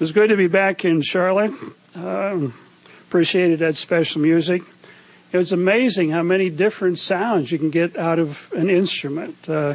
It 0.00 0.04
was 0.04 0.12
good 0.12 0.30
to 0.30 0.36
be 0.38 0.46
back 0.46 0.86
in 0.86 1.02
Charlotte. 1.02 1.52
Uh, 1.94 2.48
appreciated 3.06 3.58
that 3.58 3.76
special 3.76 4.22
music. 4.22 4.62
It 5.30 5.36
was 5.36 5.52
amazing 5.52 6.08
how 6.08 6.22
many 6.22 6.48
different 6.48 6.98
sounds 6.98 7.52
you 7.52 7.58
can 7.58 7.68
get 7.68 7.98
out 7.98 8.18
of 8.18 8.50
an 8.56 8.70
instrument. 8.70 9.36
Uh, 9.46 9.74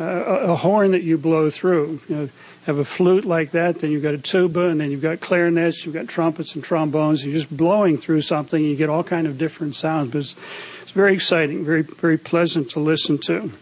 uh, 0.00 0.04
a, 0.04 0.56
horn 0.56 0.90
that 0.90 1.04
you 1.04 1.16
blow 1.16 1.48
through. 1.48 2.00
You 2.08 2.16
know, 2.16 2.28
have 2.66 2.78
a 2.78 2.84
flute 2.84 3.24
like 3.24 3.52
that, 3.52 3.78
then 3.78 3.92
you've 3.92 4.02
got 4.02 4.14
a 4.14 4.18
tuba, 4.18 4.66
and 4.66 4.80
then 4.80 4.90
you've 4.90 5.00
got 5.00 5.20
clarinets, 5.20 5.86
you've 5.86 5.94
got 5.94 6.08
trumpets 6.08 6.56
and 6.56 6.64
trombones. 6.64 7.24
You're 7.24 7.32
just 7.32 7.56
blowing 7.56 7.98
through 7.98 8.22
something, 8.22 8.64
you 8.64 8.74
get 8.74 8.90
all 8.90 9.04
kind 9.04 9.28
of 9.28 9.38
different 9.38 9.76
sounds. 9.76 10.10
But 10.10 10.22
it's, 10.22 10.34
it's 10.82 10.90
very 10.90 11.14
exciting, 11.14 11.64
very 11.64 11.82
very 11.82 12.18
pleasant 12.18 12.70
to 12.70 12.80
listen 12.80 13.16
to. 13.18 13.52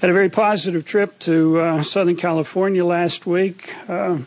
Had 0.00 0.08
a 0.08 0.14
very 0.14 0.30
positive 0.30 0.86
trip 0.86 1.18
to 1.20 1.60
uh, 1.60 1.82
Southern 1.82 2.16
California 2.16 2.86
last 2.86 3.26
week. 3.26 3.74
Uh, 3.86 4.20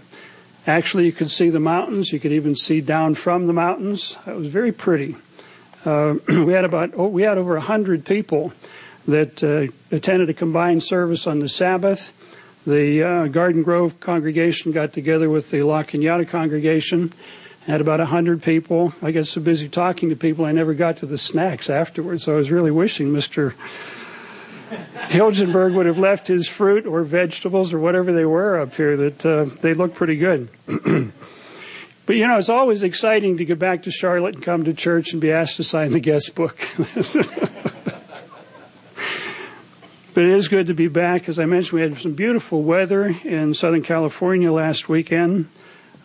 Actually, 0.68 1.06
you 1.06 1.12
could 1.12 1.32
see 1.32 1.50
the 1.50 1.60
mountains. 1.60 2.12
You 2.12 2.20
could 2.20 2.32
even 2.32 2.56
see 2.56 2.82
down 2.82 3.16
from 3.16 3.48
the 3.48 3.54
mountains. 3.54 4.18
It 4.28 4.36
was 4.36 4.48
very 4.48 4.72
pretty. 4.72 5.16
Uh, 5.86 6.16
we 6.28 6.54
had 6.54 6.66
about 6.66 6.92
oh, 6.96 7.08
we 7.08 7.24
had 7.24 7.38
over 7.38 7.58
hundred 7.60 8.06
people 8.06 8.54
that 9.08 9.44
uh, 9.44 9.72
attended 9.96 10.30
a 10.30 10.34
combined 10.34 10.84
service 10.84 11.26
on 11.26 11.40
the 11.40 11.50
Sabbath. 11.50 12.14
The 12.68 13.04
uh, 13.04 13.28
Garden 13.28 13.64
Grove 13.64 14.00
congregation 14.00 14.72
got 14.72 14.94
together 14.94 15.30
with 15.30 15.50
the 15.50 15.64
La 15.64 15.84
Cañada 15.84 16.28
congregation. 16.28 17.14
Had 17.66 17.82
about 17.82 18.00
hundred 18.00 18.44
people. 18.44 18.94
I 19.02 19.12
got 19.12 19.28
so 19.28 19.42
busy 19.42 19.70
talking 19.70 20.10
to 20.10 20.16
people, 20.16 20.46
I 20.46 20.52
never 20.52 20.74
got 20.74 20.98
to 20.98 21.06
the 21.06 21.18
snacks 21.18 21.70
afterwards. 21.70 22.24
So 22.24 22.34
I 22.34 22.36
was 22.36 22.52
really 22.52 22.72
wishing 22.72 23.10
Mr. 23.10 23.54
Hilgenberg 24.70 25.74
would 25.74 25.86
have 25.86 25.98
left 25.98 26.28
his 26.28 26.48
fruit 26.48 26.86
or 26.86 27.04
vegetables 27.04 27.74
or 27.74 27.80
whatever 27.80 28.12
they 28.12 28.26
were 28.26 28.60
up 28.60 28.76
here 28.76 28.96
that 28.98 29.26
uh, 29.26 29.46
they 29.62 29.74
look 29.74 29.96
pretty 29.96 30.18
good. 30.18 30.50
but 30.68 32.16
you 32.16 32.28
know, 32.28 32.38
it's 32.38 32.50
always 32.50 32.84
exciting 32.84 33.38
to 33.38 33.46
get 33.46 33.58
back 33.60 33.84
to 33.84 33.92
Charlotte 33.92 34.36
and 34.36 34.44
come 34.44 34.66
to 34.66 34.74
church 34.74 35.12
and 35.14 35.22
be 35.22 35.32
asked 35.32 35.56
to 35.58 35.64
sign 35.64 35.92
the 35.92 36.00
guest 36.00 36.36
book. 36.36 36.58
but 40.14 40.24
it 40.24 40.30
is 40.32 40.48
good 40.48 40.68
to 40.68 40.74
be 40.74 40.88
back. 40.88 41.28
As 41.28 41.40
I 41.40 41.46
mentioned, 41.46 41.74
we 41.74 41.82
had 41.82 41.98
some 42.00 42.14
beautiful 42.14 42.62
weather 42.62 43.16
in 43.24 43.54
Southern 43.54 43.84
California 43.84 44.52
last 44.52 44.88
weekend. 44.88 45.50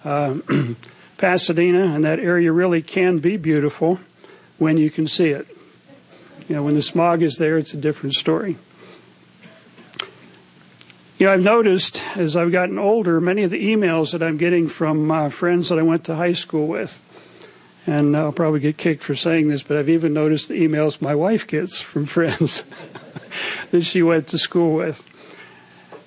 Uh, 0.04 0.38
Pasadena 1.18 1.94
and 1.94 2.04
that 2.04 2.18
area 2.18 2.52
really 2.52 2.82
can 2.82 3.18
be 3.18 3.36
beautiful 3.36 4.00
when 4.58 4.76
you 4.78 4.90
can 4.90 5.06
see 5.06 5.28
it. 5.28 5.46
You 6.48 6.56
know, 6.56 6.62
when 6.62 6.75
the 6.75 6.83
smog 6.83 7.23
is 7.23 7.39
there, 7.39 7.56
it's 7.56 7.73
a 7.73 7.78
different 7.78 8.14
story. 8.14 8.56
You 11.19 11.27
know, 11.27 11.33
I've 11.33 11.41
noticed 11.41 12.03
as 12.17 12.37
I've 12.37 12.53
gotten 12.53 12.78
older, 12.78 13.20
many 13.20 13.45
of 13.45 13.50
the 13.50 13.73
emails 13.73 14.12
that 14.12 14.23
I'm 14.23 14.37
getting 14.37 14.69
from 14.69 15.11
uh, 15.11 15.31
friends 15.31 15.70
that 15.70 15.78
I 15.78 15.83
went 15.83 16.05
to 16.05 16.17
high 16.17 16.33
school 16.33 16.67
with, 16.67 17.00
and 17.87 18.17
I'll 18.17 18.33
probably 18.33 18.61
get 18.61 18.77
kicked 18.77 19.03
for 19.03 19.15
saying 19.15 19.48
this, 19.48 19.62
but 19.62 19.78
I've 19.78 19.89
even 19.89 20.12
noticed 20.12 20.48
the 20.48 20.67
emails 20.67 21.00
my 21.00 21.15
wife 21.15 21.47
gets 21.47 21.81
from 21.81 22.05
friends 22.06 22.65
that 23.70 23.84
she 23.84 24.03
went 24.03 24.28
to 24.28 24.39
school 24.39 24.75
with. 24.75 25.09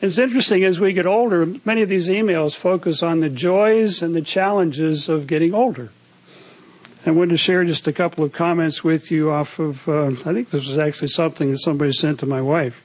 It's 0.02 0.20
interesting 0.20 0.64
as 0.64 0.80
we 0.80 0.94
get 0.94 1.08
older, 1.08 1.48
many 1.66 1.82
of 1.82 1.90
these 1.90 2.10
emails 2.10 2.56
focus 2.56 3.02
on 3.02 3.20
the 3.20 3.30
joys 3.30 4.03
and 4.03 4.16
the 4.16 4.22
challenges 4.22 5.09
of 5.09 5.26
getting 5.26 5.56
older. 5.56 5.90
I 7.07 7.12
wanted 7.12 7.29
to 7.29 7.38
share 7.38 7.63
just 7.63 7.88
a 7.88 7.94
couple 7.94 8.25
of 8.25 8.34
comments 8.34 8.84
with 8.84 9.12
you 9.12 9.31
off 9.31 9.59
of, 9.59 9.88
uh, 9.88 10.07
I 10.07 10.34
think 10.34 10.50
this 10.50 10.68
was 10.68 10.78
actually 10.78 11.07
something 11.07 11.51
that 11.51 11.59
somebody 11.59 11.94
sent 11.94 12.19
to 12.19 12.25
my 12.25 12.41
wife. 12.41 12.84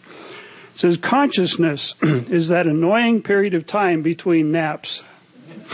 It 0.75 0.79
says, 0.79 0.97
consciousness 0.97 1.97
is 2.03 2.47
that 2.47 2.69
annoying 2.69 3.23
period 3.23 3.55
of 3.55 3.67
time 3.67 4.03
between 4.03 4.53
naps. 4.53 5.03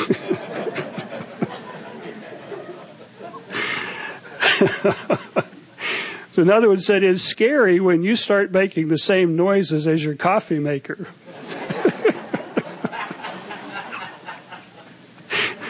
so 6.32 6.42
another 6.42 6.70
one 6.70 6.80
said, 6.80 7.02
it's 7.02 7.20
scary 7.20 7.80
when 7.80 8.02
you 8.02 8.16
start 8.16 8.50
making 8.50 8.88
the 8.88 8.96
same 8.96 9.36
noises 9.36 9.86
as 9.86 10.02
your 10.02 10.14
coffee 10.14 10.58
maker. 10.58 11.06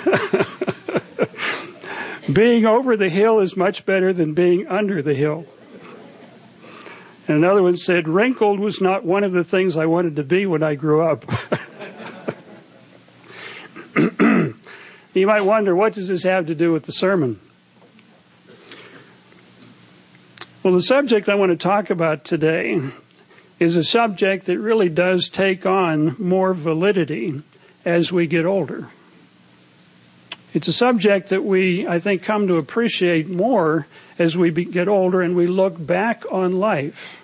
Being 2.33 2.67
over 2.67 2.97
the 2.97 3.09
hill 3.09 3.41
is 3.41 3.57
much 3.57 3.87
better 3.87 4.13
than 4.13 4.35
being 4.35 4.67
under 4.67 5.01
the 5.01 5.15
hill. 5.15 5.47
And 7.27 7.37
another 7.39 7.63
one 7.63 7.77
said, 7.77 8.09
wrinkled 8.09 8.61
was 8.61 8.81
not 8.81 9.05
one 9.05 9.25
of 9.25 9.33
the 9.33 9.45
things 9.45 9.77
I 9.77 9.87
wanted 9.87 10.17
to 10.17 10.23
be 10.23 10.47
when 10.47 10.63
I 10.63 10.75
grew 10.75 11.03
up. 11.03 11.25
you 15.15 15.27
might 15.27 15.43
wonder, 15.43 15.75
what 15.75 15.95
does 15.95 16.09
this 16.09 16.25
have 16.25 16.47
to 16.47 16.55
do 16.55 16.73
with 16.73 16.85
the 16.85 16.93
sermon? 16.93 17.41
Well, 20.63 20.75
the 20.75 20.83
subject 20.83 21.29
I 21.29 21.35
want 21.35 21.51
to 21.51 21.57
talk 21.57 21.89
about 21.89 22.25
today 22.25 22.81
is 23.59 23.77
a 23.77 23.85
subject 23.85 24.47
that 24.47 24.59
really 24.59 24.89
does 24.89 25.29
take 25.29 25.65
on 25.65 26.15
more 26.19 26.53
validity 26.53 27.43
as 27.85 28.13
we 28.13 28.27
get 28.27 28.45
older. 28.45 28.89
It's 30.55 30.69
a 30.69 30.73
subject 30.73 31.29
that 31.29 31.45
we, 31.45 31.87
I 31.87 31.99
think, 31.99 32.23
come 32.23 32.47
to 32.49 32.57
appreciate 32.57 33.29
more 33.29 33.87
as 34.19 34.37
we 34.37 34.51
get 34.51 34.89
older 34.89 35.21
and 35.21 35.37
we 35.37 35.47
look 35.47 35.75
back 35.85 36.25
on 36.31 36.59
life 36.59 37.23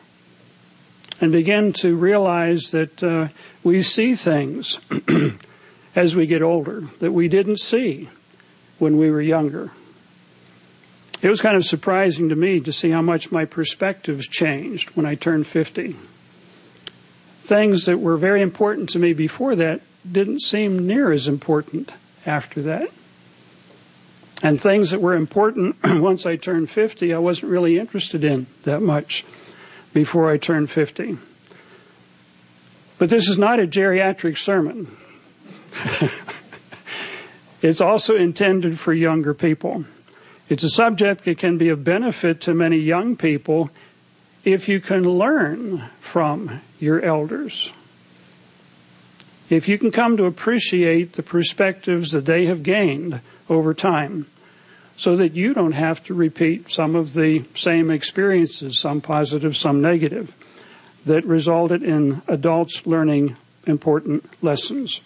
and 1.21 1.33
begin 1.33 1.73
to 1.73 1.97
realize 1.97 2.71
that 2.73 3.03
uh, 3.03 3.29
we 3.63 3.83
see 3.83 4.15
things 4.15 4.79
as 5.97 6.15
we 6.15 6.27
get 6.27 6.43
older 6.43 6.85
that 7.01 7.13
we 7.13 7.29
didn't 7.29 7.61
see 7.61 8.09
when 8.79 8.99
we 8.99 9.11
were 9.11 9.23
younger. 9.23 9.71
It 11.23 11.31
was 11.31 11.41
kind 11.41 11.57
of 11.57 11.65
surprising 11.65 12.29
to 12.29 12.37
me 12.37 12.61
to 12.61 12.73
see 12.73 12.91
how 12.91 13.01
much 13.01 13.33
my 13.33 13.47
perspectives 13.47 14.29
changed 14.29 14.91
when 14.91 15.07
I 15.07 15.15
turned 15.15 15.47
50. 15.47 15.97
Things 17.43 17.87
that 17.87 17.99
were 17.99 18.19
very 18.19 18.43
important 18.43 18.91
to 18.91 18.99
me 18.99 19.15
before 19.15 19.57
that 19.57 19.81
didn't 20.11 20.43
seem 20.43 20.87
near 20.87 21.11
as 21.11 21.27
important 21.27 21.93
after 22.27 22.61
that. 22.63 22.91
And 24.45 24.61
things 24.61 24.91
that 24.91 25.01
were 25.01 25.15
important 25.15 25.77
once 25.85 26.27
I 26.27 26.37
turned 26.37 26.69
50, 26.69 27.15
I 27.15 27.19
wasn't 27.19 27.51
really 27.51 27.79
interested 27.79 28.23
in 28.23 28.47
that 28.65 28.83
much 28.83 29.25
before 29.95 30.31
I 30.31 30.37
turned 30.37 30.69
50. 30.71 31.17
But 32.99 33.09
this 33.09 33.27
is 33.27 33.39
not 33.39 33.59
a 33.59 33.67
geriatric 33.67 34.37
sermon. 34.37 34.95
it's 37.63 37.81
also 37.81 38.17
intended 38.17 38.79
for 38.79 38.93
younger 38.93 39.33
people. 39.33 39.87
It's 40.51 40.63
a 40.63 40.69
subject 40.69 41.25
that 41.25 41.39
can 41.39 41.57
be 41.57 41.71
of 41.71 41.83
benefit 41.83 42.43
to 42.43 42.53
many 42.53 42.77
young 42.77 43.17
people 43.17 43.71
if 44.45 44.69
you 44.69 44.79
can 44.79 45.05
learn 45.09 45.85
from 46.01 46.61
your 46.79 47.01
elders. 47.01 47.73
If 49.49 49.69
you 49.69 49.79
can 49.79 49.91
come 49.91 50.19
to 50.19 50.27
appreciate 50.27 51.15
the 51.15 51.23
perspectives 51.23 52.11
that 52.13 52.27
they 52.27 52.45
have 52.45 52.63
gained 52.63 53.23
over 53.49 53.73
time 53.73 54.27
so 54.97 55.17
that 55.17 55.35
you 55.35 55.55
don't 55.55 55.73
have 55.73 56.03
to 56.05 56.15
repeat 56.15 56.71
some 56.71 56.95
of 56.95 57.15
the 57.15 57.45
same 57.55 57.91
experiences, 57.91 58.79
some 58.79 59.01
positive, 59.01 59.57
some 59.57 59.83
negative, 59.83 60.33
that 61.07 61.25
resulted 61.25 61.83
in 61.83 62.23
adults 62.29 62.87
learning 62.87 63.37
important 63.67 64.25
lessons. 64.43 65.01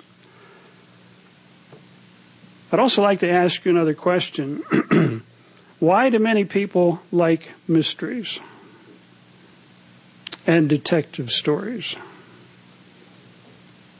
I'd 2.70 2.80
also 2.80 3.02
like 3.02 3.20
to 3.20 3.30
ask 3.30 3.64
you 3.64 3.70
another 3.70 3.94
question. 3.94 4.62
Why 5.78 6.10
do 6.10 6.18
many 6.18 6.44
people 6.44 7.00
like 7.10 7.50
mysteries 7.66 8.40
and 10.46 10.68
detective 10.68 11.30
stories? 11.30 11.94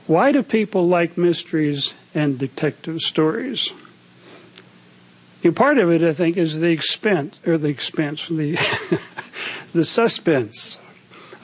Why 0.06 0.32
do 0.32 0.42
people 0.42 0.86
like 0.86 1.16
mysteries 1.16 1.94
and 2.14 2.38
detective 2.38 3.00
stories? 3.00 3.72
Know, 5.44 5.52
part 5.52 5.78
of 5.78 5.90
it, 5.90 6.02
I 6.02 6.12
think, 6.12 6.36
is 6.36 6.58
the 6.58 6.70
expense 6.70 7.38
or 7.46 7.58
the 7.58 7.68
expense, 7.68 8.26
the 8.28 8.58
the 9.72 9.84
suspense. 9.84 10.78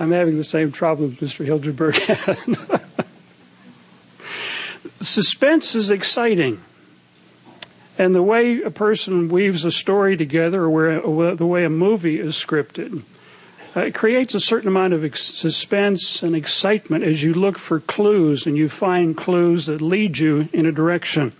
I'm 0.00 0.11
having 0.11 0.37
the 0.37 0.44
same 0.44 0.73
problem 0.73 1.17
Mr. 1.17 1.46
Hilgenberg 1.46 1.94
had. 1.94 2.85
suspense 5.00 5.75
is 5.75 5.91
exciting. 5.91 6.62
And 7.96 8.14
the 8.14 8.23
way 8.23 8.61
a 8.61 8.70
person 8.70 9.29
weaves 9.29 9.64
a 9.64 9.70
story 9.70 10.17
together, 10.17 10.67
or 10.67 11.35
the 11.37 11.46
way 11.46 11.64
a 11.64 11.70
movie 11.70 12.19
is 12.19 12.35
scripted, 12.35 13.02
uh, 13.76 13.81
it 13.81 13.94
creates 13.94 14.35
a 14.35 14.41
certain 14.41 14.69
amount 14.69 14.94
of 14.94 15.05
ex- 15.05 15.35
suspense 15.35 16.23
and 16.23 16.35
excitement 16.35 17.05
as 17.05 17.23
you 17.23 17.35
look 17.35 17.58
for 17.58 17.81
clues 17.81 18.46
and 18.46 18.56
you 18.56 18.69
find 18.69 19.17
clues 19.17 19.67
that 19.67 19.81
lead 19.81 20.19
you 20.19 20.49
in 20.52 20.67
a 20.67 20.73
direction. 20.73 21.32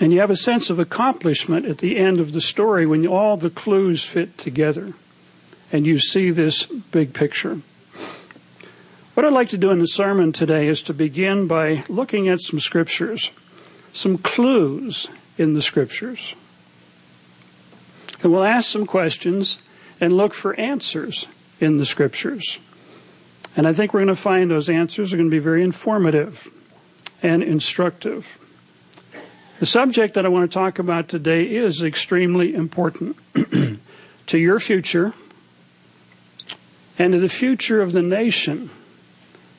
And 0.00 0.14
you 0.14 0.20
have 0.20 0.30
a 0.30 0.36
sense 0.36 0.70
of 0.70 0.78
accomplishment 0.78 1.66
at 1.66 1.78
the 1.78 1.98
end 1.98 2.18
of 2.18 2.32
the 2.32 2.40
story 2.40 2.86
when 2.86 3.06
all 3.06 3.36
the 3.36 3.50
clues 3.50 4.02
fit 4.02 4.38
together 4.38 4.94
and 5.70 5.86
you 5.86 5.98
see 5.98 6.30
this 6.30 6.64
big 6.66 7.12
picture. 7.12 7.60
What 9.14 9.26
I'd 9.26 9.34
like 9.34 9.50
to 9.50 9.58
do 9.58 9.70
in 9.70 9.78
the 9.78 9.86
sermon 9.86 10.32
today 10.32 10.66
is 10.66 10.80
to 10.82 10.94
begin 10.94 11.46
by 11.46 11.84
looking 11.88 12.28
at 12.28 12.40
some 12.40 12.58
scriptures, 12.58 13.30
some 13.92 14.16
clues 14.16 15.08
in 15.36 15.52
the 15.52 15.60
scriptures. 15.60 16.34
And 18.22 18.32
we'll 18.32 18.44
ask 18.44 18.70
some 18.70 18.86
questions 18.86 19.58
and 20.00 20.16
look 20.16 20.32
for 20.32 20.58
answers 20.58 21.28
in 21.60 21.76
the 21.76 21.86
scriptures. 21.86 22.58
And 23.54 23.66
I 23.66 23.74
think 23.74 23.92
we're 23.92 24.00
going 24.00 24.08
to 24.08 24.16
find 24.16 24.50
those 24.50 24.70
answers 24.70 25.12
are 25.12 25.16
going 25.16 25.28
to 25.28 25.34
be 25.34 25.38
very 25.38 25.62
informative 25.62 26.48
and 27.22 27.42
instructive. 27.42 28.38
The 29.60 29.66
subject 29.66 30.14
that 30.14 30.24
I 30.24 30.30
want 30.30 30.50
to 30.50 30.54
talk 30.58 30.78
about 30.78 31.10
today 31.10 31.44
is 31.44 31.82
extremely 31.82 32.54
important 32.54 33.18
to 34.26 34.38
your 34.38 34.58
future 34.58 35.12
and 36.98 37.12
to 37.12 37.18
the 37.18 37.28
future 37.28 37.82
of 37.82 37.92
the 37.92 38.00
nation 38.00 38.70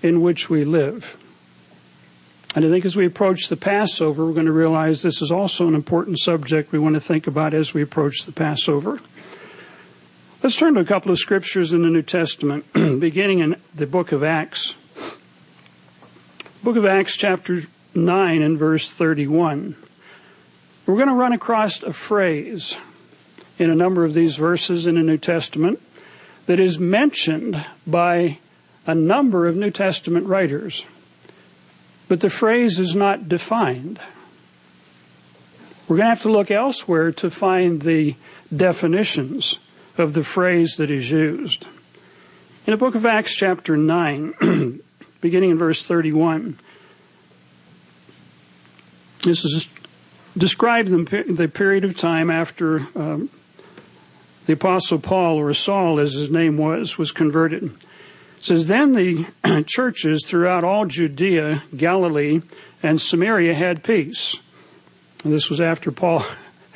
in 0.02 0.24
which 0.24 0.50
we 0.50 0.66
live. 0.66 1.18
And 2.56 2.66
I 2.66 2.70
think 2.70 2.84
as 2.84 2.96
we 2.96 3.06
approach 3.06 3.48
the 3.48 3.56
Passover, 3.56 4.26
we're 4.26 4.34
going 4.34 4.48
to 4.48 4.52
realize 4.52 5.04
this 5.04 5.22
is 5.22 5.30
also 5.30 5.68
an 5.68 5.76
important 5.76 6.20
subject 6.20 6.72
we 6.72 6.80
want 6.80 6.96
to 6.96 7.00
think 7.00 7.28
about 7.28 7.54
as 7.54 7.76
we 7.76 7.84
approach 7.84 8.26
the 8.26 8.32
Passover. 8.32 9.00
Let's 10.42 10.56
turn 10.56 10.74
to 10.74 10.80
a 10.80 10.86
couple 10.86 11.12
of 11.12 11.20
scriptures 11.20 11.74
in 11.74 11.84
the 11.84 11.92
New 11.92 12.02
Testament, 12.02 12.66
beginning 12.74 13.38
in 13.38 13.56
the 13.76 13.86
book 13.86 14.12
of 14.12 14.24
Acts. 14.24 14.74
Book 16.64 16.76
of 16.76 16.88
Acts, 16.88 17.16
chapter 17.16 17.66
9, 17.94 18.42
and 18.42 18.58
verse 18.58 18.90
31. 18.90 19.76
We're 20.92 20.98
going 20.98 21.08
to 21.08 21.14
run 21.14 21.32
across 21.32 21.82
a 21.84 21.94
phrase 21.94 22.76
in 23.58 23.70
a 23.70 23.76
number 23.76 24.04
of 24.04 24.14
these 24.14 24.36
verses 24.36 24.86
in 24.86 24.96
the 24.96 25.02
New 25.02 25.18
Testament 25.18 25.82
that 26.48 26.60
is 26.60 26.80
mentioned 26.80 27.66
by 27.88 28.40
a 28.86 28.94
number 28.94 29.48
of 29.48 29.56
New 29.56 29.72
Testament 29.72 30.28
writers 30.28 30.84
but 32.12 32.20
the 32.20 32.30
phrase 32.30 32.78
is 32.78 32.94
not 32.94 33.30
defined. 33.30 33.98
We're 35.88 35.96
going 35.96 36.08
to 36.08 36.10
have 36.10 36.24
to 36.24 36.30
look 36.30 36.52
elsewhere 36.52 37.14
to 37.14 37.32
find 37.32 37.84
the 37.84 38.16
definitions 38.54 39.60
of 39.98 40.12
the 40.12 40.26
phrase 40.26 40.76
that 40.76 40.92
is 40.92 41.10
used. 41.10 41.64
In 42.68 42.72
the 42.72 42.76
book 42.76 42.96
of 42.96 43.06
Acts, 43.06 43.34
chapter 43.34 43.78
9, 43.78 44.82
beginning 45.22 45.52
in 45.52 45.58
verse 45.58 45.84
31, 45.84 46.60
this 49.24 49.46
is 49.46 49.70
described 50.38 50.90
the 50.90 51.52
period 51.54 51.84
of 51.84 51.98
time 51.98 52.30
after 52.30 52.88
um, 52.96 53.30
the 54.46 54.54
Apostle 54.54 55.00
Paul, 55.00 55.38
or 55.38 55.54
Saul 55.54 56.00
as 56.00 56.14
his 56.14 56.30
name 56.30 56.58
was, 56.58 56.98
was 56.98 57.12
converted. 57.12 57.64
It 57.64 57.72
says, 58.40 58.68
Then 58.68 58.94
the 58.94 59.26
churches 59.68 60.26
throughout 60.26 60.64
all 60.64 60.86
Judea, 60.86 61.64
Galilee, 61.76 62.42
and 62.82 63.00
Samaria 63.00 63.54
had 63.54 63.84
peace. 63.84 64.38
And 65.24 65.32
this 65.32 65.50
was 65.50 65.62
after 65.62 65.92
Paul 65.92 66.26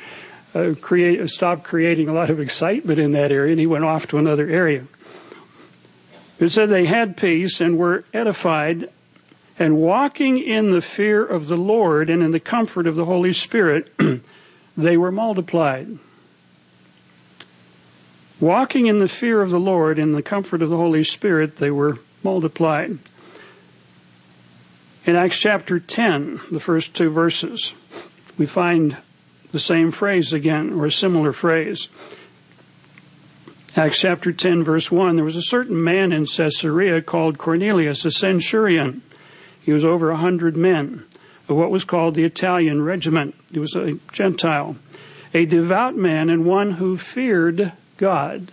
uh, 0.54 0.74
create, 0.80 1.28
stopped 1.28 1.64
creating 1.64 2.08
a 2.08 2.12
lot 2.12 2.30
of 2.30 2.40
excitement 2.40 2.98
in 2.98 3.12
that 3.12 3.32
area 3.32 3.52
and 3.52 3.60
he 3.60 3.66
went 3.66 3.84
off 3.84 4.06
to 4.08 4.18
another 4.18 4.48
area. 4.48 4.84
It 6.38 6.50
said 6.50 6.68
they 6.68 6.84
had 6.84 7.16
peace 7.16 7.60
and 7.60 7.78
were 7.78 8.04
edified 8.12 8.90
and 9.58 9.78
walking 9.78 10.38
in 10.38 10.70
the 10.70 10.80
fear 10.80 11.24
of 11.24 11.46
the 11.46 11.56
Lord 11.56 12.10
and 12.10 12.22
in 12.22 12.30
the 12.30 12.40
comfort 12.40 12.86
of 12.86 12.94
the 12.94 13.06
Holy 13.06 13.32
Spirit, 13.32 13.92
they 14.76 14.96
were 14.96 15.12
multiplied. 15.12 15.98
Walking 18.38 18.86
in 18.86 18.98
the 18.98 19.08
fear 19.08 19.40
of 19.40 19.50
the 19.50 19.60
Lord 19.60 19.98
and 19.98 20.14
the 20.14 20.22
comfort 20.22 20.60
of 20.60 20.68
the 20.68 20.76
Holy 20.76 21.02
Spirit, 21.02 21.56
they 21.56 21.70
were 21.70 21.98
multiplied. 22.22 22.98
In 25.06 25.16
Acts 25.16 25.38
chapter 25.38 25.78
10, 25.78 26.40
the 26.50 26.60
first 26.60 26.94
two 26.94 27.10
verses, 27.10 27.72
we 28.36 28.44
find 28.44 28.98
the 29.52 29.58
same 29.58 29.90
phrase 29.90 30.32
again, 30.32 30.74
or 30.74 30.86
a 30.86 30.92
similar 30.92 31.32
phrase. 31.32 31.88
Acts 33.74 34.00
chapter 34.00 34.32
10, 34.32 34.64
verse 34.64 34.90
1 34.90 35.16
there 35.16 35.24
was 35.24 35.36
a 35.36 35.42
certain 35.42 35.82
man 35.82 36.12
in 36.12 36.26
Caesarea 36.26 37.00
called 37.00 37.38
Cornelius, 37.38 38.04
a 38.04 38.10
centurion. 38.10 39.00
He 39.66 39.72
was 39.72 39.84
over 39.84 40.10
a 40.10 40.16
hundred 40.16 40.56
men 40.56 41.02
of 41.48 41.56
what 41.56 41.72
was 41.72 41.84
called 41.84 42.14
the 42.14 42.22
Italian 42.22 42.82
regiment. 42.82 43.34
He 43.52 43.58
was 43.58 43.74
a 43.74 43.98
Gentile, 44.12 44.76
a 45.34 45.44
devout 45.44 45.96
man, 45.96 46.30
and 46.30 46.46
one 46.46 46.72
who 46.72 46.96
feared 46.96 47.72
God. 47.96 48.52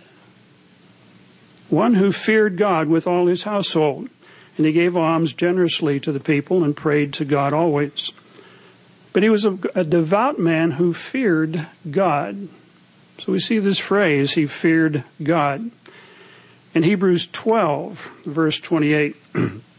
One 1.68 1.94
who 1.94 2.10
feared 2.10 2.56
God 2.56 2.88
with 2.88 3.06
all 3.06 3.26
his 3.26 3.44
household. 3.44 4.10
And 4.56 4.66
he 4.66 4.72
gave 4.72 4.96
alms 4.96 5.34
generously 5.34 6.00
to 6.00 6.10
the 6.10 6.18
people 6.18 6.64
and 6.64 6.76
prayed 6.76 7.12
to 7.14 7.24
God 7.24 7.52
always. 7.52 8.12
But 9.12 9.22
he 9.22 9.30
was 9.30 9.44
a, 9.44 9.56
a 9.76 9.84
devout 9.84 10.40
man 10.40 10.72
who 10.72 10.92
feared 10.92 11.64
God. 11.88 12.48
So 13.18 13.30
we 13.30 13.38
see 13.38 13.60
this 13.60 13.78
phrase, 13.78 14.32
he 14.32 14.46
feared 14.46 15.04
God. 15.22 15.70
In 16.74 16.82
Hebrews 16.82 17.28
12, 17.28 18.10
verse 18.24 18.58
28. 18.58 19.14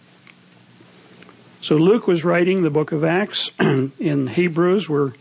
so 1.66 1.78
Luke 1.78 2.06
was 2.06 2.24
writing 2.24 2.62
the 2.62 2.70
book 2.70 2.92
of 2.92 3.04
Acts. 3.04 3.50
In 3.60 4.28
Hebrews, 4.28 4.88
we're 4.88 5.14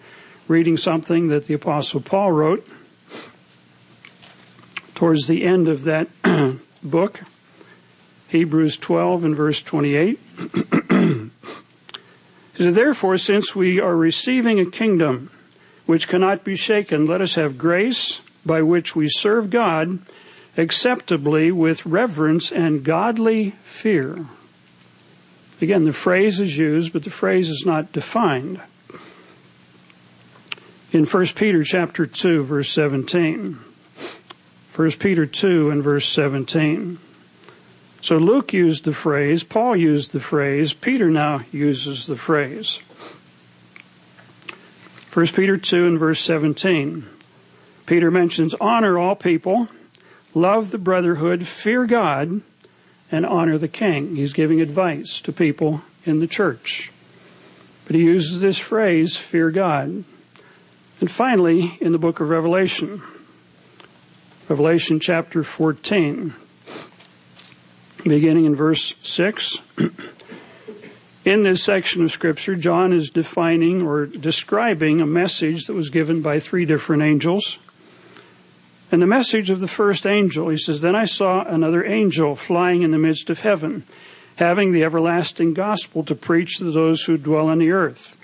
reading 0.47 0.77
something 0.77 1.29
that 1.29 1.47
the 1.47 1.55
Apostle 1.55 2.03
Paul 2.03 2.33
wrote 2.33 2.69
towards 4.95 5.27
the 5.27 5.43
end 5.43 5.69
of 5.69 5.85
that 5.85 6.09
book, 6.83 7.23
Hebrews 8.29 8.77
12 8.77 9.25
and 9.25 9.35
verse 9.35 9.63
28. 9.63 10.21
says, 12.59 12.75
Therefore, 12.75 13.17
since 13.17 13.57
we 13.57 13.81
are 13.81 13.97
receiving 13.97 14.61
a 14.61 14.71
kingdom 14.71 15.31
which 15.87 16.09
cannot 16.09 16.45
be 16.45 16.57
shaken, 16.57 17.07
let 17.07 17.23
us 17.23 17.37
have 17.37 17.57
grace 17.57 18.21
by 18.45 18.61
which 18.61 18.95
we 18.95 19.09
serve 19.09 19.49
God 19.49 19.99
acceptably 20.59 21.51
with 21.51 21.87
reverence 21.87 22.53
and 22.53 22.85
godly 22.85 23.53
fear. 23.63 24.27
Again, 25.65 25.85
the 25.85 25.95
phrase 25.95 26.41
is 26.41 26.59
used, 26.59 26.93
but 26.93 27.05
the 27.05 27.11
phrase 27.11 27.49
is 27.49 27.65
not 27.65 27.91
defined. 27.91 28.61
In 30.93 31.07
1 31.07 31.27
Peter 31.29 31.65
chapter 31.65 32.05
2, 32.05 32.43
verse 32.43 32.69
17. 32.69 33.59
1 34.77 34.91
Peter 34.91 35.25
2 35.25 35.71
and 35.71 35.83
verse 35.83 36.07
17. 36.07 36.99
So 38.03 38.19
Luke 38.19 38.53
used 38.53 38.85
the 38.85 38.93
phrase, 38.93 39.43
Paul 39.43 39.75
used 39.75 40.13
the 40.13 40.21
phrase, 40.21 40.75
Peter 40.75 41.09
now 41.09 41.41
uses 41.51 42.07
the 42.07 42.17
phrase. 42.17 42.81
1 45.15 45.27
Peter 45.29 45.57
2 45.57 45.87
and 45.87 45.99
verse 45.99 46.21
17. 46.21 47.07
Peter 47.87 48.11
mentions 48.11 48.53
honor 48.61 48.99
all 48.99 49.17
people, 49.17 49.69
love 50.35 50.73
the 50.73 50.79
brotherhood, 50.79 51.47
fear 51.47 51.87
God, 51.87 52.43
and 53.15 53.25
honor 53.25 53.57
the 53.57 53.69
king. 53.69 54.17
He's 54.17 54.33
giving 54.33 54.61
advice 54.61 55.21
to 55.21 55.33
people 55.33 55.83
in 56.05 56.19
the 56.19 56.27
church. 56.27 56.91
But 57.87 57.95
he 57.95 58.03
uses 58.03 58.41
this 58.41 58.59
phrase, 58.59 59.17
fear 59.17 59.51
God. 59.51 60.05
And 61.01 61.11
finally, 61.11 61.79
in 61.81 61.93
the 61.93 61.99
book 61.99 62.19
of 62.19 62.29
Revelation, 62.29 63.03
Revelation 64.49 64.99
chapter 64.99 65.45
14, 65.45 66.35
beginning 68.03 68.47
in 68.47 68.57
verse 68.57 68.95
6. 69.03 69.59
In 71.25 71.43
this 71.43 71.65
section 71.65 72.05
of 72.05 72.11
Scripture, 72.11 72.55
John 72.55 72.93
is 72.93 73.09
defining 73.09 73.81
or 73.81 74.05
describing 74.05 75.01
a 75.01 75.07
message 75.07 75.65
that 75.65 75.73
was 75.73 75.89
given 75.89 76.21
by 76.21 76.39
three 76.39 76.67
different 76.67 77.03
angels. 77.03 77.57
And 78.95 79.03
the 79.03 79.09
message 79.09 79.51
of 79.51 79.59
the 79.59 79.67
first 79.67 80.07
angel, 80.07 80.51
he 80.51 80.57
says, 80.57 80.81
Then 80.81 80.95
I 80.95 81.05
saw 81.05 81.43
another 81.43 81.85
angel 81.85 82.37
flying 82.37 82.83
in 82.83 82.93
the 82.93 82.97
midst 82.97 83.29
of 83.29 83.41
heaven, 83.41 83.83
having 84.37 84.71
the 84.71 84.85
everlasting 84.85 85.53
gospel 85.53 86.05
to 86.05 86.15
preach 86.15 86.59
to 86.59 86.71
those 86.71 87.03
who 87.03 87.19
dwell 87.19 87.49
on 87.49 87.59
the 87.59 87.73
earth, 87.73 88.17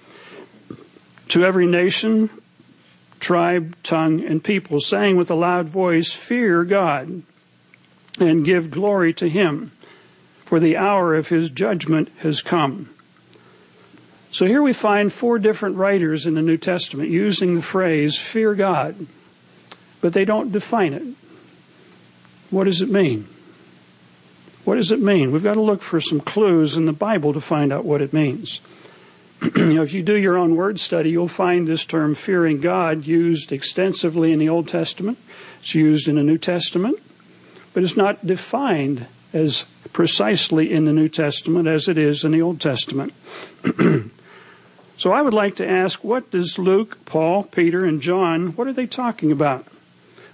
to 1.30 1.44
every 1.44 1.66
nation, 1.66 2.30
tribe, 3.18 3.74
tongue, 3.82 4.24
and 4.24 4.44
people, 4.44 4.78
saying 4.78 5.16
with 5.16 5.28
a 5.28 5.34
loud 5.34 5.66
voice, 5.68 6.12
Fear 6.12 6.62
God 6.62 7.24
and 8.20 8.44
give 8.44 8.70
glory 8.70 9.12
to 9.14 9.28
Him, 9.28 9.72
for 10.44 10.60
the 10.60 10.76
hour 10.76 11.16
of 11.16 11.30
His 11.30 11.50
judgment 11.50 12.10
has 12.18 12.42
come. 12.42 12.88
So 14.30 14.46
here 14.46 14.62
we 14.62 14.72
find 14.72 15.12
four 15.12 15.40
different 15.40 15.74
writers 15.74 16.26
in 16.26 16.34
the 16.34 16.42
New 16.42 16.58
Testament 16.58 17.10
using 17.10 17.56
the 17.56 17.62
phrase, 17.62 18.16
Fear 18.16 18.54
God, 18.54 19.08
but 20.00 20.12
they 20.12 20.24
don't 20.24 20.52
define 20.52 20.92
it. 20.92 21.02
What 22.50 22.64
does 22.64 22.82
it 22.82 22.90
mean? 22.90 23.28
What 24.64 24.74
does 24.74 24.92
it 24.92 25.00
mean? 25.00 25.32
We've 25.32 25.42
got 25.42 25.54
to 25.54 25.60
look 25.60 25.82
for 25.82 26.00
some 26.00 26.20
clues 26.20 26.76
in 26.76 26.86
the 26.86 26.92
Bible 26.92 27.32
to 27.32 27.40
find 27.40 27.72
out 27.72 27.84
what 27.84 28.02
it 28.02 28.12
means. 28.12 28.60
you 29.56 29.74
know, 29.74 29.82
if 29.82 29.92
you 29.92 30.02
do 30.02 30.16
your 30.16 30.36
own 30.36 30.54
word 30.54 30.78
study, 30.78 31.10
you'll 31.10 31.28
find 31.28 31.66
this 31.66 31.86
term 31.86 32.14
fearing 32.14 32.60
God 32.60 33.06
used 33.06 33.52
extensively 33.52 34.32
in 34.32 34.38
the 34.38 34.48
Old 34.48 34.68
Testament. 34.68 35.18
It's 35.60 35.74
used 35.74 36.08
in 36.08 36.16
the 36.16 36.22
New 36.22 36.38
Testament, 36.38 36.98
but 37.72 37.82
it's 37.82 37.96
not 37.96 38.26
defined 38.26 39.06
as 39.32 39.64
precisely 39.92 40.72
in 40.72 40.84
the 40.84 40.92
New 40.92 41.08
Testament 41.08 41.68
as 41.68 41.88
it 41.88 41.96
is 41.96 42.24
in 42.24 42.32
the 42.32 42.42
Old 42.42 42.60
Testament. 42.60 43.14
so 44.96 45.12
I 45.12 45.22
would 45.22 45.34
like 45.34 45.56
to 45.56 45.68
ask, 45.68 46.04
what 46.04 46.30
does 46.30 46.58
Luke, 46.58 47.04
Paul, 47.06 47.44
Peter, 47.44 47.84
and 47.84 48.02
John, 48.02 48.48
what 48.56 48.66
are 48.66 48.72
they 48.72 48.86
talking 48.86 49.32
about 49.32 49.66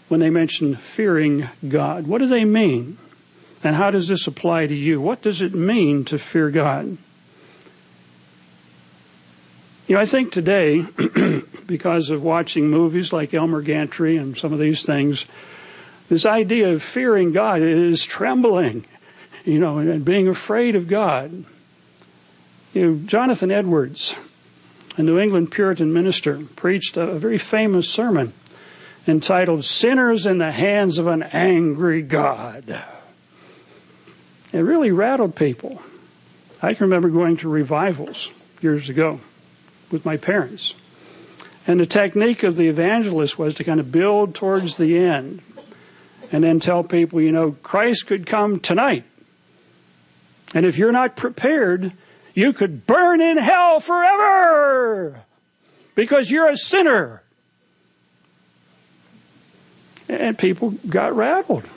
when 0.09 0.21
they 0.21 0.31
mention 0.31 0.77
fearing 0.77 1.49
God? 1.67 2.07
What 2.07 2.19
do 2.19 2.27
they 2.27 2.45
mean? 2.45 2.99
And 3.65 3.75
how 3.75 3.91
does 3.91 4.09
this 4.09 4.27
apply 4.27 4.67
to 4.67 4.75
you? 4.75 5.01
What 5.01 5.23
does 5.23 5.43
it 5.43 5.55
mean 5.55 6.05
to 6.07 6.19
fear 6.19 6.51
God? 6.51 6.97
You 9.87 9.95
know, 9.95 10.01
I 10.01 10.07
think 10.07 10.33
today, 10.33 10.85
because 11.67 12.11
of 12.11 12.23
watching 12.23 12.69
movies 12.69 13.13
like 13.13 13.35
Elmer 13.35 13.63
Gantry 13.63 14.17
and 14.17 14.37
some 14.37 14.53
of 14.53 14.59
these 14.59 14.85
things, 14.85 15.27
this 16.09 16.27
idea 16.27 16.73
of 16.73 16.83
fearing 16.83 17.33
God 17.33 17.63
is 17.63 18.05
trembling, 18.05 18.85
you 19.45 19.59
know, 19.59 19.79
and 19.79 20.05
being 20.05 20.29
afraid 20.29 20.75
of 20.75 20.89
God. 20.89 21.45
You 22.75 22.91
know, 22.91 23.01
Jonathan 23.07 23.51
Edwards, 23.51 24.17
a 24.97 25.03
New 25.03 25.19
England 25.19 25.51
Puritan 25.51 25.93
minister, 25.93 26.41
preached 26.57 26.97
a 26.97 27.07
very 27.19 27.39
famous 27.39 27.89
sermon 27.89 28.33
entitled 29.09 29.65
Sinners 29.65 30.27
in 30.27 30.39
the 30.39 30.53
Hands 30.53 30.99
of 30.99 31.07
an 31.07 31.23
Angry 31.23 32.03
God. 32.03 32.85
It 34.53 34.59
really 34.61 34.91
rattled 34.91 35.37
people. 35.37 35.83
I 36.63 36.75
can 36.75 36.85
remember 36.85 37.09
going 37.09 37.37
to 37.39 37.49
revivals 37.49 38.31
years 38.61 38.89
ago 38.89 39.21
with 39.91 40.05
my 40.05 40.17
parents. 40.17 40.75
And 41.67 41.81
the 41.81 41.87
technique 41.87 42.43
of 42.43 42.57
the 42.57 42.69
evangelist 42.69 43.39
was 43.39 43.55
to 43.57 43.65
kind 43.65 43.81
of 43.81 43.91
build 43.91 44.35
towards 44.35 44.77
the 44.77 44.99
end 44.99 45.43
and 46.33 46.43
then 46.43 46.61
tell 46.61 46.83
people, 46.83 47.21
you 47.21 47.33
know, 47.33 47.53
Christ 47.63 48.07
could 48.07 48.27
come 48.27 48.61
tonight. 48.61 49.05
And 50.55 50.65
if 50.65 50.79
you're 50.79 50.93
not 50.93 51.17
prepared, 51.17 51.93
you 52.35 52.53
could 52.53 52.87
burn 52.87 53.21
in 53.21 53.37
hell 53.37 53.81
forever 53.81 55.23
because 55.95 56.31
you're 56.31 56.49
a 56.49 56.57
sinner. 56.57 57.23
And 60.09 60.39
people 60.39 60.71
got 60.89 61.17
rattled. 61.17 61.69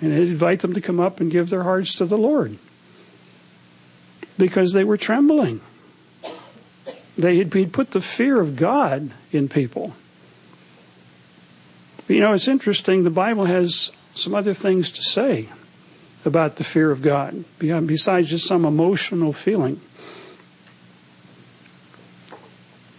And 0.00 0.12
I'd 0.12 0.22
invite 0.22 0.60
them 0.60 0.74
to 0.74 0.80
come 0.80 1.00
up 1.00 1.20
and 1.20 1.30
give 1.30 1.50
their 1.50 1.62
hearts 1.62 1.94
to 1.96 2.04
the 2.04 2.18
Lord 2.18 2.58
because 4.38 4.72
they 4.72 4.84
were 4.84 4.96
trembling. 4.96 5.60
They 7.16 7.38
had 7.38 7.50
put 7.72 7.92
the 7.92 8.00
fear 8.00 8.40
of 8.40 8.56
God 8.56 9.10
in 9.32 9.48
people. 9.48 9.94
But 12.06 12.14
you 12.14 12.20
know, 12.20 12.34
it's 12.34 12.46
interesting, 12.46 13.04
the 13.04 13.10
Bible 13.10 13.46
has 13.46 13.90
some 14.14 14.34
other 14.34 14.54
things 14.54 14.92
to 14.92 15.02
say 15.02 15.48
about 16.24 16.56
the 16.56 16.64
fear 16.64 16.90
of 16.90 17.02
God, 17.02 17.44
besides 17.58 18.28
just 18.28 18.46
some 18.46 18.64
emotional 18.64 19.32
feeling. 19.32 19.80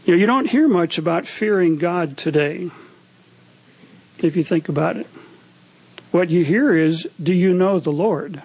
You 0.05 0.13
know, 0.13 0.19
you 0.19 0.25
don't 0.25 0.49
hear 0.49 0.67
much 0.67 0.97
about 0.97 1.27
fearing 1.27 1.77
God 1.77 2.17
today, 2.17 2.71
if 4.23 4.35
you 4.35 4.43
think 4.43 4.69
about 4.69 4.97
it. 4.97 5.07
What 6.11 6.29
you 6.29 6.43
hear 6.43 6.75
is, 6.75 7.07
do 7.21 7.33
you 7.33 7.53
know 7.53 7.79
the 7.79 7.91
Lord? 7.91 8.41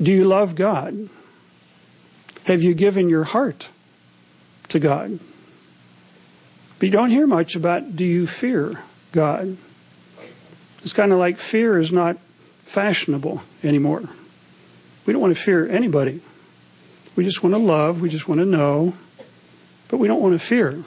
Do 0.00 0.12
you 0.12 0.24
love 0.24 0.54
God? 0.54 1.08
Have 2.44 2.62
you 2.62 2.74
given 2.74 3.08
your 3.08 3.24
heart 3.24 3.68
to 4.68 4.78
God? 4.78 5.18
But 6.78 6.86
you 6.86 6.92
don't 6.92 7.10
hear 7.10 7.26
much 7.26 7.56
about 7.56 7.96
do 7.96 8.04
you 8.04 8.26
fear 8.26 8.82
God? 9.12 9.56
It's 10.82 10.92
kind 10.92 11.12
of 11.12 11.18
like 11.18 11.38
fear 11.38 11.78
is 11.78 11.90
not 11.90 12.18
fashionable 12.66 13.42
anymore. 13.64 14.04
We 15.06 15.12
don't 15.12 15.22
want 15.22 15.34
to 15.34 15.40
fear 15.40 15.68
anybody. 15.68 16.20
We 17.16 17.24
just 17.24 17.42
want 17.42 17.54
to 17.54 17.58
love, 17.58 18.02
we 18.02 18.10
just 18.10 18.28
want 18.28 18.40
to 18.40 18.44
know, 18.44 18.92
but 19.88 19.96
we 19.96 20.06
don't 20.06 20.20
want 20.20 20.38
to 20.38 20.38
fear. 20.38 20.84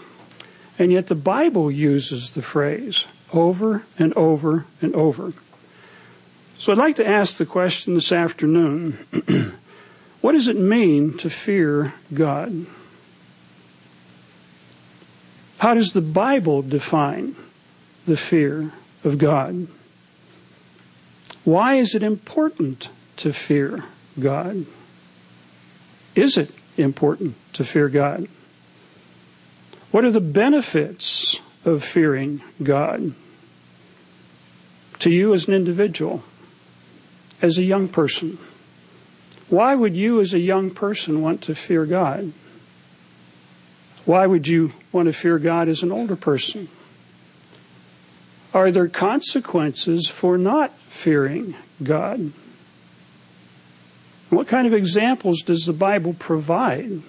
And 0.79 0.93
yet 0.93 1.07
the 1.07 1.15
Bible 1.15 1.69
uses 1.69 2.31
the 2.31 2.41
phrase 2.41 3.05
over 3.33 3.83
and 3.99 4.13
over 4.13 4.65
and 4.81 4.95
over. 4.95 5.33
So 6.57 6.71
I'd 6.71 6.77
like 6.77 6.95
to 6.95 7.07
ask 7.07 7.35
the 7.35 7.45
question 7.45 7.93
this 7.93 8.11
afternoon 8.11 8.97
What 10.21 10.33
does 10.33 10.47
it 10.49 10.57
mean 10.57 11.17
to 11.19 11.29
fear 11.29 11.93
God? 12.13 12.65
How 15.59 15.73
does 15.73 15.93
the 15.93 16.01
Bible 16.01 16.61
define 16.61 17.35
the 18.05 18.17
fear 18.17 18.71
of 19.03 19.17
God? 19.17 19.67
Why 21.45 21.75
is 21.75 21.95
it 21.95 22.03
important 22.03 22.89
to 23.17 23.31
fear 23.31 23.85
God? 24.19 24.65
Is 26.15 26.37
it 26.37 26.51
important 26.77 27.35
to 27.53 27.63
fear 27.63 27.87
God? 27.87 28.27
What 29.91 30.05
are 30.05 30.11
the 30.11 30.21
benefits 30.21 31.39
of 31.65 31.83
fearing 31.83 32.41
God 32.61 33.13
to 34.99 35.09
you 35.09 35.33
as 35.33 35.47
an 35.47 35.53
individual, 35.53 36.23
as 37.41 37.57
a 37.57 37.63
young 37.63 37.87
person? 37.87 38.37
Why 39.49 39.73
would 39.73 39.95
you, 39.95 40.21
as 40.21 40.33
a 40.33 40.39
young 40.39 40.69
person, 40.69 41.21
want 41.21 41.41
to 41.43 41.55
fear 41.55 41.85
God? 41.85 42.33
Why 44.05 44.27
would 44.27 44.47
you 44.47 44.73
want 44.91 45.07
to 45.07 45.13
fear 45.13 45.39
God 45.39 45.67
as 45.67 45.81
an 45.81 45.91
older 45.91 46.15
person? 46.15 46.69
Are 48.53 48.71
there 48.71 48.87
consequences 48.87 50.07
for 50.07 50.37
not 50.37 50.71
fearing 50.87 51.55
God? 51.81 52.31
What 54.29 54.47
kind 54.47 54.67
of 54.67 54.73
examples 54.73 55.41
does 55.41 55.65
the 55.65 55.73
Bible 55.73 56.15
provide 56.17 57.01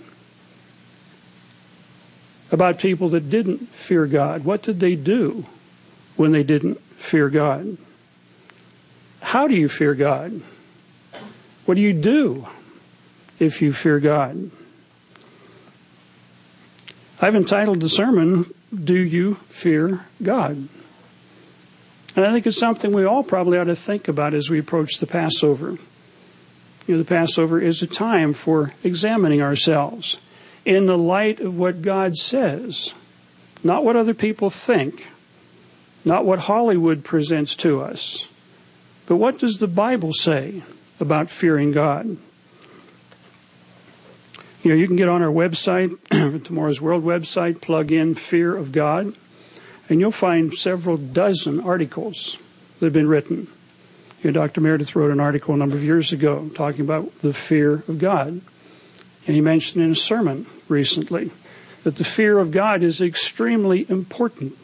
about 2.52 2.78
people 2.78 3.08
that 3.10 3.30
didn't 3.30 3.68
fear 3.68 4.06
God? 4.06 4.44
What 4.44 4.62
did 4.62 4.80
they 4.80 4.96
do 4.96 5.46
when 6.16 6.32
they 6.32 6.42
didn't 6.42 6.80
fear 6.96 7.28
God? 7.28 7.76
How 9.20 9.46
do 9.46 9.54
you 9.54 9.68
fear 9.68 9.94
God? 9.94 10.40
What 11.66 11.74
do 11.74 11.80
you 11.80 11.92
do 11.92 12.48
if 13.38 13.62
you 13.62 13.72
fear 13.72 14.00
God? 14.00 14.50
I've 17.20 17.36
entitled 17.36 17.80
the 17.80 17.88
sermon, 17.88 18.52
Do 18.72 18.94
You 18.94 19.34
Fear 19.48 20.06
God? 20.22 20.68
And 22.16 22.24
I 22.24 22.32
think 22.32 22.46
it's 22.46 22.58
something 22.58 22.92
we 22.92 23.04
all 23.04 23.22
probably 23.22 23.58
ought 23.58 23.64
to 23.64 23.76
think 23.76 24.08
about 24.08 24.34
as 24.34 24.48
we 24.48 24.58
approach 24.58 24.98
the 24.98 25.06
Passover. 25.06 25.72
You 26.86 26.96
know, 26.96 26.98
the 26.98 27.04
Passover 27.04 27.60
is 27.60 27.82
a 27.82 27.86
time 27.86 28.32
for 28.32 28.72
examining 28.82 29.42
ourselves 29.42 30.16
in 30.76 30.86
the 30.86 30.98
light 30.98 31.40
of 31.40 31.58
what 31.58 31.82
God 31.82 32.16
says, 32.16 32.94
not 33.62 33.84
what 33.84 33.96
other 33.96 34.14
people 34.14 34.50
think, 34.50 35.08
not 36.04 36.24
what 36.24 36.40
Hollywood 36.40 37.04
presents 37.04 37.54
to 37.56 37.80
us, 37.80 38.28
but 39.06 39.16
what 39.16 39.38
does 39.38 39.58
the 39.58 39.68
Bible 39.68 40.12
say? 40.12 40.62
about 41.00 41.30
fearing 41.30 41.72
God. 41.72 42.18
You 44.62 44.70
know, 44.70 44.74
you 44.74 44.86
can 44.86 44.96
get 44.96 45.08
on 45.08 45.22
our 45.22 45.32
website, 45.32 45.96
Tomorrow's 46.44 46.80
World 46.80 47.02
website, 47.02 47.62
plug 47.62 47.90
in 47.90 48.14
Fear 48.14 48.56
of 48.56 48.72
God, 48.72 49.14
and 49.88 49.98
you'll 49.98 50.12
find 50.12 50.52
several 50.52 50.98
dozen 50.98 51.58
articles 51.60 52.36
that 52.78 52.86
have 52.86 52.92
been 52.92 53.08
written. 53.08 53.48
You 54.22 54.30
know, 54.30 54.40
Dr. 54.40 54.60
Meredith 54.60 54.94
wrote 54.94 55.10
an 55.10 55.18
article 55.18 55.54
a 55.54 55.56
number 55.58 55.76
of 55.76 55.82
years 55.82 56.12
ago 56.12 56.50
talking 56.54 56.82
about 56.82 57.20
the 57.20 57.32
fear 57.32 57.82
of 57.88 57.98
God. 57.98 58.42
And 59.26 59.34
he 59.34 59.40
mentioned 59.40 59.82
in 59.82 59.92
a 59.92 59.96
sermon 59.96 60.44
recently 60.70 61.30
that 61.84 61.96
the 61.96 62.04
fear 62.04 62.38
of 62.38 62.50
God 62.50 62.82
is 62.82 63.00
extremely 63.00 63.86
important. 63.88 64.56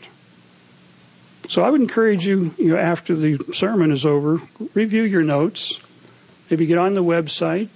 So 1.49 1.63
I 1.63 1.71
would 1.71 1.81
encourage 1.81 2.27
you, 2.27 2.55
you 2.59 2.69
know, 2.69 2.77
after 2.77 3.15
the 3.15 3.39
sermon 3.53 3.93
is 3.93 4.05
over, 4.05 4.41
review 4.75 5.03
your 5.03 5.23
notes, 5.23 5.79
Maybe 6.51 6.67
get 6.67 6.79
on 6.79 6.95
the 6.95 7.03
website, 7.03 7.69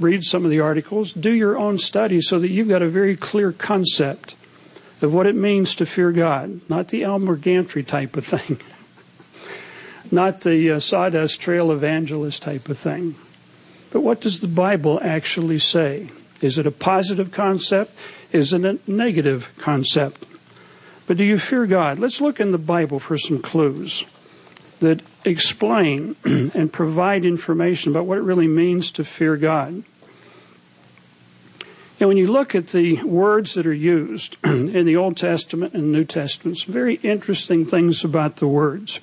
read 0.00 0.24
some 0.24 0.44
of 0.44 0.50
the 0.50 0.60
articles, 0.60 1.12
do 1.12 1.30
your 1.30 1.56
own 1.56 1.78
study 1.78 2.20
so 2.20 2.38
that 2.38 2.48
you've 2.48 2.68
got 2.68 2.82
a 2.82 2.88
very 2.88 3.16
clear 3.16 3.52
concept 3.52 4.34
of 5.00 5.14
what 5.14 5.26
it 5.26 5.34
means 5.34 5.74
to 5.76 5.86
fear 5.86 6.10
God, 6.10 6.60
not 6.68 6.88
the 6.88 7.04
Elmer 7.04 7.36
Gantry 7.36 7.84
type 7.84 8.16
of 8.16 8.26
thing, 8.26 8.58
not 10.10 10.40
the 10.40 10.72
uh, 10.72 10.80
sawdust 10.80 11.40
trail 11.40 11.70
evangelist 11.70 12.42
type 12.42 12.68
of 12.68 12.78
thing. 12.78 13.14
But 13.92 14.00
what 14.00 14.20
does 14.20 14.40
the 14.40 14.48
Bible 14.48 14.98
actually 15.02 15.60
say? 15.60 16.10
Is 16.40 16.58
it 16.58 16.66
a 16.66 16.70
positive 16.70 17.32
concept? 17.32 17.92
Is 18.32 18.52
it 18.52 18.64
a 18.64 18.78
negative 18.86 19.50
concept? 19.58 20.24
But 21.06 21.16
do 21.16 21.24
you 21.24 21.38
fear 21.38 21.66
God? 21.66 21.98
Let's 21.98 22.20
look 22.20 22.40
in 22.40 22.52
the 22.52 22.58
Bible 22.58 22.98
for 22.98 23.16
some 23.16 23.40
clues 23.40 24.04
that 24.80 25.00
explain 25.24 26.16
and 26.24 26.72
provide 26.72 27.24
information 27.24 27.90
about 27.90 28.06
what 28.06 28.18
it 28.18 28.22
really 28.22 28.48
means 28.48 28.90
to 28.92 29.04
fear 29.04 29.36
God. 29.36 29.84
And 31.98 32.08
when 32.08 32.18
you 32.18 32.30
look 32.30 32.54
at 32.54 32.68
the 32.68 33.02
words 33.02 33.54
that 33.54 33.66
are 33.66 33.72
used 33.72 34.36
in 34.44 34.84
the 34.84 34.96
Old 34.96 35.16
Testament 35.16 35.72
and 35.72 35.92
New 35.92 36.04
Testament, 36.04 36.58
some 36.58 36.74
very 36.74 36.96
interesting 36.96 37.64
things 37.64 38.04
about 38.04 38.36
the 38.36 38.46
words. 38.46 39.00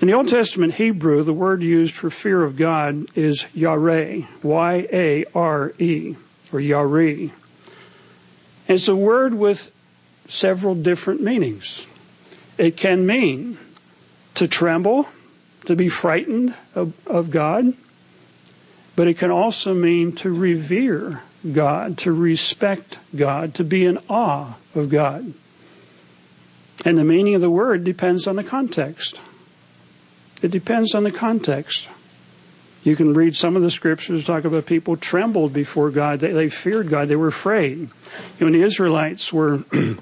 In 0.00 0.08
the 0.08 0.14
Old 0.14 0.28
Testament 0.28 0.74
Hebrew, 0.74 1.22
the 1.22 1.34
word 1.34 1.62
used 1.62 1.94
for 1.94 2.08
fear 2.08 2.42
of 2.42 2.56
God 2.56 3.04
is 3.14 3.46
yare, 3.52 4.26
Y-A-R-E, 4.42 6.16
or 6.50 6.60
yare. 6.60 7.30
It's 8.66 8.88
a 8.88 8.96
word 8.96 9.34
with 9.34 9.70
several 10.26 10.74
different 10.74 11.20
meanings. 11.20 11.86
It 12.56 12.78
can 12.78 13.04
mean 13.04 13.58
to 14.36 14.48
tremble, 14.48 15.06
to 15.66 15.76
be 15.76 15.90
frightened 15.90 16.54
of, 16.74 16.94
of 17.06 17.30
God, 17.30 17.74
but 18.96 19.06
it 19.06 19.18
can 19.18 19.30
also 19.30 19.74
mean 19.74 20.12
to 20.12 20.32
revere 20.32 21.20
God, 21.52 21.98
to 21.98 22.12
respect 22.12 22.98
God, 23.14 23.52
to 23.54 23.64
be 23.64 23.84
in 23.84 23.98
awe 24.08 24.54
of 24.74 24.88
God. 24.88 25.34
And 26.86 26.96
the 26.96 27.04
meaning 27.04 27.34
of 27.34 27.42
the 27.42 27.50
word 27.50 27.84
depends 27.84 28.26
on 28.26 28.36
the 28.36 28.44
context. 28.44 29.20
It 30.42 30.50
depends 30.50 30.94
on 30.94 31.04
the 31.04 31.10
context. 31.10 31.88
You 32.82 32.96
can 32.96 33.12
read 33.12 33.36
some 33.36 33.56
of 33.56 33.62
the 33.62 33.70
scriptures 33.70 34.24
talk 34.24 34.44
about 34.44 34.64
people 34.64 34.96
trembled 34.96 35.52
before 35.52 35.90
God. 35.90 36.20
They, 36.20 36.32
they 36.32 36.48
feared 36.48 36.88
God. 36.88 37.08
They 37.08 37.16
were 37.16 37.28
afraid. 37.28 37.90
When 38.38 38.52
the 38.52 38.62
Israelites 38.62 39.32
were 39.32 39.64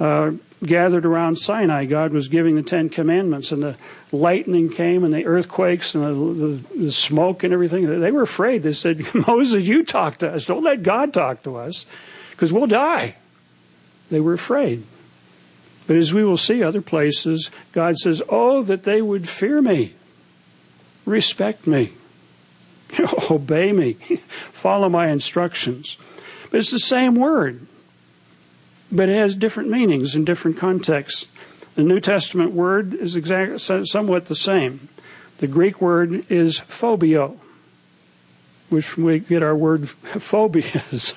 uh, 0.00 0.32
gathered 0.64 1.04
around 1.04 1.36
Sinai, 1.36 1.86
God 1.86 2.12
was 2.12 2.28
giving 2.28 2.54
the 2.54 2.62
Ten 2.62 2.88
Commandments, 2.88 3.50
and 3.50 3.62
the 3.62 3.76
lightning 4.12 4.70
came, 4.70 5.02
and 5.02 5.12
the 5.12 5.26
earthquakes, 5.26 5.96
and 5.96 6.04
the, 6.04 6.46
the, 6.46 6.84
the 6.84 6.92
smoke, 6.92 7.42
and 7.42 7.52
everything. 7.52 8.00
They 8.00 8.12
were 8.12 8.22
afraid. 8.22 8.62
They 8.62 8.72
said, 8.72 9.04
Moses, 9.26 9.64
you 9.64 9.84
talk 9.84 10.18
to 10.18 10.32
us. 10.32 10.44
Don't 10.44 10.64
let 10.64 10.84
God 10.84 11.12
talk 11.12 11.42
to 11.42 11.56
us, 11.56 11.84
because 12.30 12.52
we'll 12.52 12.68
die. 12.68 13.16
They 14.08 14.20
were 14.20 14.34
afraid. 14.34 14.84
But 15.88 15.96
as 15.96 16.12
we 16.12 16.22
will 16.22 16.36
see 16.36 16.62
other 16.62 16.82
places, 16.82 17.50
God 17.72 17.96
says, 17.96 18.22
Oh, 18.28 18.62
that 18.62 18.84
they 18.84 19.00
would 19.00 19.26
fear 19.26 19.62
me, 19.62 19.94
respect 21.06 21.66
me, 21.66 21.94
obey 23.30 23.72
me, 23.72 23.94
follow 24.28 24.90
my 24.90 25.08
instructions. 25.08 25.96
But 26.50 26.60
it's 26.60 26.70
the 26.70 26.78
same 26.78 27.14
word, 27.14 27.66
but 28.92 29.08
it 29.08 29.16
has 29.16 29.34
different 29.34 29.70
meanings 29.70 30.14
in 30.14 30.26
different 30.26 30.58
contexts. 30.58 31.26
The 31.74 31.82
New 31.82 32.00
Testament 32.00 32.52
word 32.52 32.92
is 32.92 33.16
exact, 33.16 33.60
somewhat 33.60 34.26
the 34.26 34.36
same. 34.36 34.90
The 35.38 35.46
Greek 35.46 35.80
word 35.80 36.30
is 36.30 36.58
phobio, 36.58 37.40
which 38.68 38.98
we 38.98 39.20
get 39.20 39.42
our 39.42 39.56
word 39.56 39.88
phobias 40.20 41.14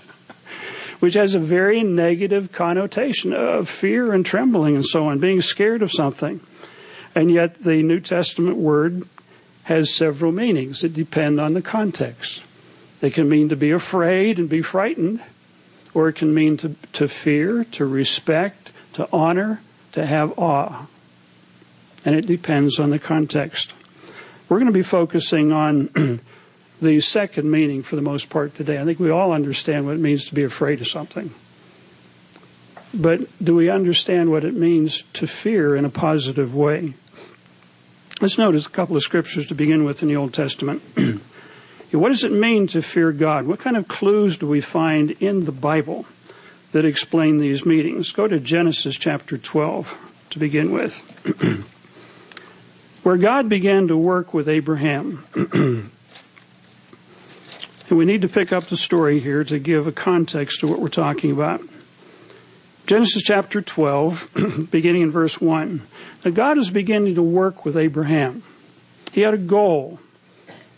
which 1.02 1.16
has 1.16 1.34
a 1.34 1.40
very 1.40 1.82
negative 1.82 2.52
connotation 2.52 3.34
of 3.34 3.68
fear 3.68 4.14
and 4.14 4.24
trembling 4.24 4.76
and 4.76 4.86
so 4.86 5.08
on, 5.08 5.18
being 5.18 5.42
scared 5.42 5.82
of 5.82 5.92
something. 5.92 6.40
And 7.16 7.32
yet 7.32 7.56
the 7.62 7.82
New 7.82 8.00
Testament 8.00 8.58
word 8.58 9.08
has 9.64 9.92
several 9.92 10.32
meanings 10.32 10.82
that 10.82 10.94
depend 10.94 11.42
on 11.42 11.56
the 11.56 11.62
context. 11.62 12.44
It 13.02 13.16
can 13.16 13.28
mean 13.28 13.50
to 13.50 13.56
be 13.56 13.72
afraid 13.72 14.38
and 14.38 14.48
be 14.48 14.62
frightened, 14.62 15.24
or 15.96 16.08
it 16.08 16.18
can 16.18 16.36
mean 16.36 16.56
to, 16.58 16.76
to 16.94 17.08
fear, 17.08 17.64
to 17.64 17.86
respect, 17.86 18.72
to 18.94 19.10
honor, 19.12 19.60
to 19.94 20.06
have 20.06 20.38
awe. 20.38 20.86
And 22.06 22.14
it 22.14 22.28
depends 22.28 22.80
on 22.80 22.92
the 22.92 23.00
context. 23.00 23.74
We're 24.48 24.58
going 24.58 24.68
to 24.68 24.72
be 24.72 24.84
focusing 24.84 25.52
on 25.52 26.22
the 26.82 27.00
second 27.00 27.50
meaning 27.50 27.84
for 27.84 27.96
the 27.96 28.02
most 28.02 28.30
part 28.30 28.56
today. 28.56 28.82
I 28.82 28.86
think 28.86 29.00
we 29.00 29.12
all 29.12 29.32
understand 29.32 29.86
what 29.86 29.96
it 29.96 30.00
means 30.00 30.26
to 30.26 30.36
be 30.36 30.44
afraid 30.44 30.82
of 30.82 30.88
something. 30.88 31.34
But 32.94 33.22
do 33.44 33.56
we 33.56 33.70
understand 33.70 34.32
what 34.32 34.44
it 34.44 34.54
means 34.54 35.04
to 35.14 35.28
fear 35.28 35.76
in 35.76 35.86
a 35.86 35.90
positive 35.90 36.56
way? 36.56 36.96
Let's 38.20 38.38
notice 38.38 38.66
a 38.66 38.70
couple 38.70 38.96
of 38.96 39.04
scriptures 39.04 39.46
to 39.48 39.56
begin 39.56 39.86
with 39.86 40.02
in 40.02 40.10
the 40.10 40.16
Old 40.16 40.34
Testament. 40.34 40.82
what 41.92 42.10
does 42.10 42.24
it 42.24 42.32
mean 42.32 42.68
to 42.68 42.82
fear 42.82 43.12
God? 43.12 43.48
What 43.48 43.60
kind 43.60 43.78
of 43.78 43.88
clues 43.88 44.38
do 44.38 44.48
we 44.48 44.60
find 44.60 45.12
in 45.12 45.46
the 45.46 45.52
Bible 45.52 46.06
that 46.72 46.84
explain 46.84 47.38
these 47.38 47.66
meanings? 47.66 48.12
Go 48.12 48.28
to 48.28 48.40
Genesis 48.40 48.96
chapter 48.96 49.38
12 49.38 49.98
to 50.32 50.40
begin 50.40 50.72
with. 50.72 51.00
Where 53.04 53.18
God 53.18 53.50
began 53.50 53.88
to 53.88 53.98
work 53.98 54.34
with 54.34 54.48
Abraham. 54.48 55.26
And 57.92 57.98
we 57.98 58.06
need 58.06 58.22
to 58.22 58.30
pick 58.30 58.54
up 58.54 58.68
the 58.68 58.78
story 58.78 59.20
here 59.20 59.44
to 59.44 59.60
give 59.60 59.86
a 59.86 59.92
context 59.92 60.62
to 60.62 60.68
what 60.68 60.80
we're 60.80 60.88
talking 60.88 61.30
about. 61.30 61.60
Genesis 62.88 63.22
chapter 63.22 63.62
12, 63.62 64.70
beginning 64.72 65.02
in 65.02 65.12
verse 65.12 65.42
1. 65.42 65.82
Now 66.24 66.32
God 66.32 66.58
is 66.58 66.70
beginning 66.70 67.16
to 67.16 67.22
work 67.22 67.66
with 67.66 67.76
Abraham. 67.76 68.44
He 69.12 69.22
had 69.22 69.34
a 69.34 69.38
goal. 69.38 70.00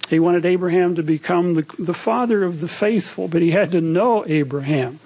He 0.09 0.19
wanted 0.19 0.43
Abraham 0.43 0.95
to 0.95 1.03
become 1.03 1.53
the, 1.53 1.65
the 1.77 1.93
father 1.93 2.43
of 2.43 2.61
the 2.61 2.67
faithful, 2.67 3.27
but 3.27 3.43
he 3.43 3.51
had 3.51 3.71
to 3.73 3.81
know 3.81 4.25
Abraham. 4.25 4.99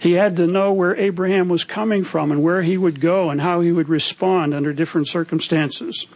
He 0.00 0.12
had 0.12 0.36
to 0.36 0.46
know 0.46 0.72
where 0.72 0.94
Abraham 0.94 1.48
was 1.48 1.64
coming 1.64 2.04
from 2.04 2.30
and 2.30 2.44
where 2.44 2.62
he 2.62 2.78
would 2.78 3.00
go 3.00 3.30
and 3.30 3.40
how 3.40 3.60
he 3.60 3.72
would 3.72 3.88
respond 3.88 4.54
under 4.54 4.72
different 4.72 5.08
circumstances. 5.08 6.06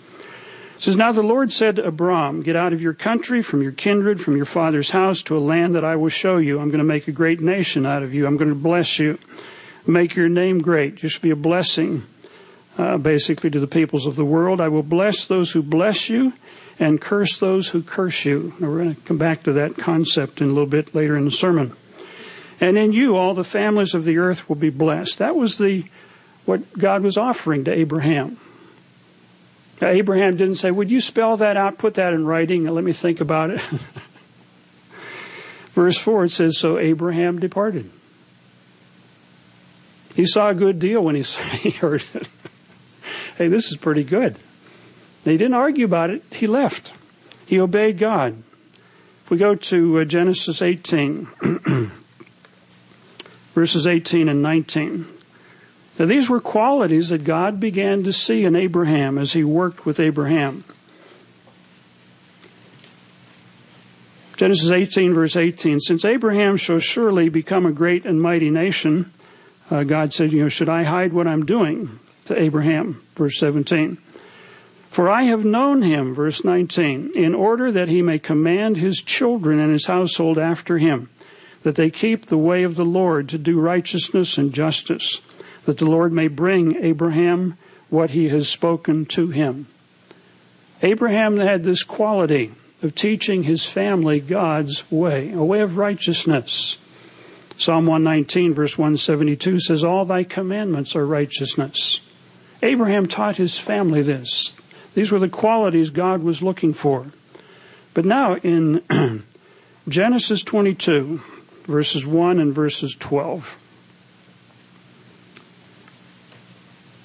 It 0.81 0.85
says, 0.85 0.97
Now 0.97 1.13
the 1.13 1.23
Lord 1.23 1.53
said 1.53 1.77
to 1.77 1.85
Abram, 1.85 2.41
Get 2.41 2.57
out 2.57 2.73
of 2.73 2.81
your 2.81 2.95
country, 2.95 3.43
from 3.43 3.61
your 3.61 3.71
kindred, 3.71 4.19
from 4.19 4.35
your 4.35 4.47
father's 4.47 4.93
house, 4.93 5.21
to 5.25 5.37
a 5.37 5.39
land 5.39 5.75
that 5.75 5.85
I 5.85 5.95
will 5.95 6.09
show 6.09 6.39
you. 6.39 6.59
I'm 6.59 6.71
going 6.71 6.79
to 6.79 6.85
make 6.85 7.07
a 7.07 7.13
great 7.13 7.43
nation 7.43 7.85
out 7.85 8.03
of 8.03 8.15
you. 8.15 8.27
I'm 8.27 8.39
going 8.39 8.49
to 8.49 8.55
bless 8.55 8.99
you, 8.99 9.19
make 9.87 10.17
your 10.17 10.31
name 10.31 10.63
great. 10.63 10.95
Just 10.95 11.21
be 11.21 11.29
a 11.29 11.37
blessing, 11.37 12.05
uh, 12.79 12.97
basically, 12.97 13.51
to 13.51 13.61
the 13.61 13.67
peoples 13.67 14.07
of 14.07 14.17
the 14.17 14.25
world. 14.25 14.59
I 14.59 14.69
will 14.69 14.83
bless 14.83 15.27
those 15.27 15.53
who 15.53 15.63
bless 15.63 16.09
you 16.09 16.33
and 16.79 16.99
curse 16.99 17.39
those 17.39 17.69
who 17.69 17.83
curse 17.83 18.25
you. 18.25 18.55
Now, 18.59 18.71
we're 18.71 18.83
going 18.83 18.95
to 18.95 19.01
come 19.03 19.19
back 19.19 19.43
to 19.43 19.53
that 19.53 19.77
concept 19.77 20.41
in 20.41 20.47
a 20.47 20.53
little 20.53 20.65
bit 20.65 20.95
later 20.95 21.15
in 21.15 21.27
the 21.27 21.31
sermon. 21.31 21.77
And 22.59 22.79
in 22.79 22.95
you, 22.95 23.19
all 23.19 23.35
the 23.35 23.45
families 23.45 23.93
of 23.93 24.05
the 24.05 24.17
earth 24.17 24.49
will 24.49 24.57
be 24.57 24.71
blessed. 24.71 25.19
That 25.19 25.37
was 25.37 25.59
the 25.59 25.85
what 26.47 26.73
God 26.79 27.03
was 27.03 27.19
offering 27.19 27.65
to 27.65 27.71
Abraham. 27.71 28.39
Abraham 29.89 30.37
didn't 30.37 30.57
say, 30.57 30.71
Would 30.71 30.91
you 30.91 31.01
spell 31.01 31.37
that 31.39 31.57
out, 31.57 31.79
put 31.79 31.95
that 31.95 32.13
in 32.13 32.27
writing, 32.27 32.67
and 32.67 32.75
let 32.75 32.85
me 32.85 32.93
think 32.93 33.21
about 33.21 33.51
it? 33.51 33.61
Verse 35.73 35.97
4, 35.99 36.25
it 36.25 36.31
says, 36.31 36.59
So 36.59 36.79
Abraham 36.79 37.39
departed. 37.39 37.91
He 40.15 40.27
saw 40.27 40.51
a 40.51 40.55
good 40.55 40.79
deal 40.79 41.03
when 41.03 41.15
he 41.15 41.71
heard 41.81 42.05
it. 42.15 42.29
hey, 43.39 43.49
this 43.49 43.71
is 43.71 43.77
pretty 43.77 44.05
good. 44.05 44.37
And 45.25 45.33
he 45.33 45.39
didn't 45.39 45.55
argue 45.55 45.85
about 45.85 46.11
it, 46.11 46.23
he 46.33 46.47
left. 46.47 46.93
He 47.47 47.59
obeyed 47.61 47.99
God. 47.99 48.43
If 49.25 49.31
we 49.31 49.39
go 49.39 49.55
to 49.55 50.01
uh, 50.01 50.05
Genesis 50.05 50.61
18, 50.61 51.29
verses 53.55 53.87
18 53.87 54.29
and 54.29 54.43
19. 54.43 55.07
Now, 56.01 56.07
these 56.07 56.31
were 56.31 56.41
qualities 56.41 57.11
that 57.11 57.25
God 57.25 57.61
began 57.61 58.05
to 58.05 58.13
see 58.15 58.47
in 58.47 58.57
Abraham 58.57 59.19
as 59.19 59.35
he 59.35 59.45
worked 59.45 59.85
with 59.85 60.01
Abraham. 60.01 60.65
Genesis 64.39 64.71
18, 64.71 65.13
verse 65.13 65.37
18. 65.37 65.79
Since 65.79 66.07
Abraham 66.07 66.57
shall 66.57 66.79
surely 66.79 67.29
become 67.29 67.67
a 67.67 67.71
great 67.71 68.07
and 68.07 68.19
mighty 68.19 68.49
nation, 68.49 69.13
uh, 69.71 69.83
God 69.83 70.15
said, 70.15 70.33
You 70.33 70.45
know, 70.45 70.49
should 70.49 70.71
I 70.71 70.85
hide 70.85 71.13
what 71.13 71.27
I'm 71.27 71.45
doing 71.45 71.99
to 72.25 72.41
Abraham? 72.41 73.03
Verse 73.15 73.39
17. 73.39 73.99
For 74.89 75.11
I 75.11 75.25
have 75.25 75.45
known 75.45 75.83
him, 75.83 76.15
verse 76.15 76.43
19, 76.43 77.13
in 77.15 77.35
order 77.35 77.71
that 77.71 77.89
he 77.89 78.01
may 78.01 78.19
command 78.19 78.79
his 78.79 79.03
children 79.03 79.59
and 79.59 79.71
his 79.71 79.85
household 79.85 80.39
after 80.39 80.79
him, 80.79 81.11
that 81.63 81.75
they 81.75 81.91
keep 81.91 82.25
the 82.25 82.39
way 82.39 82.63
of 82.63 82.77
the 82.77 82.87
Lord 82.87 83.29
to 83.29 83.37
do 83.37 83.61
righteousness 83.61 84.39
and 84.39 84.55
justice 84.55 85.21
that 85.65 85.79
the 85.79 85.87
Lord 85.87 86.13
may 86.13 86.29
bring 86.29 86.77
Abraham 86.77 87.57
what 87.89 88.11
he 88.11 88.29
has 88.29 88.49
spoken 88.49 89.05
to 89.07 89.29
him. 89.29 89.67
Abraham 90.83 91.37
had 91.37 91.65
this 91.65 91.83
quality 91.83 92.53
of 92.83 92.95
teaching 92.95 93.43
his 93.43 93.67
family 93.67 94.21
God's 94.21 94.91
way, 94.91 95.33
a 95.33 95.45
way 95.45 95.61
of 95.61 95.77
righteousness. 95.77 96.79
Psalm 97.59 97.87
119, 97.87 98.55
verse 98.55 98.79
172 98.79 99.61
says, 99.61 99.85
All 99.85 100.07
thy 100.07 100.25
commandments 100.25 100.97
are 100.97 101.05
righteousness. 101.05 102.01
Abraham 102.63 103.07
taught 103.07 103.37
his 103.37 103.59
family 103.59 104.01
this. 104.01 104.57
These 104.95 105.13
were 105.13 105.19
the 105.19 105.29
qualities 105.29 105.91
God 105.91 106.23
was 106.23 106.43
looking 106.43 106.73
for. 106.73 107.07
But 107.93 108.05
now 108.07 108.37
in 108.37 108.83
Genesis 109.89 110.43
22, 110.43 111.21
verses 111.65 112.07
1 112.07 112.41
and 112.41 112.55
verses 112.55 112.97
12, 112.99 113.59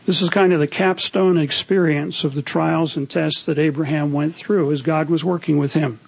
This 0.06 0.22
is 0.22 0.30
kind 0.30 0.54
of 0.54 0.60
the 0.60 0.68
capstone 0.68 1.38
experience 1.38 2.24
of 2.24 2.36
the 2.36 2.44
trials 2.44 2.96
and 2.96 3.10
tests 3.10 3.46
that 3.46 3.58
Abraham 3.58 4.14
went 4.14 4.36
through 4.36 4.72
as 4.72 4.84
God 4.84 5.10
was 5.10 5.26
working 5.26 5.58
with 5.58 5.74
him. 5.74 6.00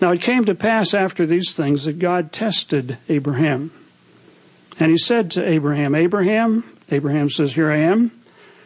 Now 0.00 0.12
it 0.12 0.22
came 0.22 0.46
to 0.46 0.54
pass 0.54 0.94
after 0.94 1.26
these 1.26 1.54
things 1.54 1.84
that 1.84 1.98
God 1.98 2.32
tested 2.32 2.96
Abraham. 3.08 3.70
And 4.78 4.90
he 4.90 4.98
said 4.98 5.30
to 5.32 5.46
Abraham, 5.46 5.94
Abraham, 5.94 6.64
Abraham 6.90 7.28
says, 7.28 7.54
Here 7.54 7.70
I 7.70 7.78
am. 7.78 8.12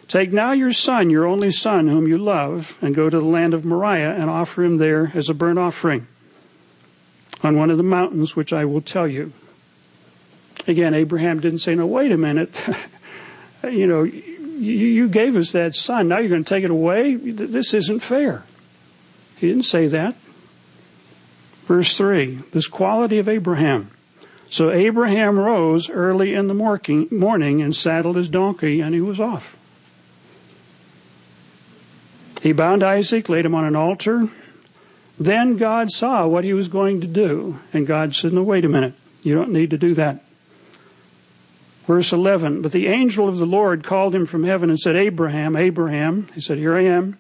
Take 0.07 0.33
now 0.33 0.53
your 0.53 0.73
son, 0.73 1.11
your 1.11 1.27
only 1.27 1.53
son, 1.53 1.89
whom 1.89 2.09
you 2.09 2.19
love, 2.19 2.77
and 2.83 2.95
go 2.95 3.09
to 3.09 3.19
the 3.19 3.27
land 3.27 3.55
of 3.55 3.65
Moriah 3.65 4.13
and 4.13 4.29
offer 4.29 4.65
him 4.65 4.79
there 4.79 5.13
as 5.15 5.29
a 5.29 5.35
burnt 5.35 5.59
offering 5.59 6.07
on 7.43 7.57
one 7.57 7.71
of 7.71 7.79
the 7.79 7.85
mountains 7.85 8.37
which 8.37 8.53
I 8.53 8.65
will 8.65 8.81
tell 8.81 9.07
you. 9.07 9.33
Again, 10.67 10.95
Abraham 10.95 11.41
didn't 11.41 11.61
say, 11.61 11.75
no, 11.75 11.87
wait 11.87 12.13
a 12.13 12.17
minute. 12.17 12.61
you 13.65 13.87
know, 13.87 14.03
you, 14.03 14.87
you 14.87 15.09
gave 15.09 15.37
us 15.37 15.53
that 15.53 15.75
son. 15.75 16.09
Now 16.09 16.19
you're 16.19 16.29
going 16.29 16.45
to 16.45 16.49
take 16.49 16.65
it 16.65 16.71
away? 16.71 17.15
This 17.15 17.75
isn't 17.75 18.01
fair. 18.01 18.45
He 19.37 19.49
didn't 19.49 19.65
say 19.65 19.87
that. 19.89 20.15
Verse 21.67 21.97
3 21.97 22.41
this 22.53 22.67
quality 22.67 23.19
of 23.19 23.29
Abraham. 23.29 23.91
So 24.49 24.73
Abraham 24.73 25.39
rose 25.39 25.89
early 25.89 26.35
in 26.35 26.49
the 26.49 26.55
morning 26.55 27.63
and 27.63 27.77
saddled 27.77 28.17
his 28.17 28.29
donkey, 28.29 28.81
and 28.81 28.93
he 28.93 29.01
was 29.01 29.21
off. 29.21 29.57
He 32.43 32.53
bound 32.53 32.83
Isaac, 32.83 33.29
laid 33.29 33.47
him 33.47 33.55
on 33.55 33.65
an 33.65 33.77
altar. 33.77 34.29
Then 35.21 35.57
God 35.57 35.91
saw 35.93 36.27
what 36.27 36.43
he 36.43 36.53
was 36.53 36.67
going 36.67 37.01
to 37.03 37.07
do, 37.07 37.61
and 37.73 37.87
God 37.87 38.17
said, 38.17 38.33
No, 38.33 38.43
wait 38.43 38.65
a 38.65 38.69
minute. 38.69 38.95
You 39.23 39.37
don't 39.37 39.53
need 39.53 39.71
to 39.71 39.79
do 39.79 39.95
that. 39.95 40.25
Verse 41.91 42.13
11 42.13 42.63
But 42.63 42.71
the 42.71 42.87
angel 42.87 43.29
of 43.29 43.39
the 43.39 43.47
Lord 43.47 43.83
called 43.83 44.15
him 44.15 44.25
from 44.25 44.45
heaven 44.45 44.71
and 44.71 44.79
said, 44.79 44.95
Abraham, 44.95 45.57
Abraham. 45.57 46.29
He 46.37 46.41
said, 46.41 46.57
Here 46.57 46.77
I 46.77 46.85
am. 46.85 47.19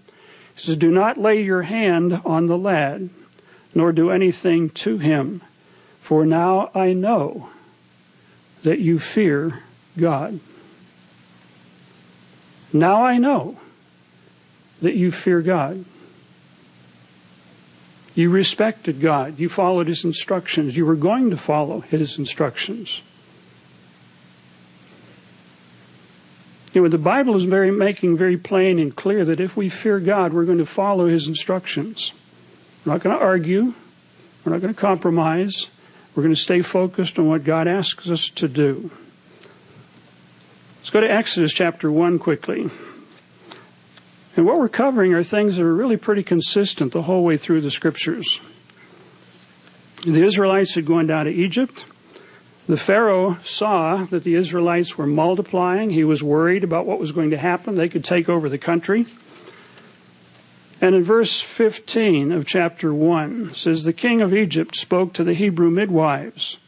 He 0.55 0.61
says, 0.61 0.77
Do 0.77 0.93
not 0.93 1.19
lay 1.19 1.43
your 1.43 1.63
hand 1.63 2.21
on 2.25 2.47
the 2.47 2.57
lad, 2.57 3.11
nor 3.75 3.91
do 3.91 4.11
anything 4.11 4.71
to 4.71 4.99
him, 4.99 5.43
for 6.01 6.25
now 6.25 6.71
I 6.73 6.93
know 6.93 7.51
that 8.63 8.79
you 8.79 9.01
fear 9.01 9.65
God. 9.99 10.39
Now 12.73 13.03
I 13.03 13.19
know 13.19 13.59
that 14.83 14.95
you 14.95 15.11
fear 15.11 15.43
God. 15.43 15.85
You 18.15 18.31
respected 18.31 19.01
God. 19.01 19.41
You 19.41 19.49
followed 19.49 19.89
His 19.89 20.05
instructions. 20.05 20.77
You 20.77 20.87
were 20.87 20.95
going 20.95 21.31
to 21.31 21.37
follow 21.37 21.81
His 21.81 22.19
instructions. 22.19 23.03
You 26.73 26.83
know, 26.83 26.89
the 26.89 26.99
Bible 26.99 27.35
is 27.37 27.45
very 27.45 27.73
making 27.73 28.17
very 28.17 28.37
plain 28.37 28.79
and 28.79 28.95
clear 28.95 29.25
that 29.25 29.41
if 29.41 29.57
we 29.57 29.69
fear 29.69 29.99
God, 29.99 30.33
we're 30.33 30.45
going 30.45 30.59
to 30.59 30.67
follow 30.67 31.09
His 31.09 31.27
instructions. 31.27 32.13
We're 32.85 32.93
not 32.93 33.03
going 33.03 33.17
to 33.17 33.23
argue. 33.23 33.75
We're 34.45 34.53
not 34.53 34.61
going 34.61 34.73
to 34.73 34.81
compromise. 34.81 35.69
We're 36.15 36.23
going 36.23 36.35
to 36.35 36.41
stay 36.41 36.63
focused 36.63 37.19
on 37.19 37.29
what 37.29 37.45
God 37.45 37.67
asks 37.67 38.09
us 38.09 38.29
to 38.31 38.49
do. 38.49 38.91
Let's 40.79 40.91
go 40.91 41.01
to 41.01 41.11
Exodus 41.11 41.53
chapter 41.53 41.91
1 41.91 42.19
quickly. 42.19 42.71
And 44.37 44.47
what 44.47 44.59
we're 44.59 44.69
covering 44.69 45.13
are 45.13 45.23
things 45.23 45.57
that 45.57 45.65
are 45.65 45.75
really 45.75 45.97
pretty 45.97 46.23
consistent 46.23 46.93
the 46.93 47.03
whole 47.03 47.25
way 47.25 47.37
through 47.37 47.61
the 47.61 47.71
scriptures. 47.71 48.41
The 50.07 50.23
Israelites 50.23 50.75
had 50.77 50.87
gone 50.87 51.07
down 51.07 51.27
to 51.27 51.33
Egypt. 51.33 51.85
The 52.71 52.77
Pharaoh 52.77 53.37
saw 53.43 54.05
that 54.05 54.23
the 54.23 54.37
Israelites 54.37 54.97
were 54.97 55.05
multiplying. 55.05 55.91
He 55.91 56.05
was 56.05 56.23
worried 56.23 56.63
about 56.63 56.87
what 56.87 57.01
was 57.01 57.11
going 57.11 57.31
to 57.31 57.37
happen. 57.37 57.75
They 57.75 57.89
could 57.89 58.05
take 58.05 58.29
over 58.29 58.49
the 58.49 58.59
country. 58.59 59.07
And 60.81 60.95
in 60.95 61.03
verse 61.03 61.41
15 61.41 62.31
of 62.31 62.47
chapter 62.47 62.95
1 62.95 63.57
says, 63.57 63.83
The 63.83 63.93
king 63.93 64.21
of 64.21 64.33
Egypt 64.33 64.77
spoke 64.77 65.13
to 65.15 65.25
the 65.25 65.35
Hebrew 65.35 65.69
midwives. 65.69 66.59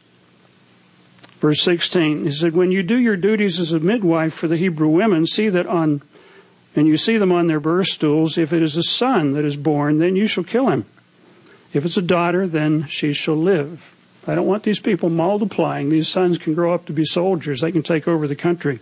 Verse 1.39 1.61
16, 1.61 2.25
he 2.25 2.31
said, 2.31 2.53
When 2.53 2.73
you 2.73 2.83
do 2.83 2.97
your 2.97 3.15
duties 3.15 3.57
as 3.57 3.71
a 3.71 3.79
midwife 3.79 4.33
for 4.33 4.49
the 4.49 4.57
Hebrew 4.57 4.89
women, 4.89 5.25
see 5.25 5.47
that 5.47 5.67
on, 5.67 6.01
and 6.75 6.85
you 6.85 6.97
see 6.97 7.15
them 7.15 7.31
on 7.31 7.47
their 7.47 7.61
birth 7.61 7.87
stools, 7.87 8.37
if 8.37 8.51
it 8.51 8.61
is 8.61 8.75
a 8.75 8.83
son 8.83 9.31
that 9.35 9.45
is 9.45 9.55
born, 9.55 9.99
then 9.99 10.17
you 10.17 10.27
shall 10.27 10.43
kill 10.43 10.67
him. 10.67 10.83
If 11.71 11.85
it's 11.85 11.95
a 11.95 12.01
daughter, 12.01 12.45
then 12.45 12.87
she 12.87 13.13
shall 13.13 13.37
live. 13.37 13.92
I 14.25 14.35
don't 14.35 14.47
want 14.47 14.63
these 14.63 14.79
people 14.79 15.09
multiplying. 15.09 15.89
These 15.89 16.07
sons 16.07 16.37
can 16.37 16.53
grow 16.53 16.73
up 16.73 16.85
to 16.85 16.93
be 16.93 17.03
soldiers. 17.03 17.61
They 17.61 17.71
can 17.71 17.83
take 17.83 18.07
over 18.07 18.27
the 18.27 18.35
country. 18.35 18.79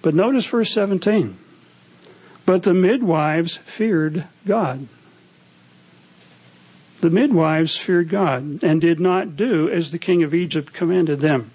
But 0.00 0.14
notice 0.14 0.46
verse 0.46 0.70
17. 0.72 1.36
But 2.46 2.62
the 2.62 2.74
midwives 2.74 3.56
feared 3.56 4.26
God. 4.46 4.86
The 7.00 7.10
midwives 7.10 7.76
feared 7.76 8.08
God 8.08 8.62
and 8.62 8.80
did 8.80 9.00
not 9.00 9.36
do 9.36 9.68
as 9.68 9.90
the 9.90 9.98
king 9.98 10.22
of 10.22 10.34
Egypt 10.34 10.72
commanded 10.72 11.20
them. 11.20 11.50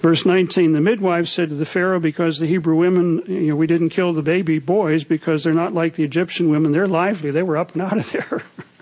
Verse 0.00 0.26
19, 0.26 0.72
the 0.72 0.80
midwives 0.80 1.32
said 1.32 1.48
to 1.48 1.54
the 1.54 1.64
Pharaoh, 1.64 1.98
because 1.98 2.38
the 2.38 2.46
Hebrew 2.46 2.76
women, 2.76 3.22
you 3.26 3.48
know, 3.48 3.56
we 3.56 3.66
didn't 3.66 3.88
kill 3.88 4.12
the 4.12 4.22
baby 4.22 4.58
boys 4.58 5.02
because 5.04 5.42
they're 5.42 5.52
not 5.52 5.74
like 5.74 5.94
the 5.94 6.04
Egyptian 6.04 6.48
women. 6.48 6.72
They're 6.72 6.86
lively. 6.86 7.30
They 7.30 7.42
were 7.42 7.56
up 7.56 7.72
and 7.72 7.82
out 7.82 7.98
of 7.98 8.10
there. 8.12 8.42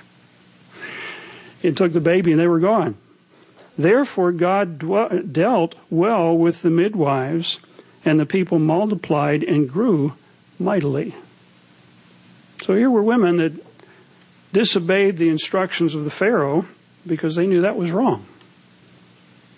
It 1.64 1.78
took 1.78 1.94
the 1.94 2.00
baby 2.00 2.30
and 2.30 2.40
they 2.40 2.46
were 2.46 2.60
gone. 2.60 2.94
Therefore, 3.78 4.32
God 4.32 5.32
dealt 5.32 5.74
well 5.88 6.36
with 6.36 6.60
the 6.60 6.68
midwives, 6.68 7.58
and 8.04 8.20
the 8.20 8.26
people 8.26 8.58
multiplied 8.58 9.42
and 9.42 9.68
grew 9.68 10.12
mightily. 10.60 11.14
So 12.62 12.74
here 12.74 12.90
were 12.90 13.02
women 13.02 13.38
that 13.38 13.52
disobeyed 14.52 15.16
the 15.16 15.30
instructions 15.30 15.94
of 15.94 16.04
the 16.04 16.10
Pharaoh 16.10 16.66
because 17.06 17.34
they 17.34 17.46
knew 17.46 17.62
that 17.62 17.76
was 17.76 17.90
wrong. 17.90 18.26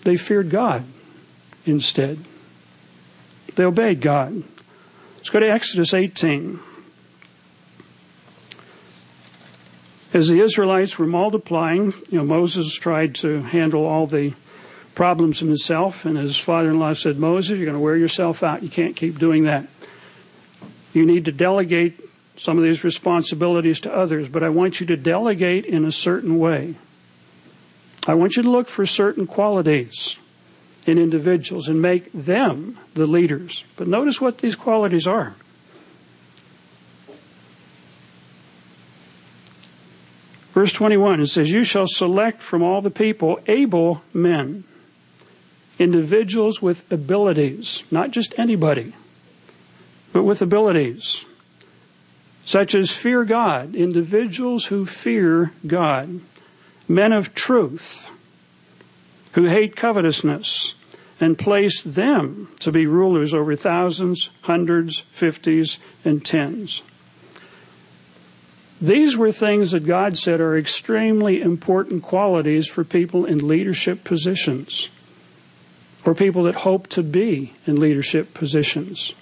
They 0.03 0.15
feared 0.15 0.49
God 0.49 0.85
instead. 1.65 2.19
They 3.55 3.65
obeyed 3.65 3.99
God. 3.99 4.43
Let's 5.17 5.29
go 5.29 5.41
to 5.41 5.51
Exodus 5.51 5.93
18. 5.93 6.59
As 10.17 10.29
the 10.29 10.39
Israelites 10.39 10.97
were 10.97 11.05
multiplying, 11.05 11.93
you 12.09 12.17
know, 12.17 12.23
Moses 12.23 12.73
tried 12.73 13.13
to 13.17 13.43
handle 13.43 13.85
all 13.85 14.07
the 14.07 14.33
problems 14.95 15.41
himself, 15.41 16.05
and 16.05 16.17
his 16.17 16.39
father 16.39 16.71
in 16.71 16.79
law 16.79 16.93
said, 16.93 17.19
Moses, 17.19 17.59
you're 17.59 17.67
going 17.67 17.77
to 17.77 17.79
wear 17.79 17.95
yourself 17.95 18.41
out. 18.41 18.63
You 18.63 18.69
can't 18.69 18.95
keep 18.95 19.19
doing 19.19 19.43
that. 19.43 19.67
You 20.91 21.05
need 21.05 21.25
to 21.25 21.31
delegate 21.31 21.99
some 22.35 22.57
of 22.57 22.63
these 22.63 22.83
responsibilities 22.83 23.79
to 23.81 23.93
others, 23.93 24.27
but 24.27 24.41
I 24.41 24.49
want 24.49 24.79
you 24.79 24.87
to 24.87 24.97
delegate 24.97 25.65
in 25.65 25.85
a 25.85 25.91
certain 25.91 26.39
way. 26.39 26.73
I 28.07 28.15
want 28.15 28.37
you 28.37 28.41
to 28.41 28.49
look 28.49 28.69
for 28.69 28.87
certain 28.87 29.27
qualities 29.27 30.17
in 30.87 30.97
individuals 30.97 31.67
and 31.67 31.79
make 31.79 32.11
them 32.11 32.79
the 32.95 33.05
leaders. 33.05 33.65
But 33.75 33.87
notice 33.87 34.19
what 34.19 34.39
these 34.39 34.55
qualities 34.55 35.05
are. 35.05 35.35
Verse 40.57 40.73
21, 40.73 41.19
it 41.19 41.27
says, 41.27 41.51
You 41.51 41.63
shall 41.63 41.85
select 41.85 42.41
from 42.41 42.63
all 42.63 42.81
the 42.81 42.89
people 42.89 43.39
able 43.45 44.01
men, 44.11 44.63
individuals 45.77 46.63
with 46.63 46.91
abilities, 46.91 47.83
not 47.91 48.09
just 48.09 48.33
anybody, 48.39 48.93
but 50.13 50.23
with 50.23 50.41
abilities, 50.41 51.25
such 52.43 52.73
as 52.73 52.89
fear 52.89 53.23
God, 53.23 53.75
individuals 53.75 54.65
who 54.65 54.87
fear 54.87 55.51
God, 55.67 56.21
men 56.87 57.13
of 57.13 57.35
truth, 57.35 58.09
who 59.33 59.43
hate 59.43 59.75
covetousness, 59.75 60.73
and 61.19 61.37
place 61.37 61.83
them 61.83 62.49
to 62.61 62.71
be 62.71 62.87
rulers 62.87 63.31
over 63.31 63.55
thousands, 63.55 64.31
hundreds, 64.41 65.01
fifties, 65.11 65.77
and 66.03 66.25
tens. 66.25 66.81
These 68.79 69.17
were 69.17 69.31
things 69.31 69.71
that 69.71 69.85
God 69.85 70.17
said 70.17 70.39
are 70.39 70.57
extremely 70.57 71.41
important 71.41 72.03
qualities 72.03 72.67
for 72.67 72.83
people 72.83 73.25
in 73.25 73.47
leadership 73.47 74.03
positions 74.03 74.89
or 76.05 76.13
people 76.13 76.43
that 76.43 76.55
hope 76.55 76.87
to 76.87 77.01
be 77.01 77.53
in 77.65 77.79
leadership 77.79 78.33
positions. 78.33 79.13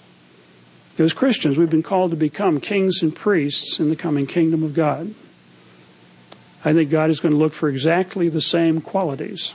As 0.98 1.12
Christians, 1.12 1.56
we've 1.56 1.70
been 1.70 1.82
called 1.82 2.10
to 2.10 2.16
become 2.16 2.60
kings 2.60 3.02
and 3.02 3.14
priests 3.14 3.80
in 3.80 3.88
the 3.88 3.96
coming 3.96 4.26
kingdom 4.26 4.62
of 4.62 4.74
God. 4.74 5.14
I 6.64 6.72
think 6.72 6.90
God 6.90 7.10
is 7.10 7.20
going 7.20 7.32
to 7.32 7.38
look 7.38 7.52
for 7.52 7.68
exactly 7.68 8.28
the 8.28 8.40
same 8.40 8.80
qualities 8.80 9.54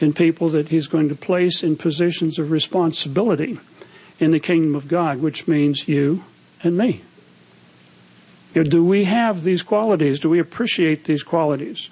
in 0.00 0.12
people 0.12 0.48
that 0.50 0.68
He's 0.68 0.86
going 0.86 1.08
to 1.08 1.14
place 1.14 1.62
in 1.62 1.76
positions 1.76 2.38
of 2.38 2.50
responsibility 2.50 3.58
in 4.18 4.30
the 4.30 4.40
kingdom 4.40 4.74
of 4.74 4.88
God, 4.88 5.18
which 5.18 5.46
means 5.48 5.88
you 5.88 6.24
and 6.62 6.76
me. 6.76 7.02
You 8.58 8.64
know, 8.64 8.70
do 8.70 8.84
we 8.84 9.04
have 9.04 9.44
these 9.44 9.62
qualities? 9.62 10.18
Do 10.18 10.28
we 10.28 10.40
appreciate 10.40 11.04
these 11.04 11.22
qualities? 11.22 11.90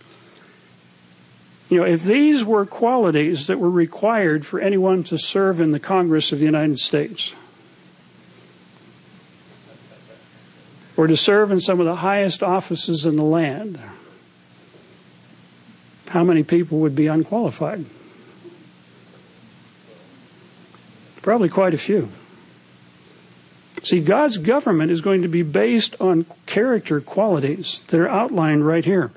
You 1.68 1.78
know, 1.78 1.84
if 1.84 2.02
these 2.02 2.44
were 2.44 2.66
qualities 2.66 3.46
that 3.46 3.60
were 3.60 3.70
required 3.70 4.44
for 4.44 4.58
anyone 4.58 5.04
to 5.04 5.16
serve 5.16 5.60
in 5.60 5.70
the 5.70 5.78
Congress 5.78 6.32
of 6.32 6.40
the 6.40 6.44
United 6.44 6.80
States, 6.80 7.32
or 10.96 11.06
to 11.06 11.16
serve 11.16 11.52
in 11.52 11.60
some 11.60 11.78
of 11.78 11.86
the 11.86 11.94
highest 11.94 12.42
offices 12.42 13.06
in 13.06 13.14
the 13.14 13.22
land, 13.22 13.78
how 16.08 16.24
many 16.24 16.42
people 16.42 16.80
would 16.80 16.96
be 16.96 17.06
unqualified? 17.06 17.84
Probably 21.22 21.48
quite 21.48 21.74
a 21.74 21.78
few. 21.78 22.08
See, 23.86 24.00
God's 24.00 24.38
government 24.38 24.90
is 24.90 25.00
going 25.00 25.22
to 25.22 25.28
be 25.28 25.42
based 25.42 25.94
on 26.00 26.26
character 26.46 27.00
qualities 27.00 27.84
that 27.86 28.00
are 28.00 28.08
outlined 28.08 28.66
right 28.66 28.84
here. 28.84 29.12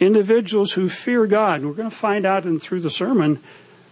Individuals 0.00 0.72
who 0.72 0.88
fear 0.88 1.26
God. 1.26 1.62
We're 1.62 1.74
going 1.74 1.90
to 1.90 1.94
find 1.94 2.24
out 2.24 2.46
in 2.46 2.58
through 2.58 2.80
the 2.80 2.88
sermon 2.88 3.40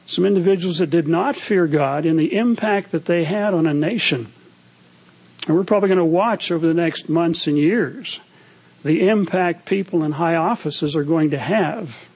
some 0.07 0.25
individuals 0.25 0.79
that 0.79 0.88
did 0.88 1.07
not 1.07 1.37
fear 1.37 1.66
God 1.66 2.07
and 2.07 2.18
the 2.18 2.38
impact 2.38 2.90
that 2.92 3.05
they 3.05 3.25
had 3.25 3.53
on 3.53 3.66
a 3.66 3.75
nation. 3.75 4.33
And 5.46 5.55
we're 5.55 5.64
probably 5.64 5.90
going 5.90 5.99
to 5.99 6.07
watch 6.07 6.51
over 6.51 6.66
the 6.66 6.73
next 6.73 7.11
months 7.11 7.46
and 7.46 7.59
years 7.59 8.18
the 8.83 9.11
impact 9.11 9.66
people 9.66 10.03
in 10.05 10.12
high 10.12 10.37
offices 10.37 10.96
are 10.96 11.05
going 11.05 11.29
to 11.33 11.38
have 11.38 12.09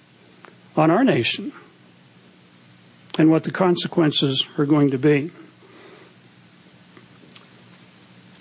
on 0.79 0.91
our 0.91 1.05
nation 1.05 1.53
and 3.19 3.31
what 3.31 3.45
the 3.45 3.51
consequences 3.51 4.47
are 4.57 4.65
going 4.65 4.93
to 4.93 4.99
be. 4.99 5.31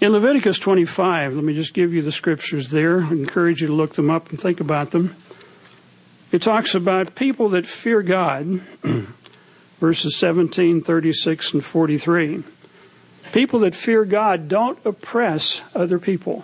In 0.04 0.12
Leviticus 0.12 0.60
25, 0.60 1.36
let 1.36 1.46
me 1.46 1.54
just 1.54 1.74
give 1.74 1.94
you 1.94 2.02
the 2.02 2.12
scriptures 2.12 2.72
there. 2.72 3.06
I 3.06 3.12
encourage 3.12 3.62
you 3.62 3.68
to 3.68 3.74
look 3.74 3.94
them 3.94 4.10
up 4.10 4.32
and 4.32 4.38
think 4.38 4.60
about 4.60 4.92
them. 4.92 5.16
It 6.30 6.42
talks 6.42 6.76
about 6.76 7.16
people 7.16 7.48
that 7.48 7.66
fear 7.66 8.02
God, 8.02 8.60
verses 9.80 10.18
17, 10.18 10.82
36, 10.82 11.54
and 11.54 11.64
43. 11.64 12.44
People 13.32 13.60
that 13.60 13.74
fear 13.76 14.04
God 14.04 14.50
don't 14.50 14.78
oppress 14.84 15.62
other 15.74 16.00
people. 16.00 16.44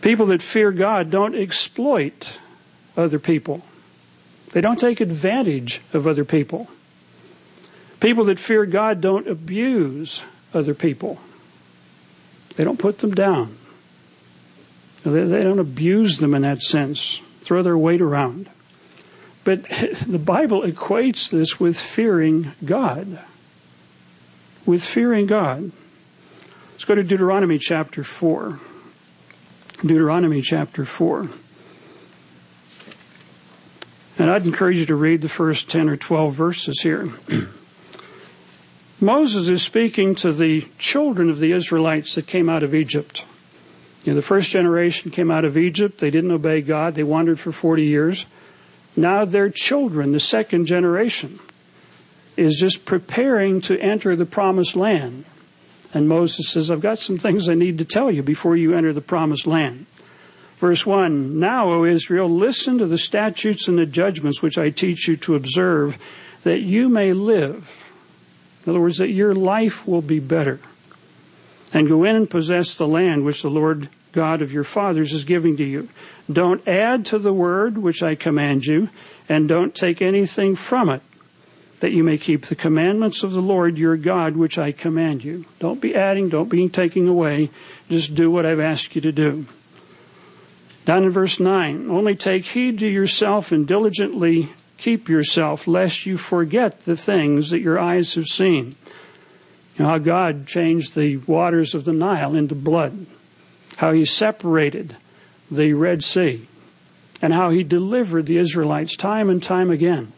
People 0.00 0.24
that 0.24 0.40
fear 0.40 0.72
God 0.72 1.10
don't 1.10 1.34
exploit 1.34 2.38
other 2.96 3.18
people. 3.18 3.60
They 4.52 4.62
don't 4.62 4.80
take 4.80 5.02
advantage 5.02 5.82
of 5.92 6.06
other 6.06 6.24
people. 6.24 6.70
People 8.00 8.24
that 8.24 8.38
fear 8.38 8.64
God 8.64 9.02
don't 9.02 9.28
abuse 9.28 10.22
other 10.56 10.74
people. 10.74 11.18
They 12.56 12.64
don't 12.64 12.78
put 12.78 12.98
them 12.98 13.14
down. 13.14 13.56
They, 15.04 15.42
don't 15.42 15.60
abuse 15.60 16.18
them 16.18 16.34
in 16.34 16.42
that 16.42 16.62
sense, 16.62 17.20
throw 17.42 17.62
their 17.62 17.78
weight 17.78 18.00
around. 18.00 18.50
But 19.44 19.62
the 20.06 20.18
Bible 20.18 20.62
equates 20.62 21.30
this 21.30 21.60
with 21.60 21.78
fearing 21.78 22.52
God. 22.64 23.20
With 24.64 24.84
fearing 24.84 25.26
God. 25.26 25.70
Let's 26.72 26.84
go 26.84 26.96
to 26.96 27.04
Deuteronomy 27.04 27.58
chapter 27.58 28.02
4. 28.02 28.58
Deuteronomy 29.82 30.40
chapter 30.40 30.84
4. 30.84 31.28
And 34.18 34.30
I'd 34.30 34.44
encourage 34.44 34.78
you 34.78 34.86
to 34.86 34.96
read 34.96 35.20
the 35.20 35.28
first 35.28 35.70
10 35.70 35.88
or 35.88 35.96
12 35.96 36.34
verses 36.34 36.80
here. 36.82 37.12
Moses 39.00 39.48
is 39.48 39.62
speaking 39.62 40.14
to 40.16 40.32
the 40.32 40.66
children 40.78 41.28
of 41.28 41.38
the 41.38 41.52
Israelites 41.52 42.14
that 42.14 42.26
came 42.26 42.48
out 42.48 42.62
of 42.62 42.74
Egypt. 42.74 43.24
You 44.04 44.12
know, 44.12 44.16
the 44.16 44.22
first 44.22 44.50
generation 44.50 45.10
came 45.10 45.30
out 45.30 45.44
of 45.44 45.58
Egypt. 45.58 45.98
They 45.98 46.10
didn't 46.10 46.30
obey 46.30 46.62
God. 46.62 46.94
They 46.94 47.02
wandered 47.02 47.38
for 47.38 47.52
40 47.52 47.84
years. 47.84 48.24
Now 48.96 49.26
their 49.26 49.50
children, 49.50 50.12
the 50.12 50.20
second 50.20 50.64
generation, 50.64 51.38
is 52.38 52.56
just 52.56 52.86
preparing 52.86 53.60
to 53.62 53.78
enter 53.78 54.16
the 54.16 54.24
promised 54.24 54.76
land. 54.76 55.26
And 55.92 56.08
Moses 56.08 56.48
says, 56.48 56.70
I've 56.70 56.80
got 56.80 56.98
some 56.98 57.18
things 57.18 57.48
I 57.48 57.54
need 57.54 57.78
to 57.78 57.84
tell 57.84 58.10
you 58.10 58.22
before 58.22 58.56
you 58.56 58.74
enter 58.74 58.92
the 58.92 59.00
promised 59.02 59.46
land. 59.46 59.86
Verse 60.56 60.86
1 60.86 61.38
Now, 61.38 61.68
O 61.70 61.84
Israel, 61.84 62.30
listen 62.30 62.78
to 62.78 62.86
the 62.86 62.96
statutes 62.96 63.68
and 63.68 63.78
the 63.78 63.84
judgments 63.84 64.42
which 64.42 64.56
I 64.56 64.70
teach 64.70 65.06
you 65.06 65.16
to 65.18 65.34
observe, 65.34 65.98
that 66.44 66.60
you 66.60 66.88
may 66.88 67.12
live. 67.12 67.85
In 68.66 68.70
other 68.70 68.80
words, 68.80 68.98
that 68.98 69.10
your 69.10 69.32
life 69.34 69.86
will 69.86 70.02
be 70.02 70.18
better. 70.18 70.58
And 71.72 71.88
go 71.88 72.02
in 72.02 72.16
and 72.16 72.28
possess 72.28 72.76
the 72.76 72.88
land 72.88 73.24
which 73.24 73.42
the 73.42 73.50
Lord 73.50 73.88
God 74.10 74.42
of 74.42 74.52
your 74.52 74.64
fathers 74.64 75.12
is 75.12 75.24
giving 75.24 75.56
to 75.58 75.64
you. 75.64 75.88
Don't 76.30 76.66
add 76.66 77.06
to 77.06 77.18
the 77.18 77.32
word 77.32 77.78
which 77.78 78.02
I 78.02 78.16
command 78.16 78.66
you, 78.66 78.88
and 79.28 79.48
don't 79.48 79.74
take 79.74 80.02
anything 80.02 80.56
from 80.56 80.88
it, 80.88 81.02
that 81.80 81.92
you 81.92 82.02
may 82.02 82.18
keep 82.18 82.46
the 82.46 82.56
commandments 82.56 83.22
of 83.22 83.32
the 83.32 83.42
Lord 83.42 83.78
your 83.78 83.96
God 83.96 84.36
which 84.36 84.58
I 84.58 84.72
command 84.72 85.22
you. 85.22 85.44
Don't 85.60 85.80
be 85.80 85.94
adding, 85.94 86.28
don't 86.28 86.48
be 86.48 86.68
taking 86.68 87.06
away. 87.06 87.50
Just 87.88 88.14
do 88.14 88.30
what 88.30 88.46
I've 88.46 88.58
asked 88.58 88.96
you 88.96 89.00
to 89.02 89.12
do. 89.12 89.46
Down 90.86 91.04
in 91.04 91.10
verse 91.10 91.38
9, 91.38 91.90
only 91.90 92.16
take 92.16 92.46
heed 92.46 92.78
to 92.80 92.88
yourself 92.88 93.52
and 93.52 93.66
diligently 93.66 94.52
keep 94.76 95.08
yourself, 95.08 95.66
lest 95.66 96.06
you 96.06 96.16
forget 96.16 96.80
the 96.80 96.96
things 96.96 97.50
that 97.50 97.60
your 97.60 97.78
eyes 97.78 98.14
have 98.14 98.26
seen. 98.26 98.76
You 99.76 99.84
know 99.84 99.90
how 99.90 99.98
God 99.98 100.46
changed 100.46 100.94
the 100.94 101.18
waters 101.18 101.74
of 101.74 101.84
the 101.84 101.92
Nile 101.92 102.34
into 102.34 102.54
blood, 102.54 103.06
how 103.76 103.92
He 103.92 104.04
separated 104.04 104.96
the 105.50 105.72
Red 105.74 106.02
Sea, 106.02 106.46
and 107.20 107.32
how 107.32 107.50
He 107.50 107.62
delivered 107.62 108.26
the 108.26 108.38
Israelites 108.38 108.96
time 108.96 109.30
and 109.30 109.42
time 109.42 109.70
again. 109.70 110.12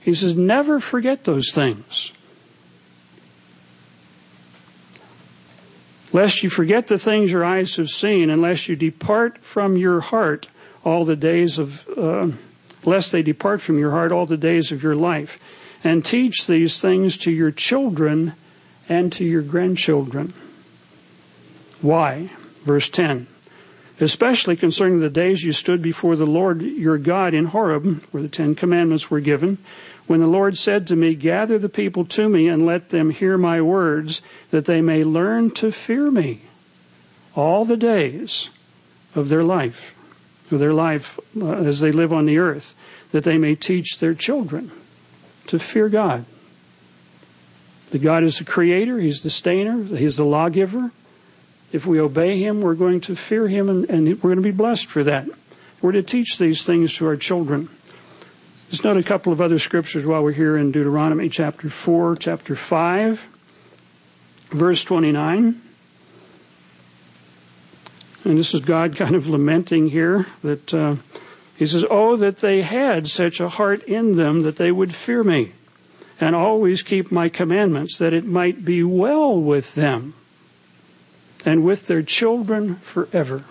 He 0.00 0.14
says, 0.14 0.36
never 0.36 0.80
forget 0.80 1.24
those 1.24 1.52
things. 1.52 2.12
lest 6.14 6.44
you 6.44 6.48
forget 6.48 6.86
the 6.86 6.96
things 6.96 7.32
your 7.32 7.44
eyes 7.44 7.74
have 7.74 7.90
seen, 7.90 8.30
unless 8.30 8.68
you 8.68 8.76
depart 8.76 9.36
from 9.38 9.76
your 9.76 10.00
heart 10.00 10.48
all 10.84 11.04
the 11.04 11.16
days 11.16 11.58
of, 11.58 11.86
uh, 11.98 12.28
lest 12.84 13.12
they 13.12 13.22
depart 13.22 13.60
from 13.60 13.78
your 13.78 13.90
heart 13.90 14.12
all 14.12 14.26
the 14.26 14.36
days 14.36 14.72
of 14.72 14.82
your 14.82 14.96
life, 14.96 15.38
and 15.82 16.04
teach 16.04 16.46
these 16.46 16.80
things 16.80 17.16
to 17.18 17.30
your 17.30 17.50
children 17.50 18.32
and 18.88 19.12
to 19.12 19.24
your 19.24 19.42
grandchildren. 19.42 20.32
Why? 21.80 22.30
Verse 22.64 22.88
10. 22.88 23.26
Especially 24.00 24.56
concerning 24.56 25.00
the 25.00 25.10
days 25.10 25.44
you 25.44 25.52
stood 25.52 25.80
before 25.80 26.16
the 26.16 26.26
Lord 26.26 26.62
your 26.62 26.98
God 26.98 27.34
in 27.34 27.46
Horeb, 27.46 28.02
where 28.10 28.22
the 28.22 28.28
Ten 28.28 28.54
Commandments 28.54 29.10
were 29.10 29.20
given, 29.20 29.58
when 30.06 30.20
the 30.20 30.26
Lord 30.26 30.58
said 30.58 30.86
to 30.86 30.96
me, 30.96 31.14
Gather 31.14 31.58
the 31.58 31.68
people 31.68 32.04
to 32.06 32.28
me 32.28 32.48
and 32.48 32.66
let 32.66 32.90
them 32.90 33.10
hear 33.10 33.38
my 33.38 33.60
words, 33.60 34.20
that 34.50 34.64
they 34.64 34.82
may 34.82 35.04
learn 35.04 35.50
to 35.52 35.70
fear 35.70 36.10
me 36.10 36.42
all 37.34 37.64
the 37.64 37.76
days 37.76 38.50
of 39.14 39.28
their 39.28 39.42
life, 39.42 39.94
of 40.50 40.58
their 40.58 40.72
life 40.72 41.18
uh, 41.40 41.52
as 41.52 41.80
they 41.80 41.92
live 41.92 42.12
on 42.12 42.26
the 42.26 42.38
earth, 42.38 42.74
that 43.12 43.24
they 43.24 43.38
may 43.38 43.54
teach 43.54 43.98
their 43.98 44.14
children 44.14 44.70
to 45.46 45.58
fear 45.58 45.88
God. 45.88 46.24
That 47.90 48.02
God 48.02 48.24
is 48.24 48.38
the 48.38 48.44
creator, 48.44 48.98
He's 48.98 49.22
the 49.22 49.30
stainer, 49.30 49.82
He's 49.84 50.16
the 50.16 50.24
lawgiver. 50.24 50.90
If 51.72 51.86
we 51.86 52.00
obey 52.00 52.38
Him, 52.38 52.60
we're 52.60 52.74
going 52.74 53.00
to 53.02 53.16
fear 53.16 53.48
Him 53.48 53.68
and, 53.68 53.88
and 53.90 54.08
we're 54.22 54.30
going 54.30 54.36
to 54.36 54.42
be 54.42 54.50
blessed 54.50 54.86
for 54.86 55.04
that. 55.04 55.28
We're 55.80 55.92
to 55.92 56.02
teach 56.02 56.38
these 56.38 56.64
things 56.64 56.94
to 56.94 57.06
our 57.06 57.16
children. 57.16 57.68
Just 58.70 58.84
note 58.84 58.96
a 58.96 59.02
couple 59.02 59.32
of 59.32 59.40
other 59.40 59.58
scriptures 59.58 60.06
while 60.06 60.22
we're 60.22 60.32
here 60.32 60.56
in 60.56 60.72
Deuteronomy 60.72 61.28
chapter 61.28 61.68
4, 61.70 62.16
chapter 62.16 62.56
5, 62.56 63.28
verse 64.50 64.82
29. 64.82 65.60
And 68.24 68.38
this 68.38 68.54
is 68.54 68.60
God 68.60 68.96
kind 68.96 69.14
of 69.14 69.28
lamenting 69.28 69.88
here 69.88 70.26
that 70.42 70.72
uh, 70.72 70.96
He 71.56 71.66
says, 71.66 71.84
Oh, 71.88 72.16
that 72.16 72.38
they 72.38 72.62
had 72.62 73.08
such 73.08 73.40
a 73.40 73.48
heart 73.48 73.82
in 73.84 74.16
them 74.16 74.42
that 74.42 74.56
they 74.56 74.72
would 74.72 74.94
fear 74.94 75.22
me 75.22 75.52
and 76.20 76.34
always 76.34 76.82
keep 76.82 77.10
my 77.10 77.28
commandments, 77.28 77.98
that 77.98 78.12
it 78.12 78.24
might 78.24 78.64
be 78.64 78.82
well 78.82 79.38
with 79.38 79.74
them 79.74 80.14
and 81.44 81.64
with 81.64 81.86
their 81.86 82.02
children 82.02 82.76
forever. 82.76 83.44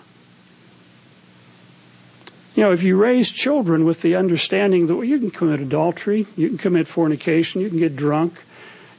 You 2.55 2.63
know, 2.63 2.71
if 2.71 2.83
you 2.83 2.95
raise 2.95 3.31
children 3.31 3.83
with 3.83 4.01
the 4.01 4.15
understanding 4.15 4.88
that 4.88 4.95
well, 4.95 5.03
you 5.03 5.19
can 5.19 5.31
commit 5.31 5.59
adultery, 5.59 6.27
you 6.36 6.49
can 6.49 6.57
commit 6.57 6.88
fornication, 6.88 7.62
you 7.62 7.69
can 7.69 7.79
get 7.79 7.95
drunk, 7.95 8.36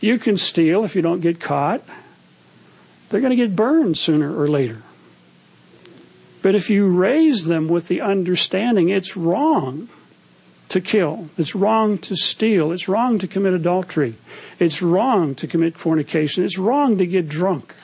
you 0.00 0.18
can 0.18 0.37
steal 0.37 0.84
if 0.84 0.96
you 0.96 1.02
don't 1.02 1.20
get 1.20 1.40
caught, 1.40 1.82
they're 3.08 3.20
going 3.20 3.30
to 3.30 3.37
get 3.37 3.54
burned 3.54 3.96
sooner 3.96 4.37
or 4.37 4.48
later. 4.48 4.82
But 6.44 6.54
if 6.54 6.68
you 6.68 6.88
raise 6.88 7.46
them 7.46 7.68
with 7.68 7.88
the 7.88 8.02
understanding 8.02 8.90
it's 8.90 9.16
wrong 9.16 9.88
to 10.68 10.78
kill, 10.78 11.30
it's 11.38 11.54
wrong 11.54 11.96
to 11.96 12.14
steal, 12.14 12.70
it's 12.70 12.87
wrong 12.87 13.18
to 13.20 13.26
commit 13.26 13.54
adultery, 13.54 14.16
it's 14.59 14.83
wrong 14.83 15.35
to 15.37 15.46
commit 15.46 15.78
fornication, 15.78 16.44
it's 16.44 16.59
wrong 16.59 16.98
to 16.98 17.07
get 17.07 17.30
drunk, 17.30 17.74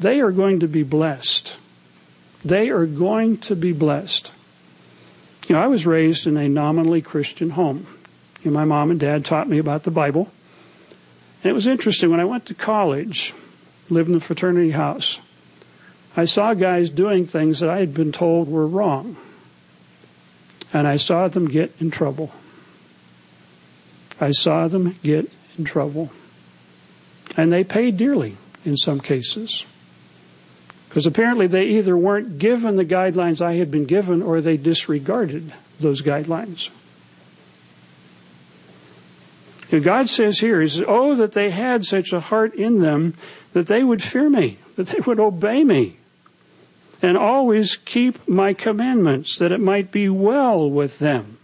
they 0.00 0.20
are 0.20 0.32
going 0.32 0.58
to 0.58 0.66
be 0.66 0.82
blessed. 0.82 1.56
They 2.44 2.68
are 2.70 2.84
going 2.84 3.38
to 3.38 3.54
be 3.54 3.72
blessed. 3.72 4.32
You 5.46 5.54
know, 5.54 5.62
I 5.62 5.68
was 5.68 5.86
raised 5.86 6.26
in 6.26 6.36
a 6.36 6.48
nominally 6.48 7.00
Christian 7.00 7.50
home. 7.50 7.86
You 8.42 8.50
know, 8.50 8.58
my 8.58 8.64
mom 8.64 8.90
and 8.90 8.98
dad 8.98 9.24
taught 9.24 9.48
me 9.48 9.58
about 9.58 9.84
the 9.84 9.92
Bible. 9.92 10.32
And 11.44 11.50
it 11.52 11.54
was 11.54 11.68
interesting 11.68 12.10
when 12.10 12.18
I 12.18 12.24
went 12.24 12.44
to 12.46 12.54
college, 12.54 13.32
lived 13.88 14.08
in 14.08 14.14
the 14.14 14.20
fraternity 14.20 14.72
house. 14.72 15.20
I 16.16 16.26
saw 16.26 16.54
guys 16.54 16.90
doing 16.90 17.26
things 17.26 17.60
that 17.60 17.70
I 17.70 17.78
had 17.78 17.94
been 17.94 18.12
told 18.12 18.48
were 18.48 18.66
wrong. 18.66 19.16
And 20.72 20.86
I 20.86 20.96
saw 20.96 21.28
them 21.28 21.48
get 21.48 21.72
in 21.80 21.90
trouble. 21.90 22.32
I 24.20 24.30
saw 24.30 24.68
them 24.68 24.98
get 25.02 25.30
in 25.58 25.64
trouble. 25.64 26.10
And 27.36 27.52
they 27.52 27.64
paid 27.64 27.96
dearly 27.96 28.36
in 28.64 28.76
some 28.76 29.00
cases. 29.00 29.64
Because 30.88 31.06
apparently 31.06 31.46
they 31.46 31.64
either 31.64 31.96
weren't 31.96 32.38
given 32.38 32.76
the 32.76 32.84
guidelines 32.84 33.40
I 33.40 33.54
had 33.54 33.70
been 33.70 33.86
given 33.86 34.22
or 34.22 34.40
they 34.40 34.58
disregarded 34.58 35.52
those 35.80 36.02
guidelines. 36.02 36.68
And 39.70 39.82
God 39.82 40.10
says 40.10 40.40
here, 40.40 40.60
He 40.60 40.68
says, 40.68 40.84
Oh, 40.86 41.14
that 41.14 41.32
they 41.32 41.50
had 41.50 41.86
such 41.86 42.12
a 42.12 42.20
heart 42.20 42.54
in 42.54 42.80
them 42.80 43.14
that 43.54 43.68
they 43.68 43.82
would 43.82 44.02
fear 44.02 44.28
me, 44.28 44.58
that 44.76 44.88
they 44.88 45.00
would 45.00 45.18
obey 45.18 45.64
me, 45.64 45.96
and 47.02 47.18
always 47.18 47.76
keep 47.76 48.26
my 48.28 48.54
commandments, 48.54 49.38
that 49.38 49.50
it 49.50 49.60
might 49.60 49.90
be 49.90 50.08
well 50.08 50.70
with 50.70 51.00
them. 51.00 51.36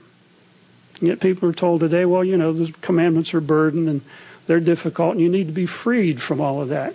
Yet 1.01 1.21
people 1.21 1.49
are 1.49 1.53
told 1.53 1.81
today, 1.81 2.05
well, 2.05 2.25
you 2.25 2.37
know, 2.37 2.53
the 2.53 2.73
commandments 2.81 3.35
are 3.35 3.40
burden 3.40 3.88
and 3.88 4.01
they're 4.47 4.61
difficult, 4.61 5.12
and 5.12 5.21
you 5.21 5.29
need 5.29 5.49
to 5.49 5.53
be 5.53 5.66
freed 5.66 6.23
from 6.23 6.40
all 6.40 6.62
of 6.62 6.68
that. 6.68 6.94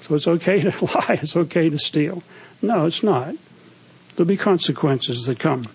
So 0.00 0.14
it's 0.14 0.28
okay 0.28 0.60
to 0.60 0.84
lie, 0.94 1.18
it's 1.22 1.36
okay 1.36 1.70
to 1.70 1.78
steal. 1.78 2.22
No, 2.60 2.86
it's 2.86 3.02
not. 3.02 3.34
There'll 4.14 4.28
be 4.28 4.36
consequences 4.36 5.24
that 5.24 5.38
come. 5.38 5.66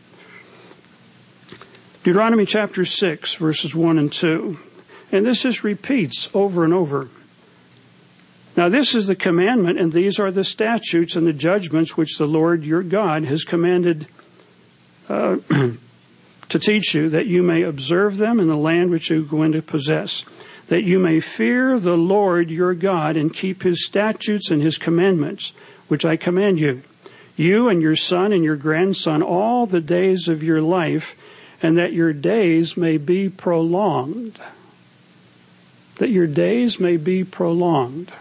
Deuteronomy 2.03 2.45
chapter 2.45 2.85
6, 2.85 3.35
verses 3.35 3.75
1 3.75 3.97
and 3.97 4.13
2. 4.13 4.57
And 5.11 5.25
this 5.25 5.41
just 5.41 5.63
repeats 5.63 6.29
over 6.33 6.63
and 6.63 6.73
over. 6.73 7.09
Now, 8.57 8.69
this 8.69 8.95
is 8.95 9.05
the 9.05 9.15
commandment, 9.15 9.79
and 9.79 9.93
these 9.93 10.19
are 10.19 10.31
the 10.31 10.43
statutes 10.43 11.15
and 11.15 11.27
the 11.27 11.33
judgments 11.33 11.95
which 11.95 12.17
the 12.17 12.25
Lord 12.25 12.63
your 12.65 12.81
God 12.81 13.23
has 13.25 13.43
commanded 13.43 14.07
uh, 15.07 15.37
to 16.49 16.59
teach 16.59 16.95
you, 16.95 17.07
that 17.09 17.27
you 17.27 17.43
may 17.43 17.61
observe 17.61 18.17
them 18.17 18.39
in 18.39 18.47
the 18.47 18.57
land 18.57 18.89
which 18.89 19.11
you 19.11 19.19
are 19.19 19.25
going 19.25 19.51
to 19.51 19.61
possess, 19.61 20.25
that 20.69 20.83
you 20.83 20.97
may 20.97 21.19
fear 21.19 21.79
the 21.79 21.95
Lord 21.95 22.49
your 22.49 22.73
God 22.73 23.15
and 23.15 23.31
keep 23.31 23.61
his 23.61 23.85
statutes 23.85 24.49
and 24.49 24.63
his 24.63 24.79
commandments, 24.79 25.53
which 25.87 26.03
I 26.03 26.17
command 26.17 26.59
you, 26.59 26.81
you 27.35 27.69
and 27.69 27.79
your 27.79 27.95
son 27.95 28.33
and 28.33 28.43
your 28.43 28.55
grandson, 28.55 29.21
all 29.21 29.67
the 29.67 29.81
days 29.81 30.27
of 30.27 30.41
your 30.41 30.61
life, 30.61 31.15
and 31.61 31.77
that 31.77 31.93
your 31.93 32.11
days 32.11 32.75
may 32.75 32.97
be 32.97 33.29
prolonged 33.29 34.39
that 35.97 36.09
your 36.09 36.27
days 36.27 36.79
may 36.79 36.97
be 36.97 37.23
prolonged. 37.23 38.11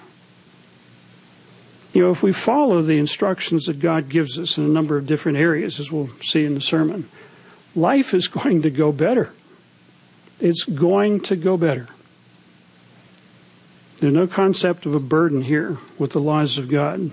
You 1.96 2.02
know, 2.02 2.10
if 2.10 2.22
we 2.22 2.32
follow 2.32 2.82
the 2.82 2.98
instructions 2.98 3.64
that 3.64 3.80
God 3.80 4.10
gives 4.10 4.38
us 4.38 4.58
in 4.58 4.64
a 4.64 4.68
number 4.68 4.98
of 4.98 5.06
different 5.06 5.38
areas, 5.38 5.80
as 5.80 5.90
we'll 5.90 6.10
see 6.20 6.44
in 6.44 6.52
the 6.52 6.60
sermon, 6.60 7.08
life 7.74 8.12
is 8.12 8.28
going 8.28 8.60
to 8.60 8.70
go 8.70 8.92
better. 8.92 9.32
It's 10.38 10.64
going 10.64 11.20
to 11.20 11.36
go 11.36 11.56
better. 11.56 11.88
There's 13.96 14.12
no 14.12 14.26
concept 14.26 14.84
of 14.84 14.94
a 14.94 15.00
burden 15.00 15.40
here 15.40 15.78
with 15.96 16.10
the 16.10 16.20
laws 16.20 16.58
of 16.58 16.68
God. 16.68 17.12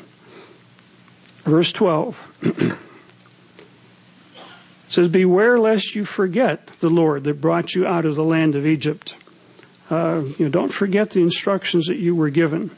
Verse 1.46 1.72
12 1.72 2.78
says, 4.90 5.08
Beware 5.08 5.60
lest 5.60 5.96
you 5.96 6.04
forget 6.04 6.68
the 6.82 6.90
Lord 6.90 7.24
that 7.24 7.40
brought 7.40 7.74
you 7.74 7.88
out 7.88 8.04
of 8.04 8.16
the 8.16 8.24
land 8.26 8.54
of 8.54 8.66
Egypt 8.66 9.16
uh, 9.90 10.24
you 10.38 10.46
know, 10.46 10.50
don't 10.50 10.74
forget 10.74 11.12
the 11.12 11.22
instructions 11.22 11.88
that 11.88 11.98
you 11.98 12.16
were 12.16 12.30
given. 12.30 12.72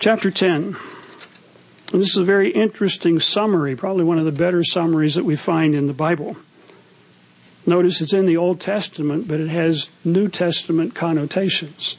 Chapter 0.00 0.30
10. 0.30 0.76
And 1.92 2.00
this 2.00 2.10
is 2.10 2.18
a 2.18 2.24
very 2.24 2.52
interesting 2.52 3.18
summary, 3.18 3.74
probably 3.74 4.04
one 4.04 4.18
of 4.18 4.24
the 4.24 4.30
better 4.30 4.62
summaries 4.62 5.16
that 5.16 5.24
we 5.24 5.34
find 5.34 5.74
in 5.74 5.88
the 5.88 5.92
Bible. 5.92 6.36
Notice 7.66 8.00
it's 8.00 8.12
in 8.12 8.26
the 8.26 8.36
Old 8.36 8.60
Testament, 8.60 9.26
but 9.26 9.40
it 9.40 9.48
has 9.48 9.88
New 10.04 10.28
Testament 10.28 10.94
connotations. 10.94 11.96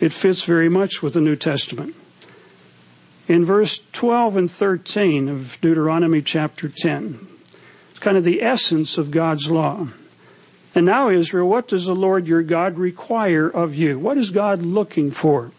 It 0.00 0.12
fits 0.12 0.42
very 0.42 0.68
much 0.68 1.00
with 1.00 1.14
the 1.14 1.20
New 1.20 1.36
Testament. 1.36 1.94
In 3.28 3.44
verse 3.44 3.80
12 3.92 4.36
and 4.36 4.50
13 4.50 5.28
of 5.28 5.56
Deuteronomy 5.60 6.20
chapter 6.20 6.68
10, 6.68 7.28
it's 7.90 8.00
kind 8.00 8.16
of 8.16 8.24
the 8.24 8.42
essence 8.42 8.98
of 8.98 9.12
God's 9.12 9.48
law. 9.48 9.86
And 10.74 10.84
now, 10.84 11.10
Israel, 11.10 11.48
what 11.48 11.68
does 11.68 11.86
the 11.86 11.94
Lord 11.94 12.26
your 12.26 12.42
God 12.42 12.76
require 12.76 13.48
of 13.48 13.76
you? 13.76 14.00
What 14.00 14.18
is 14.18 14.30
God 14.30 14.62
looking 14.62 15.12
for? 15.12 15.52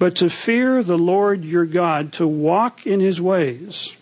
But 0.00 0.16
to 0.16 0.30
fear 0.30 0.82
the 0.82 0.96
Lord 0.96 1.44
your 1.44 1.66
God, 1.66 2.14
to 2.14 2.26
walk 2.26 2.86
in 2.86 3.00
his 3.00 3.20
ways. 3.20 3.94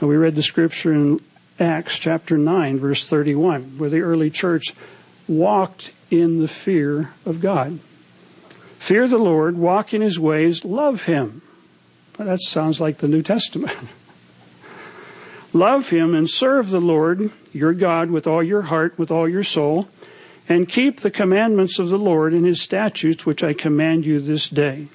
And 0.00 0.08
we 0.08 0.16
read 0.16 0.34
the 0.34 0.42
scripture 0.42 0.92
in 0.92 1.20
Acts 1.60 1.96
chapter 1.96 2.36
9, 2.36 2.80
verse 2.80 3.08
31, 3.08 3.78
where 3.78 3.88
the 3.88 4.00
early 4.00 4.30
church 4.30 4.74
walked 5.28 5.92
in 6.10 6.40
the 6.40 6.48
fear 6.48 7.12
of 7.24 7.40
God. 7.40 7.78
Fear 8.80 9.06
the 9.06 9.16
Lord, 9.16 9.56
walk 9.56 9.94
in 9.94 10.02
his 10.02 10.18
ways, 10.18 10.64
love 10.64 11.04
him. 11.04 11.42
Well, 12.18 12.26
that 12.26 12.40
sounds 12.40 12.80
like 12.80 12.98
the 12.98 13.06
New 13.06 13.22
Testament. 13.22 13.78
Love 15.52 15.90
him 15.90 16.14
and 16.14 16.28
serve 16.28 16.70
the 16.70 16.80
Lord 16.80 17.30
your 17.52 17.74
God 17.74 18.10
with 18.10 18.26
all 18.26 18.42
your 18.42 18.62
heart, 18.62 18.98
with 18.98 19.10
all 19.10 19.28
your 19.28 19.44
soul, 19.44 19.86
and 20.48 20.68
keep 20.68 21.00
the 21.00 21.10
commandments 21.10 21.78
of 21.78 21.90
the 21.90 21.98
Lord 21.98 22.32
and 22.32 22.46
his 22.46 22.60
statutes 22.60 23.24
which 23.24 23.44
I 23.44 23.52
command 23.52 24.04
you 24.04 24.18
this 24.18 24.48
day. 24.48 24.88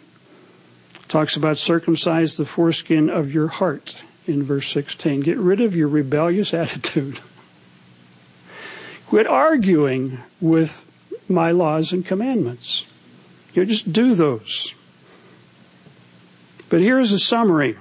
Talks 1.08 1.38
about 1.38 1.58
circumcise 1.58 2.36
the 2.36 2.46
foreskin 2.46 3.10
of 3.10 3.34
your 3.34 3.48
heart 3.48 4.04
in 4.26 4.44
verse 4.44 4.70
16. 4.72 5.22
Get 5.22 5.38
rid 5.38 5.62
of 5.62 5.76
your 5.76 5.88
rebellious 5.88 6.54
attitude. 6.54 7.20
Quit 9.08 9.26
arguing 9.26 10.20
with 10.42 10.86
my 11.30 11.52
laws 11.52 11.94
and 11.94 12.06
commandments. 12.06 12.86
You 13.54 13.64
know, 13.64 13.70
just 13.70 13.92
do 13.94 14.16
those. 14.16 14.74
But 16.70 16.82
here's 16.82 17.14
a 17.14 17.20
summary 17.20 17.78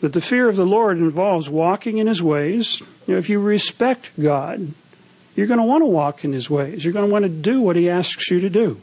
that 0.00 0.14
the 0.14 0.20
fear 0.20 0.48
of 0.48 0.56
the 0.56 0.66
Lord 0.66 0.98
involves 0.98 1.50
walking 1.50 1.98
in 1.98 2.06
His 2.06 2.22
ways. 2.22 2.80
You 3.06 3.14
know, 3.14 3.18
if 3.18 3.28
you 3.28 3.38
respect 3.38 4.10
God, 4.20 4.72
you're 5.36 5.46
going 5.46 5.60
to 5.60 5.64
want 5.64 5.82
to 5.82 5.86
walk 5.86 6.24
in 6.24 6.32
His 6.32 6.48
ways. 6.48 6.84
You're 6.84 6.94
going 6.94 7.06
to 7.06 7.12
want 7.12 7.24
to 7.24 7.28
do 7.28 7.60
what 7.60 7.76
He 7.76 7.90
asks 7.90 8.30
you 8.30 8.40
to 8.40 8.50
do. 8.50 8.80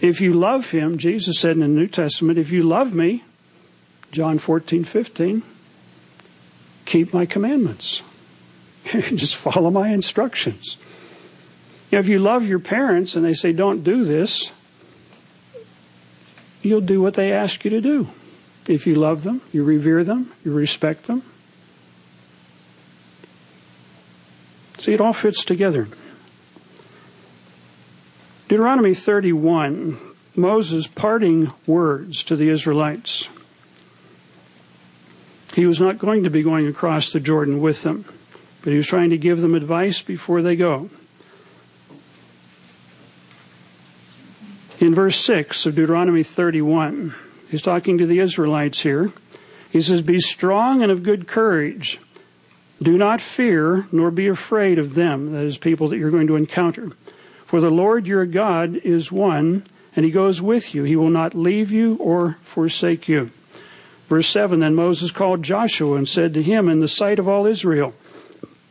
If 0.00 0.20
you 0.20 0.32
love 0.32 0.70
Him, 0.70 0.98
Jesus 0.98 1.38
said 1.38 1.52
in 1.52 1.60
the 1.60 1.68
New 1.68 1.86
Testament, 1.86 2.38
if 2.38 2.50
you 2.50 2.62
love 2.62 2.94
me, 2.94 3.24
John 4.12 4.38
14, 4.38 4.84
15, 4.84 5.42
keep 6.84 7.12
my 7.12 7.26
commandments. 7.26 8.02
Just 8.84 9.36
follow 9.36 9.70
my 9.70 9.90
instructions. 9.90 10.76
You 11.90 11.96
know, 11.96 12.00
if 12.00 12.08
you 12.08 12.18
love 12.18 12.46
your 12.46 12.58
parents 12.58 13.14
and 13.14 13.24
they 13.24 13.34
say, 13.34 13.52
don't 13.52 13.84
do 13.84 14.04
this, 14.04 14.52
you'll 16.62 16.80
do 16.80 17.02
what 17.02 17.14
they 17.14 17.32
ask 17.32 17.64
you 17.64 17.70
to 17.70 17.80
do 17.80 18.08
if 18.70 18.86
you 18.86 18.94
love 18.94 19.22
them, 19.22 19.42
you 19.52 19.64
revere 19.64 20.04
them, 20.04 20.32
you 20.44 20.52
respect 20.52 21.04
them. 21.04 21.22
See, 24.78 24.94
it 24.94 25.00
all 25.00 25.12
fits 25.12 25.44
together. 25.44 25.88
Deuteronomy 28.50 28.94
31, 28.94 29.96
Moses' 30.34 30.88
parting 30.88 31.52
words 31.68 32.24
to 32.24 32.34
the 32.34 32.48
Israelites. 32.48 33.28
He 35.54 35.66
was 35.66 35.80
not 35.80 36.00
going 36.00 36.24
to 36.24 36.30
be 36.30 36.42
going 36.42 36.66
across 36.66 37.12
the 37.12 37.20
Jordan 37.20 37.60
with 37.60 37.84
them, 37.84 38.04
but 38.62 38.72
he 38.72 38.76
was 38.76 38.88
trying 38.88 39.10
to 39.10 39.18
give 39.18 39.40
them 39.40 39.54
advice 39.54 40.02
before 40.02 40.42
they 40.42 40.56
go. 40.56 40.90
In 44.80 44.96
verse 44.96 45.20
6 45.20 45.66
of 45.66 45.76
Deuteronomy 45.76 46.24
31, 46.24 47.14
He's 47.48 47.62
talking 47.62 47.98
to 47.98 48.06
the 48.06 48.18
Israelites 48.18 48.80
here. 48.80 49.12
He 49.70 49.80
says, 49.80 50.02
Be 50.02 50.18
strong 50.18 50.82
and 50.82 50.90
of 50.90 51.04
good 51.04 51.28
courage. 51.28 52.00
Do 52.82 52.98
not 52.98 53.20
fear, 53.20 53.86
nor 53.92 54.10
be 54.10 54.26
afraid 54.26 54.80
of 54.80 54.96
them, 54.96 55.34
that 55.34 55.44
is, 55.44 55.56
people 55.56 55.86
that 55.86 55.98
you're 55.98 56.10
going 56.10 56.26
to 56.26 56.34
encounter. 56.34 56.90
For 57.50 57.60
the 57.60 57.68
Lord 57.68 58.06
your 58.06 58.26
God 58.26 58.76
is 58.76 59.10
one, 59.10 59.64
and 59.96 60.04
he 60.04 60.12
goes 60.12 60.40
with 60.40 60.72
you. 60.72 60.84
He 60.84 60.94
will 60.94 61.10
not 61.10 61.34
leave 61.34 61.72
you 61.72 61.96
or 61.96 62.36
forsake 62.42 63.08
you. 63.08 63.32
Verse 64.06 64.28
7 64.28 64.60
Then 64.60 64.76
Moses 64.76 65.10
called 65.10 65.42
Joshua 65.42 65.96
and 65.96 66.08
said 66.08 66.32
to 66.34 66.44
him, 66.44 66.68
In 66.68 66.78
the 66.78 66.86
sight 66.86 67.18
of 67.18 67.28
all 67.28 67.46
Israel, 67.46 67.92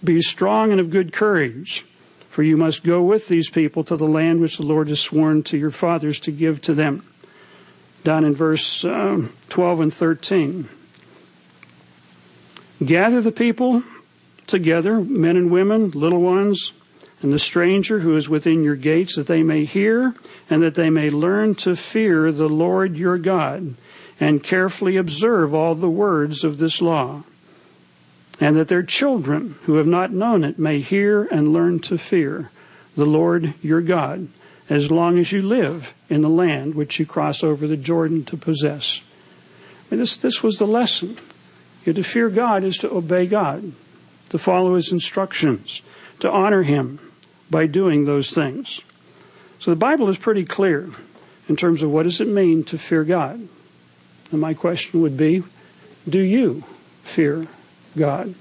Be 0.01 0.21
strong 0.21 0.71
and 0.71 0.80
of 0.80 0.91
good 0.91 1.11
courage, 1.11 1.86
for 2.30 2.41
you 2.41 2.55
must 2.55 2.86
go 2.86 3.03
with 3.03 3.27
these 3.27 3.49
people 3.49 3.84
to 3.84 3.97
the 3.97 4.07
land 4.07 4.39
which 4.39 4.55
the 4.55 4.63
Lord 4.63 4.88
has 4.88 5.01
sworn 5.01 5.43
to 5.43 5.57
your 5.57 5.71
fathers 5.71 6.17
to 6.21 6.32
give 6.32 6.61
to 6.61 6.73
them 6.73 7.05
down 8.05 8.23
in 8.23 8.34
verse 8.34 8.86
um, 8.86 9.34
12 9.49 9.80
and 9.82 9.93
13. 9.93 10.69
Gather 12.86 13.19
the 13.19 13.34
people 13.34 13.84
together, 14.47 15.01
men 15.01 15.36
and 15.36 15.51
women, 15.51 15.91
little 15.91 16.21
ones, 16.21 16.71
and 17.22 17.34
the 17.34 17.39
stranger 17.39 17.99
who 17.99 18.15
is 18.15 18.30
within 18.30 18.63
your 18.63 18.76
gates, 18.76 19.15
that 19.15 19.28
they 19.28 19.43
may 19.43 19.65
hear 19.65 20.15
and 20.49 20.63
that 20.63 20.76
they 20.76 20.89
may 20.89 21.09
learn 21.09 21.55
to 21.55 21.76
fear 21.76 22.32
the 22.32 22.47
Lord 22.47 22.95
your 22.97 23.17
God 23.17 23.76
and 24.20 24.43
carefully 24.43 24.97
observe 24.97 25.53
all 25.53 25.76
the 25.76 25.89
words 25.89 26.43
of 26.43 26.57
this 26.57 26.82
law. 26.82 27.24
and 28.41 28.55
that 28.55 28.70
their 28.70 28.84
children 28.84 29.55
who 29.63 29.76
have 29.76 29.88
not 29.88 30.11
known 30.11 30.43
it 30.43 30.57
may 30.57 30.80
hear 30.80 31.24
and 31.24 31.51
learn 31.51 31.78
to 31.78 31.97
fear 31.97 32.49
the 32.95 33.05
Lord 33.05 33.53
your 33.61 33.82
God 33.82 34.30
as 34.70 34.91
long 34.91 35.17
as 35.17 35.32
you 35.32 35.41
live 35.41 35.93
in 36.09 36.22
the 36.22 36.30
land 36.30 36.76
which 36.76 36.99
you 36.99 37.05
cross 37.05 37.43
over 37.43 37.67
the 37.67 37.78
Jordan 37.78 38.24
to 38.26 38.38
possess. 38.38 39.01
And 39.91 39.99
this, 39.99 40.15
this 40.15 40.43
was 40.43 40.57
the 40.57 40.67
lesson. 40.67 41.17
You 41.86 41.93
to 41.93 42.03
fear 42.03 42.30
God 42.30 42.63
is 42.63 42.78
to 42.78 42.91
obey 42.91 43.26
God, 43.26 43.74
to 44.30 44.38
follow 44.38 44.76
His 44.76 44.91
instructions, 44.91 45.82
to 46.20 46.32
honor 46.32 46.63
Him 46.63 46.99
by 47.50 47.66
doing 47.68 48.06
those 48.06 48.32
things. 48.32 48.82
So 49.60 49.72
the 49.72 49.76
Bible 49.76 50.10
is 50.10 50.18
pretty 50.18 50.45
clear 50.45 50.89
in 51.47 51.56
terms 51.56 51.82
of 51.82 51.91
what 51.91 52.04
does 52.04 52.22
it 52.22 52.28
mean 52.28 52.64
to 52.66 52.78
fear 52.78 53.04
God. 53.04 53.47
And 54.32 54.39
my 54.39 54.54
question 54.54 55.02
would 55.02 55.18
be, 55.18 55.43
do 56.08 56.20
you 56.20 56.64
fear 57.04 57.47
God? 57.97 58.36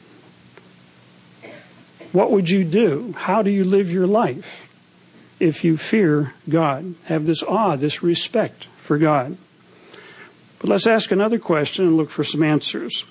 What 2.12 2.30
would 2.30 2.50
you 2.50 2.64
do? 2.64 3.14
How 3.16 3.42
do 3.42 3.50
you 3.50 3.64
live 3.64 3.90
your 3.90 4.06
life 4.06 4.72
if 5.40 5.64
you 5.64 5.76
fear 5.76 6.34
God? 6.48 6.94
Have 7.04 7.26
this 7.26 7.42
awe, 7.42 7.76
this 7.76 8.02
respect 8.02 8.64
for 8.76 8.98
God. 8.98 9.36
But 10.58 10.70
let's 10.70 10.86
ask 10.86 11.10
another 11.10 11.38
question 11.38 11.86
and 11.86 11.96
look 11.96 12.10
for 12.10 12.24
some 12.24 12.42
answers. 12.42 13.04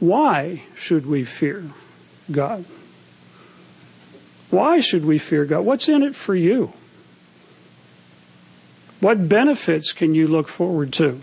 Why 0.00 0.62
should 0.76 1.06
we 1.06 1.24
fear 1.24 1.64
God? 2.30 2.64
Why 4.50 4.80
should 4.80 5.04
we 5.04 5.18
fear 5.18 5.44
God? 5.44 5.60
What's 5.60 5.88
in 5.88 6.02
it 6.02 6.14
for 6.14 6.34
you? 6.34 6.72
What 9.00 9.28
benefits 9.28 9.92
can 9.92 10.14
you 10.14 10.26
look 10.26 10.48
forward 10.48 10.92
to? 10.94 11.20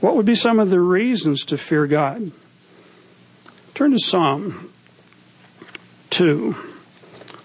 What 0.00 0.16
would 0.16 0.26
be 0.26 0.34
some 0.34 0.58
of 0.58 0.70
the 0.70 0.80
reasons 0.80 1.44
to 1.46 1.58
fear 1.58 1.86
God? 1.86 2.32
Turn 3.74 3.90
to 3.92 3.98
Psalm 3.98 4.72
2. 6.10 6.56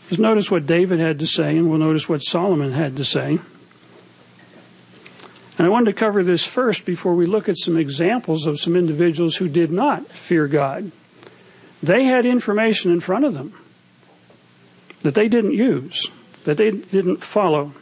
Just 0.10 0.20
notice 0.20 0.50
what 0.50 0.66
David 0.66 1.00
had 1.00 1.20
to 1.20 1.28
say, 1.28 1.58
and 1.58 1.70
we'll 1.70 1.80
notice 1.80 2.08
what 2.08 2.20
Solomon 2.20 2.72
had 2.72 2.96
to 2.98 3.04
say. 3.04 3.40
And 5.58 5.66
I 5.66 5.70
wanted 5.70 5.92
to 5.92 5.94
cover 5.94 6.24
this 6.24 6.46
first 6.46 6.86
before 6.86 7.16
we 7.16 7.26
look 7.26 7.50
at 7.50 7.58
some 7.58 7.78
examples 7.78 8.46
of 8.46 8.60
some 8.60 8.76
individuals 8.76 9.38
who 9.38 9.50
did 9.50 9.72
not 9.72 10.08
fear 10.08 10.48
God. 10.48 10.92
They 11.82 12.06
had 12.06 12.26
information 12.26 12.92
in 12.92 13.00
front 13.00 13.26
of 13.26 13.34
them 13.34 13.54
that 15.02 15.16
they 15.16 15.28
didn't 15.28 15.54
use, 15.54 16.08
that 16.44 16.58
they 16.58 16.72
didn't 16.72 17.24
follow. 17.24 17.74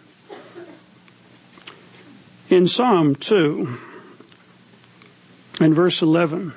In 2.50 2.68
Psalm 2.68 3.16
2 3.16 3.78
and 5.60 5.74
verse 5.74 6.02
11, 6.02 6.54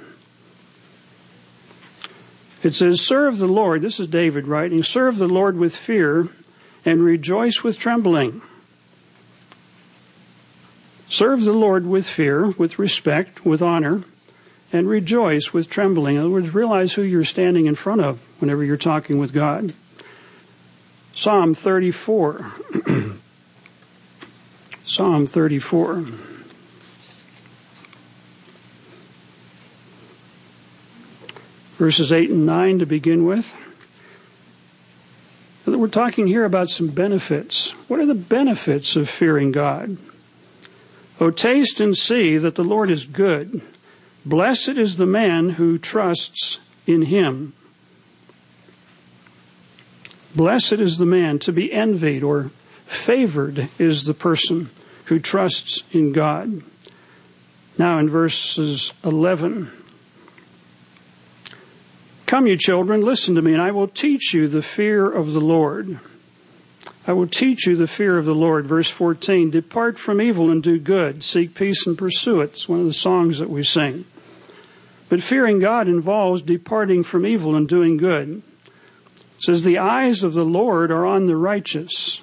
it 2.63 2.75
says, 2.75 3.01
Serve 3.01 3.39
the 3.39 3.47
Lord, 3.47 3.83
this 3.83 4.01
is 4.01 4.09
David 4.09 4.49
writing, 4.49 4.83
serve 4.83 5.19
the 5.19 5.29
Lord 5.29 5.57
with 5.57 5.77
fear 5.77 6.29
and 6.85 7.03
rejoice 7.03 7.63
with 7.63 7.79
trembling. 7.79 8.43
Serve 11.09 11.45
the 11.45 11.53
Lord 11.53 11.87
with 11.87 12.07
fear, 12.07 12.49
with 12.49 12.79
respect, 12.79 13.47
with 13.47 13.63
honor, 13.63 14.05
and 14.73 14.89
rejoice 14.89 15.53
with 15.53 15.69
trembling. 15.69 16.17
In 16.17 16.23
other 16.23 16.31
words, 16.31 16.55
realize 16.55 16.95
who 16.95 17.03
you're 17.03 17.25
standing 17.25 17.67
in 17.67 17.75
front 17.75 18.03
of 18.03 18.19
whenever 18.39 18.63
you're 18.63 18.77
talking 18.77 19.19
with 19.19 19.33
God. 19.33 19.73
Psalm 21.15 21.55
34. 21.55 22.53
Psalm 24.85 25.27
34. 25.27 26.05
Verses 31.77 32.13
8 32.13 32.31
and 32.31 32.47
9 32.47 32.79
to 32.81 32.87
begin 32.87 33.25
with. 33.25 33.57
We're 35.67 35.89
talking 35.89 36.27
here 36.27 36.45
about 36.45 36.71
some 36.71 36.89
benefits. 36.89 37.71
What 37.89 38.01
are 38.01 38.07
the 38.07 38.15
benefits 38.15 38.97
of 38.97 39.09
fearing 39.09 39.53
God? 39.53 39.97
Oh, 41.21 41.31
taste 41.31 41.81
and 41.81 41.97
see 41.97 42.37
that 42.39 42.55
the 42.55 42.65
Lord 42.65 42.91
is 42.91 43.05
good. 43.05 43.61
Blessed 44.29 44.77
is 44.77 44.99
the 44.99 45.07
man 45.07 45.51
who 45.51 45.79
trusts 45.79 46.61
in 46.87 47.03
him. 47.03 47.55
Blessed 50.37 50.75
is 50.75 50.99
the 50.99 51.07
man 51.07 51.39
to 51.39 51.51
be 51.51 51.73
envied 51.73 52.23
or 52.23 52.51
favored 52.85 53.71
is 53.79 54.05
the 54.05 54.13
person 54.13 54.69
who 55.07 55.19
trusts 55.19 55.83
in 55.93 56.13
God. 56.13 56.61
Now 57.79 57.99
in 57.99 58.11
verses 58.11 58.93
11. 59.03 59.73
Come, 62.27 62.47
you 62.47 62.59
children, 62.59 63.01
listen 63.01 63.35
to 63.35 63.41
me, 63.41 63.55
and 63.55 63.63
I 63.63 63.71
will 63.71 63.89
teach 63.89 64.35
you 64.35 64.47
the 64.47 64.61
fear 64.61 65.11
of 65.11 65.33
the 65.33 65.41
Lord. 65.41 66.01
I 67.07 67.15
will 67.15 67.27
teach 67.27 67.67
you 67.67 67.77
the 67.77 67.87
fear 67.87 68.19
of 68.19 68.27
the 68.27 68.35
Lord. 68.35 68.67
Verse 68.67 68.91
14 68.91 69.51
Depart 69.51 69.99
from 69.99 70.21
evil 70.21 70.51
and 70.51 70.63
do 70.63 70.79
good, 70.79 71.25
seek 71.25 71.55
peace 71.55 71.87
and 71.87 71.97
pursue 71.97 72.43
it. 72.43 72.51
It's 72.51 72.69
one 72.69 72.81
of 72.81 72.87
the 72.87 72.93
songs 72.93 73.39
that 73.39 73.49
we 73.49 73.63
sing. 73.63 74.05
But 75.09 75.23
fearing 75.23 75.59
God 75.59 75.89
involves 75.89 76.43
departing 76.43 77.03
from 77.03 77.27
evil 77.27 77.55
and 77.55 77.69
doing 77.69 77.97
good. 77.97 78.43
It 78.67 79.43
says, 79.43 79.65
The 79.65 79.79
eyes 79.79 80.23
of 80.23 80.35
the 80.35 80.45
Lord 80.45 80.91
are 80.91 81.07
on 81.07 81.27
the 81.27 81.37
righteous. 81.37 82.21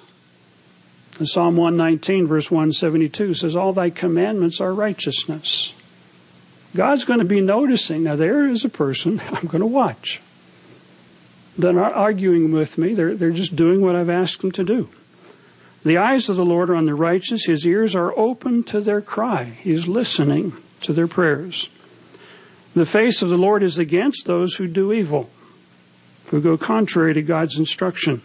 And 1.18 1.28
Psalm 1.28 1.56
119, 1.56 2.26
verse 2.26 2.50
172 2.50 3.34
says, 3.34 3.56
All 3.56 3.72
thy 3.72 3.90
commandments 3.90 4.60
are 4.60 4.72
righteousness. 4.72 5.72
God's 6.74 7.04
going 7.04 7.20
to 7.20 7.24
be 7.24 7.40
noticing. 7.40 8.04
Now, 8.04 8.16
there 8.16 8.46
is 8.46 8.64
a 8.64 8.68
person 8.68 9.20
I'm 9.32 9.46
going 9.46 9.60
to 9.60 9.66
watch. 9.66 10.20
They're 11.58 11.72
not 11.72 11.94
arguing 11.94 12.52
with 12.52 12.76
me, 12.76 12.92
they're, 12.92 13.14
they're 13.14 13.30
just 13.30 13.56
doing 13.56 13.80
what 13.80 13.96
I've 13.96 14.10
asked 14.10 14.42
them 14.42 14.52
to 14.52 14.64
do. 14.64 14.90
The 15.84 15.96
eyes 15.96 16.28
of 16.28 16.36
the 16.36 16.44
Lord 16.44 16.68
are 16.68 16.74
on 16.74 16.84
the 16.84 16.94
righteous, 16.94 17.46
his 17.46 17.66
ears 17.66 17.94
are 17.94 18.16
open 18.18 18.62
to 18.64 18.80
their 18.80 19.00
cry. 19.00 19.44
he's 19.44 19.88
listening 19.88 20.52
to 20.82 20.92
their 20.92 21.06
prayers. 21.06 21.70
The 22.76 22.84
face 22.84 23.22
of 23.22 23.30
the 23.30 23.38
Lord 23.38 23.62
is 23.62 23.78
against 23.78 24.26
those 24.26 24.56
who 24.56 24.68
do 24.68 24.92
evil, 24.92 25.30
who 26.26 26.42
go 26.42 26.58
contrary 26.58 27.14
to 27.14 27.22
God's 27.22 27.58
instruction. 27.58 28.20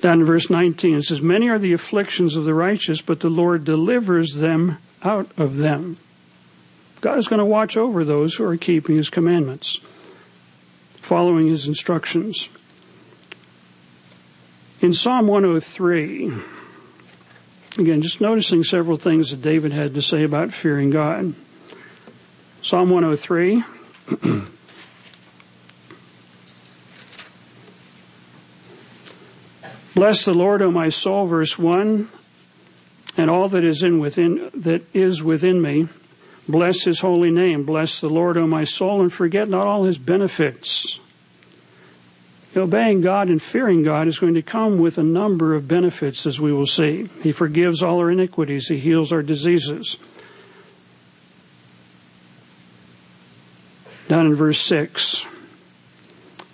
Down 0.00 0.18
in 0.18 0.26
verse 0.26 0.50
19, 0.50 0.96
it 0.96 1.02
says, 1.02 1.22
Many 1.22 1.48
are 1.48 1.58
the 1.60 1.72
afflictions 1.72 2.34
of 2.34 2.44
the 2.44 2.52
righteous, 2.52 3.00
but 3.00 3.20
the 3.20 3.30
Lord 3.30 3.62
delivers 3.62 4.34
them 4.34 4.78
out 5.04 5.30
of 5.36 5.58
them. 5.58 5.98
God 7.00 7.16
is 7.16 7.28
going 7.28 7.38
to 7.38 7.44
watch 7.44 7.76
over 7.76 8.04
those 8.04 8.34
who 8.34 8.44
are 8.44 8.56
keeping 8.56 8.96
His 8.96 9.08
commandments, 9.08 9.80
following 10.96 11.46
His 11.46 11.68
instructions. 11.68 12.48
In 14.80 14.92
Psalm 14.92 15.28
103, 15.28 16.53
again, 17.78 18.02
just 18.02 18.20
noticing 18.20 18.64
several 18.64 18.96
things 18.96 19.30
that 19.30 19.42
David 19.42 19.72
had 19.72 19.94
to 19.94 20.02
say 20.02 20.22
about 20.22 20.52
fearing 20.52 20.90
God. 20.90 21.34
Psalm 22.62 22.90
103. 22.90 23.64
Bless 29.94 30.24
the 30.24 30.34
Lord, 30.34 30.60
O 30.62 30.70
my 30.70 30.88
soul, 30.88 31.26
verse 31.26 31.58
1 31.58 32.08
and 33.16 33.30
all 33.30 33.48
that 33.48 33.64
is 33.64 33.82
in 33.82 33.98
within 33.98 34.50
that 34.54 34.82
is 34.94 35.22
within 35.22 35.60
me. 35.62 35.88
Bless 36.48 36.84
his 36.84 37.00
holy 37.00 37.30
name. 37.30 37.64
Bless 37.64 38.00
the 38.00 38.10
Lord, 38.10 38.36
O 38.36 38.46
my 38.46 38.64
soul, 38.64 39.00
and 39.00 39.12
forget 39.12 39.48
not 39.48 39.66
all 39.66 39.84
his 39.84 39.98
benefits. 39.98 41.00
Obeying 42.56 43.00
God 43.00 43.28
and 43.28 43.42
fearing 43.42 43.82
God 43.82 44.06
is 44.06 44.18
going 44.18 44.34
to 44.34 44.42
come 44.42 44.78
with 44.78 44.96
a 44.96 45.02
number 45.02 45.54
of 45.54 45.66
benefits, 45.66 46.24
as 46.26 46.40
we 46.40 46.52
will 46.52 46.66
see. 46.66 47.08
He 47.22 47.32
forgives 47.32 47.82
all 47.82 47.98
our 47.98 48.10
iniquities, 48.10 48.68
He 48.68 48.78
heals 48.78 49.12
our 49.12 49.22
diseases. 49.22 49.96
Down 54.08 54.26
in 54.26 54.34
verse 54.34 54.60
6 54.60 55.26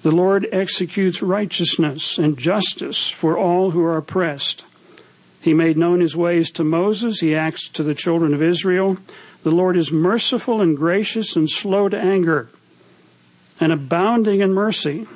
The 0.02 0.10
Lord 0.10 0.48
executes 0.52 1.22
righteousness 1.22 2.16
and 2.16 2.38
justice 2.38 3.08
for 3.08 3.36
all 3.36 3.72
who 3.72 3.82
are 3.82 3.96
oppressed. 3.96 4.64
He 5.40 5.54
made 5.54 5.76
known 5.76 6.00
his 6.00 6.16
ways 6.16 6.50
to 6.52 6.64
Moses. 6.64 7.20
He 7.20 7.34
acts 7.34 7.68
to 7.70 7.82
the 7.82 7.94
children 7.94 8.34
of 8.34 8.42
Israel. 8.42 8.98
The 9.42 9.50
Lord 9.50 9.76
is 9.76 9.90
merciful 9.90 10.60
and 10.60 10.76
gracious 10.76 11.34
and 11.34 11.50
slow 11.50 11.88
to 11.88 11.98
anger 11.98 12.50
and 13.58 13.72
abounding 13.72 14.40
in 14.40 14.52
mercy. 14.52 15.06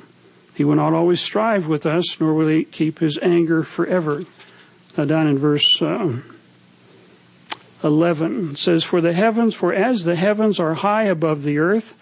He 0.55 0.63
will 0.63 0.75
not 0.75 0.93
always 0.93 1.19
strive 1.19 1.67
with 1.67 1.85
us, 1.85 2.19
nor 2.19 2.33
will 2.33 2.47
he 2.47 2.63
keep 2.63 2.99
his 2.99 3.19
anger 3.21 3.63
forever. 3.63 4.23
Now, 4.97 5.03
down 5.03 5.27
in 5.27 5.37
verse 5.37 5.81
uh, 5.81 6.19
11, 7.83 8.51
it 8.51 8.57
says, 8.57 8.83
For 8.83 9.01
the 9.01 9.13
heavens, 9.13 9.53
for 9.53 9.73
as 9.73 10.05
the 10.05 10.15
heavens 10.15 10.59
are 10.59 10.75
high 10.75 11.03
above 11.03 11.43
the 11.43 11.57
earth, 11.57 11.95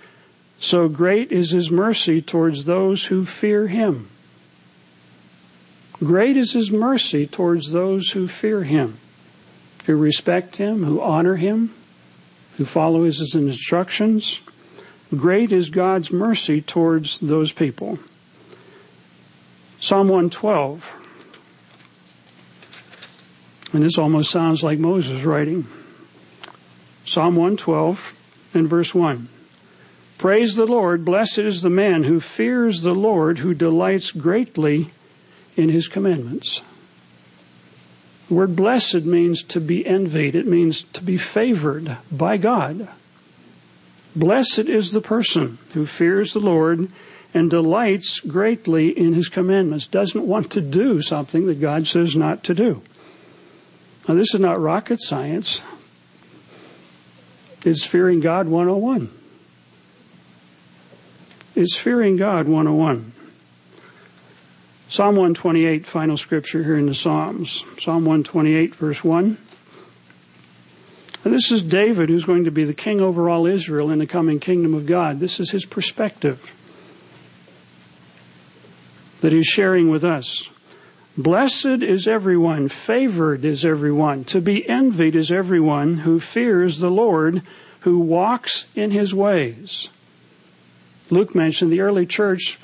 so 0.59 0.87
great 0.87 1.31
is 1.31 1.51
his 1.51 1.71
mercy 1.71 2.21
towards 2.21 2.65
those 2.65 3.05
who 3.05 3.25
fear 3.25 3.67
him. 3.67 4.07
Great 6.03 6.37
is 6.37 6.53
his 6.53 6.71
mercy 6.71 7.25
towards 7.25 7.71
those 7.71 8.11
who 8.11 8.27
fear 8.27 8.63
him. 8.63 8.97
who 9.85 9.97
respect 9.97 10.55
him, 10.55 10.85
who 10.85 11.01
honor 11.01 11.35
him, 11.35 11.73
who 12.57 12.63
follow 12.63 13.03
his 13.03 13.35
instructions. 13.35 14.39
Great 15.13 15.51
is 15.51 15.69
God's 15.69 16.09
mercy 16.09 16.61
towards 16.61 17.17
those 17.17 17.51
people. 17.51 17.99
Psalm 19.83 20.07
112. 20.07 20.95
And 23.73 23.83
this 23.83 23.97
almost 23.97 24.31
sounds 24.31 24.63
like 24.63 24.79
Moses 24.79 25.25
writing. 25.25 25.67
Psalm 27.03 27.35
112 27.35 28.13
and 28.53 28.65
verse 28.65 28.95
1. 28.95 29.27
Praise 30.17 30.55
the 30.55 30.65
Lord. 30.65 31.03
Blessed 31.03 31.39
is 31.39 31.63
the 31.63 31.69
man 31.69 32.03
who 32.03 32.21
fears 32.21 32.81
the 32.81 32.95
Lord, 32.95 33.39
who 33.39 33.53
delights 33.53 34.11
greatly 34.11 34.89
in 35.57 35.67
his 35.67 35.89
commandments. 35.89 36.61
The 38.29 38.35
word 38.35 38.55
blessed 38.55 39.03
means 39.03 39.43
to 39.43 39.59
be 39.59 39.85
envied. 39.85 40.33
It 40.33 40.47
means 40.47 40.83
to 40.93 41.03
be 41.03 41.17
favored 41.17 41.97
by 42.09 42.37
God. 42.37 42.87
Blessed 44.15 44.59
is 44.59 44.93
the 44.93 45.01
person 45.01 45.57
who 45.73 45.85
fears 45.85 46.31
the 46.31 46.39
Lord 46.39 46.87
and 47.33 47.49
delights 47.49 48.19
greatly 48.19 48.89
in 48.89 49.13
his 49.13 49.27
commandments, 49.27 49.87
doesn't 49.87 50.27
want 50.27 50.51
to 50.51 50.61
do 50.61 51.01
something 51.01 51.47
that 51.47 51.59
God 51.59 51.87
says 51.87 52.15
not 52.15 52.43
to 52.43 52.53
do. 52.53 52.81
Now, 54.07 54.15
this 54.15 54.33
is 54.33 54.39
not 54.39 54.59
rocket 54.59 55.01
science. 55.01 55.61
It's 57.65 57.85
fearing 57.85 58.19
God 58.19 58.47
101. 58.47 59.09
It's 61.55 61.77
fearing 61.77 62.17
God 62.17 62.47
101. 62.47 63.13
Psalm 64.89 65.15
128, 65.15 65.87
final 65.87 66.17
scripture 66.17 66.63
here 66.63 66.77
in 66.77 66.85
the 66.85 66.93
Psalms. 66.93 67.63
Psalm 67.79 68.05
128, 68.05 68.75
verse 68.75 69.03
1. 69.03 69.37
And 71.23 71.33
this 71.33 71.51
is 71.51 71.63
David, 71.63 72.09
who's 72.09 72.25
going 72.25 72.43
to 72.43 72.51
be 72.51 72.65
the 72.65 72.73
king 72.73 72.99
over 72.99 73.29
all 73.29 73.47
Israel 73.47 73.89
in 73.89 73.99
the 73.99 74.05
coming 74.05 74.39
kingdom 74.39 74.73
of 74.73 74.85
God. 74.85 75.19
This 75.19 75.39
is 75.39 75.51
his 75.51 75.65
perspective 75.65 76.53
that 79.23 79.31
he's 79.31 79.47
sharing 79.47 79.89
with 79.89 80.03
us. 80.03 80.49
Blessed 81.17 81.81
is 81.81 82.09
everyone, 82.09 82.67
favored 82.67 83.45
is 83.45 83.63
everyone, 83.63 84.25
to 84.25 84.41
be 84.41 84.67
envied 84.67 85.15
is 85.15 85.31
everyone 85.31 85.99
who 85.99 86.19
fears 86.19 86.79
the 86.79 86.91
Lord, 86.91 87.41
who 87.81 87.99
walks 87.99 88.65
in 88.75 88.91
his 88.91 89.15
ways. 89.15 89.89
Luke 91.09 91.33
mentioned 91.33 91.71
the 91.71 91.79
early 91.79 92.05
church 92.05 92.59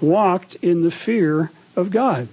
walked 0.00 0.56
in 0.56 0.82
the 0.82 0.90
fear 0.90 1.52
of 1.76 1.92
God. 1.92 2.26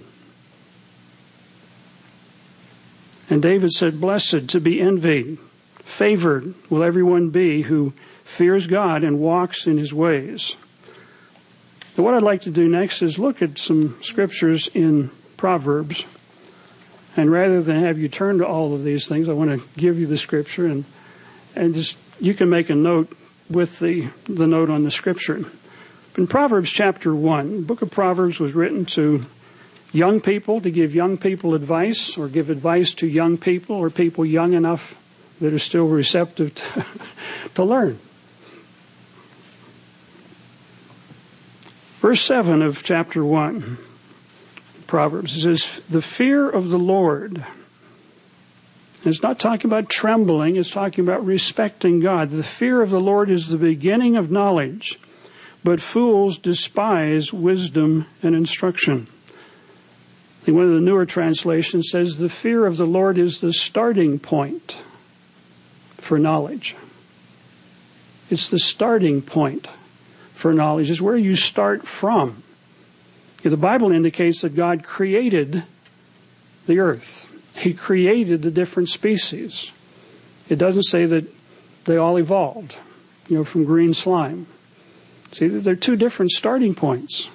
And 3.28 3.40
David 3.40 3.70
said, 3.70 4.00
Blessed 4.00 4.48
to 4.48 4.60
be 4.60 4.80
envied, 4.80 5.38
favored 5.76 6.54
will 6.68 6.82
everyone 6.82 7.30
be 7.30 7.62
who 7.62 7.92
fears 8.24 8.66
God 8.66 9.04
and 9.04 9.20
walks 9.20 9.64
in 9.64 9.78
his 9.78 9.94
ways. 9.94 10.56
So 11.96 12.02
what 12.04 12.14
I'd 12.14 12.22
like 12.22 12.42
to 12.42 12.50
do 12.50 12.68
next 12.68 13.02
is 13.02 13.18
look 13.18 13.42
at 13.42 13.58
some 13.58 14.00
scriptures 14.02 14.68
in 14.74 15.10
Proverbs. 15.36 16.04
And 17.16 17.30
rather 17.30 17.60
than 17.60 17.82
have 17.82 17.98
you 17.98 18.08
turn 18.08 18.38
to 18.38 18.46
all 18.46 18.74
of 18.74 18.84
these 18.84 19.08
things, 19.08 19.28
I 19.28 19.32
want 19.32 19.50
to 19.50 19.66
give 19.76 19.98
you 19.98 20.06
the 20.06 20.16
scripture 20.16 20.66
and, 20.66 20.84
and 21.56 21.74
just, 21.74 21.96
you 22.20 22.34
can 22.34 22.48
make 22.48 22.70
a 22.70 22.74
note 22.74 23.12
with 23.48 23.80
the, 23.80 24.08
the 24.28 24.46
note 24.46 24.70
on 24.70 24.84
the 24.84 24.90
scripture. 24.90 25.44
In 26.16 26.26
Proverbs 26.28 26.70
chapter 26.70 27.14
1, 27.14 27.56
the 27.56 27.62
book 27.62 27.82
of 27.82 27.90
Proverbs 27.90 28.38
was 28.38 28.54
written 28.54 28.84
to 28.86 29.26
young 29.92 30.20
people 30.20 30.60
to 30.60 30.70
give 30.70 30.94
young 30.94 31.18
people 31.18 31.54
advice 31.54 32.16
or 32.16 32.28
give 32.28 32.50
advice 32.50 32.94
to 32.94 33.08
young 33.08 33.36
people 33.36 33.74
or 33.74 33.90
people 33.90 34.24
young 34.24 34.52
enough 34.52 34.96
that 35.40 35.52
are 35.52 35.58
still 35.58 35.88
receptive 35.88 36.54
to, 36.54 36.86
to 37.54 37.64
learn. 37.64 37.98
Verse 42.00 42.22
7 42.22 42.62
of 42.62 42.82
chapter 42.82 43.22
1, 43.22 43.76
Proverbs, 44.86 45.42
says, 45.42 45.82
The 45.90 46.00
fear 46.00 46.48
of 46.48 46.70
the 46.70 46.78
Lord. 46.78 47.44
It's 49.04 49.22
not 49.22 49.38
talking 49.38 49.70
about 49.70 49.90
trembling, 49.90 50.56
it's 50.56 50.70
talking 50.70 51.04
about 51.04 51.26
respecting 51.26 52.00
God. 52.00 52.30
The 52.30 52.42
fear 52.42 52.80
of 52.80 52.88
the 52.88 53.00
Lord 53.00 53.28
is 53.28 53.48
the 53.48 53.58
beginning 53.58 54.16
of 54.16 54.30
knowledge, 54.30 54.98
but 55.62 55.78
fools 55.78 56.38
despise 56.38 57.34
wisdom 57.34 58.06
and 58.22 58.34
instruction. 58.34 59.06
one 60.46 60.64
of 60.64 60.72
the 60.72 60.80
newer 60.80 61.04
translations 61.04 61.90
says, 61.90 62.16
The 62.16 62.30
fear 62.30 62.64
of 62.64 62.78
the 62.78 62.86
Lord 62.86 63.18
is 63.18 63.42
the 63.42 63.52
starting 63.52 64.18
point 64.18 64.78
for 65.98 66.18
knowledge. 66.18 66.74
It's 68.30 68.48
the 68.48 68.58
starting 68.58 69.20
point 69.20 69.68
for 70.40 70.54
knowledge, 70.54 70.88
is 70.90 71.02
where 71.02 71.16
you 71.16 71.36
start 71.36 71.86
from. 71.86 72.42
The 73.42 73.56
Bible 73.56 73.92
indicates 73.92 74.40
that 74.40 74.56
God 74.56 74.82
created 74.82 75.64
the 76.66 76.78
earth. 76.78 77.28
He 77.56 77.74
created 77.74 78.42
the 78.42 78.50
different 78.50 78.88
species. 78.88 79.70
It 80.48 80.56
doesn't 80.56 80.84
say 80.84 81.04
that 81.06 81.24
they 81.84 81.96
all 81.96 82.18
evolved, 82.18 82.76
you 83.28 83.36
know, 83.36 83.44
from 83.44 83.64
green 83.64 83.92
slime. 83.92 84.46
See, 85.32 85.48
they're 85.48 85.76
two 85.76 85.96
different 85.96 86.30
starting 86.32 86.74
points. 86.74 87.28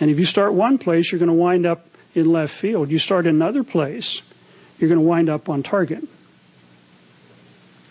And 0.00 0.10
if 0.10 0.18
you 0.18 0.24
start 0.24 0.54
one 0.54 0.78
place, 0.78 1.10
you're 1.12 1.20
going 1.20 1.28
to 1.28 1.32
wind 1.32 1.64
up 1.66 1.86
in 2.14 2.30
left 2.30 2.52
field. 2.52 2.90
You 2.90 2.98
start 2.98 3.26
another 3.26 3.62
place, 3.62 4.22
you're 4.78 4.88
going 4.88 5.00
to 5.00 5.06
wind 5.06 5.28
up 5.28 5.48
on 5.48 5.62
target. 5.62 6.02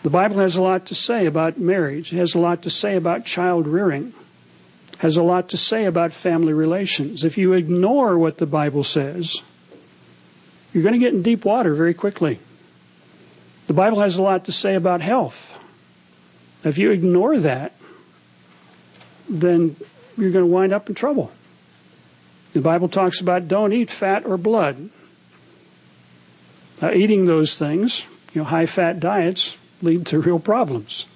The 0.02 0.10
Bible 0.10 0.36
has 0.38 0.56
a 0.56 0.62
lot 0.62 0.84
to 0.86 0.94
say 0.94 1.24
about 1.24 1.58
marriage. 1.58 2.12
It 2.12 2.16
has 2.16 2.34
a 2.34 2.38
lot 2.38 2.62
to 2.62 2.70
say 2.70 2.94
about 2.94 3.24
child 3.24 3.66
rearing 3.66 4.12
has 4.98 5.16
a 5.16 5.22
lot 5.22 5.48
to 5.50 5.56
say 5.56 5.84
about 5.84 6.12
family 6.12 6.52
relations. 6.52 7.24
If 7.24 7.36
you 7.36 7.52
ignore 7.52 8.18
what 8.18 8.38
the 8.38 8.46
Bible 8.46 8.84
says, 8.84 9.42
you're 10.72 10.82
going 10.82 10.94
to 10.94 10.98
get 10.98 11.14
in 11.14 11.22
deep 11.22 11.44
water 11.44 11.74
very 11.74 11.94
quickly. 11.94 12.38
The 13.66 13.74
Bible 13.74 14.00
has 14.00 14.16
a 14.16 14.22
lot 14.22 14.44
to 14.46 14.52
say 14.52 14.74
about 14.74 15.00
health. 15.00 15.56
If 16.64 16.78
you 16.78 16.90
ignore 16.90 17.38
that, 17.38 17.72
then 19.28 19.76
you're 20.16 20.30
going 20.30 20.44
to 20.44 20.50
wind 20.50 20.72
up 20.72 20.88
in 20.88 20.94
trouble. 20.94 21.32
The 22.52 22.60
Bible 22.60 22.88
talks 22.88 23.20
about 23.20 23.48
don't 23.48 23.72
eat 23.72 23.90
fat 23.90 24.24
or 24.24 24.36
blood. 24.36 24.90
Now, 26.80 26.92
eating 26.92 27.24
those 27.24 27.58
things, 27.58 28.06
you 28.32 28.40
know, 28.42 28.44
high 28.44 28.66
fat 28.66 29.00
diets 29.00 29.56
lead 29.82 30.06
to 30.06 30.20
real 30.20 30.38
problems. 30.38 31.06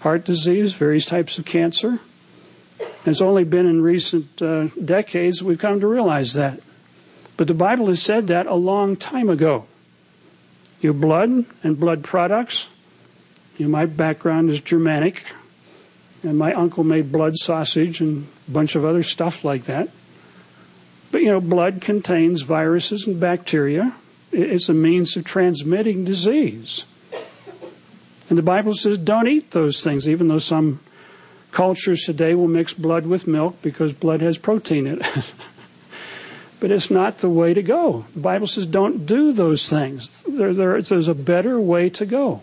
Heart 0.00 0.24
disease, 0.24 0.74
various 0.74 1.06
types 1.06 1.38
of 1.38 1.44
cancer, 1.44 2.00
it's 3.06 3.20
only 3.20 3.44
been 3.44 3.66
in 3.66 3.82
recent 3.82 4.40
uh, 4.40 4.68
decades 4.82 5.42
we've 5.42 5.58
come 5.58 5.80
to 5.80 5.86
realize 5.86 6.32
that. 6.34 6.60
But 7.36 7.48
the 7.48 7.54
Bible 7.54 7.88
has 7.88 8.02
said 8.02 8.28
that 8.28 8.46
a 8.46 8.54
long 8.54 8.96
time 8.96 9.28
ago. 9.28 9.66
Your 10.80 10.92
blood 10.92 11.44
and 11.62 11.78
blood 11.78 12.04
products. 12.04 12.68
You 13.56 13.66
know, 13.66 13.72
my 13.72 13.86
background 13.86 14.50
is 14.50 14.60
Germanic, 14.60 15.24
and 16.22 16.36
my 16.36 16.52
uncle 16.52 16.84
made 16.84 17.12
blood 17.12 17.36
sausage 17.36 18.00
and 18.00 18.26
a 18.48 18.50
bunch 18.50 18.74
of 18.74 18.84
other 18.84 19.02
stuff 19.02 19.44
like 19.44 19.64
that. 19.64 19.88
But 21.10 21.22
you 21.22 21.28
know, 21.28 21.40
blood 21.40 21.80
contains 21.80 22.42
viruses 22.42 23.06
and 23.06 23.20
bacteria. 23.20 23.94
It's 24.32 24.68
a 24.68 24.74
means 24.74 25.16
of 25.16 25.24
transmitting 25.24 26.04
disease. 26.04 26.84
And 28.28 28.36
the 28.36 28.42
Bible 28.42 28.74
says 28.74 28.98
don't 28.98 29.28
eat 29.28 29.52
those 29.52 29.82
things, 29.82 30.08
even 30.08 30.28
though 30.28 30.38
some 30.38 30.80
Cultures 31.54 32.02
today 32.02 32.34
will 32.34 32.48
mix 32.48 32.74
blood 32.74 33.06
with 33.06 33.28
milk 33.28 33.62
because 33.62 33.92
blood 33.92 34.20
has 34.22 34.38
protein 34.38 34.88
in 34.88 35.00
it. 35.00 35.30
but 36.60 36.72
it's 36.72 36.90
not 36.90 37.18
the 37.18 37.30
way 37.30 37.54
to 37.54 37.62
go. 37.62 38.06
The 38.12 38.20
Bible 38.20 38.48
says 38.48 38.66
don't 38.66 39.06
do 39.06 39.30
those 39.30 39.70
things. 39.70 40.20
There, 40.26 40.52
there, 40.52 40.82
there's 40.82 41.06
a 41.06 41.14
better 41.14 41.60
way 41.60 41.90
to 41.90 42.04
go. 42.06 42.42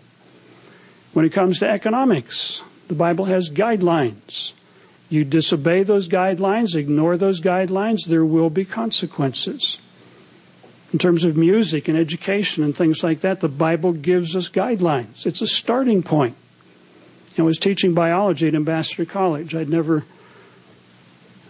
When 1.12 1.26
it 1.26 1.34
comes 1.34 1.59
to 1.59 1.68
economics, 1.70 2.64
the 2.88 2.93
Bible 2.93 3.26
has 3.26 3.49
guidelines. 3.49 4.53
You 5.09 5.26
disobey 5.26 5.84
those 5.84 6.07
guidelines, 6.07 6.74
ignore 6.74 7.18
those 7.18 7.41
guidelines, 7.41 8.05
there 8.07 8.24
will 8.24 8.49
be 8.49 8.64
consequences. 8.64 9.78
In 10.93 10.99
terms 10.99 11.26
of 11.26 11.36
music 11.36 11.89
and 11.89 11.97
education 11.97 12.64
and 12.64 12.74
things 12.74 13.03
like 13.03 13.20
that, 13.20 13.41
the 13.41 13.49
Bible 13.49 13.91
gives 13.91 14.38
us 14.38 14.49
guidelines. 14.49 15.26
It's 15.26 15.41
a 15.41 15.47
starting 15.47 16.01
point 16.01 16.38
and 17.38 17.46
was 17.46 17.58
teaching 17.58 17.94
biology 17.94 18.48
at 18.48 18.56
Ambassador 18.56 19.06
College. 19.06 19.56
I'd 19.56 19.70
never 19.70 20.04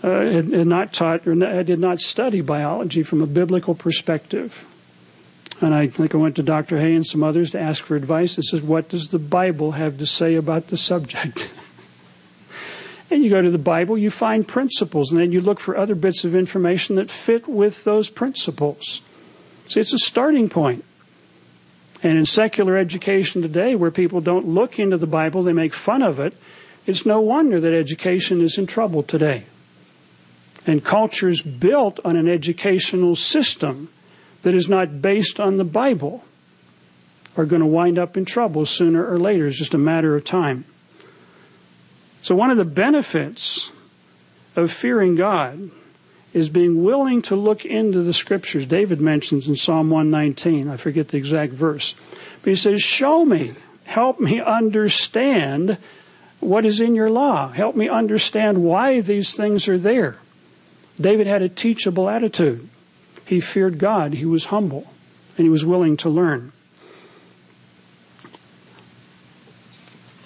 uh, 0.03 0.21
had, 0.21 0.51
had, 0.51 0.67
not 0.67 0.93
taught 0.93 1.27
or 1.27 1.33
I 1.45 1.63
did 1.63 1.79
not 1.79 1.99
study 1.99 2.41
biology 2.41 3.03
from 3.03 3.21
a 3.21 3.27
biblical 3.27 3.75
perspective. 3.75 4.65
And 5.59 5.75
I 5.75 5.87
think 5.87 6.15
I 6.15 6.17
went 6.17 6.35
to 6.37 6.43
Dr. 6.43 6.77
Hoeh 6.77 6.95
and 6.95 7.05
some 7.05 7.23
others 7.23 7.51
to 7.51 7.59
ask 7.59 7.83
for 7.83 7.95
advice. 7.95 8.35
They 8.35 8.41
said, 8.41 8.67
What 8.67 8.89
does 8.89 9.09
the 9.09 9.19
Bible 9.19 9.73
have 9.73 9.99
to 9.99 10.07
say 10.07 10.35
about 10.35 10.67
the 10.67 10.77
subject? 10.77 11.51
and 13.11 13.23
you 13.23 13.29
go 13.29 13.41
to 13.41 13.51
the 13.51 13.59
Bible, 13.59 13.95
you 13.95 14.09
find 14.09 14.47
principles, 14.47 15.11
and 15.11 15.21
then 15.21 15.31
you 15.31 15.39
look 15.39 15.59
for 15.59 15.77
other 15.77 15.93
bits 15.93 16.23
of 16.23 16.33
information 16.33 16.95
that 16.95 17.11
fit 17.11 17.47
with 17.47 17.83
those 17.83 18.09
principles. 18.09 19.01
See, 19.67 19.79
it's 19.79 19.93
a 19.93 19.99
starting 19.99 20.49
point. 20.49 20.83
And 22.03 22.17
in 22.17 22.25
secular 22.25 22.77
education 22.77 23.41
today, 23.41 23.75
where 23.75 23.91
people 23.91 24.21
don't 24.21 24.47
look 24.47 24.79
into 24.79 24.97
the 24.97 25.07
Bible, 25.07 25.43
they 25.43 25.53
make 25.53 25.73
fun 25.73 26.01
of 26.01 26.19
it, 26.19 26.35
it's 26.87 27.05
no 27.05 27.21
wonder 27.21 27.59
that 27.59 27.73
education 27.73 28.41
is 28.41 28.57
in 28.57 28.65
trouble 28.65 29.03
today. 29.03 29.45
And 30.65 30.83
cultures 30.83 31.41
built 31.41 31.99
on 32.03 32.15
an 32.15 32.27
educational 32.27 33.15
system 33.15 33.89
that 34.41 34.55
is 34.55 34.67
not 34.67 35.01
based 35.01 35.39
on 35.39 35.57
the 35.57 35.63
Bible 35.63 36.23
are 37.37 37.45
going 37.45 37.61
to 37.61 37.67
wind 37.67 37.97
up 37.97 38.17
in 38.17 38.25
trouble 38.25 38.65
sooner 38.65 39.05
or 39.05 39.19
later. 39.19 39.47
It's 39.47 39.57
just 39.57 39.73
a 39.73 39.79
matter 39.79 40.15
of 40.15 40.23
time. 40.23 40.65
So, 42.23 42.35
one 42.35 42.51
of 42.51 42.57
the 42.57 42.65
benefits 42.65 43.71
of 44.55 44.71
fearing 44.71 45.15
God 45.15 45.71
is 46.33 46.49
being 46.49 46.83
willing 46.83 47.21
to 47.23 47.35
look 47.35 47.65
into 47.65 48.01
the 48.01 48.13
scriptures. 48.13 48.65
David 48.65 49.01
mentions 49.01 49.47
in 49.47 49.55
Psalm 49.55 49.89
119, 49.89 50.69
I 50.69 50.77
forget 50.77 51.09
the 51.09 51.17
exact 51.17 51.53
verse, 51.53 51.93
but 52.41 52.49
he 52.49 52.55
says, 52.55 52.81
Show 52.81 53.25
me, 53.25 53.55
help 53.83 54.19
me 54.19 54.39
understand 54.39 55.77
what 56.39 56.65
is 56.65 56.81
in 56.81 56.95
your 56.95 57.09
law. 57.09 57.49
Help 57.49 57.75
me 57.75 57.87
understand 57.87 58.63
why 58.63 59.01
these 59.01 59.35
things 59.35 59.67
are 59.67 59.77
there. 59.77 60.17
David 60.99 61.27
had 61.27 61.41
a 61.41 61.49
teachable 61.49 62.09
attitude. 62.09 62.67
He 63.25 63.39
feared 63.39 63.77
God, 63.77 64.13
he 64.13 64.25
was 64.25 64.45
humble, 64.45 64.91
and 65.37 65.45
he 65.45 65.49
was 65.49 65.65
willing 65.65 65.97
to 65.97 66.09
learn. 66.09 66.51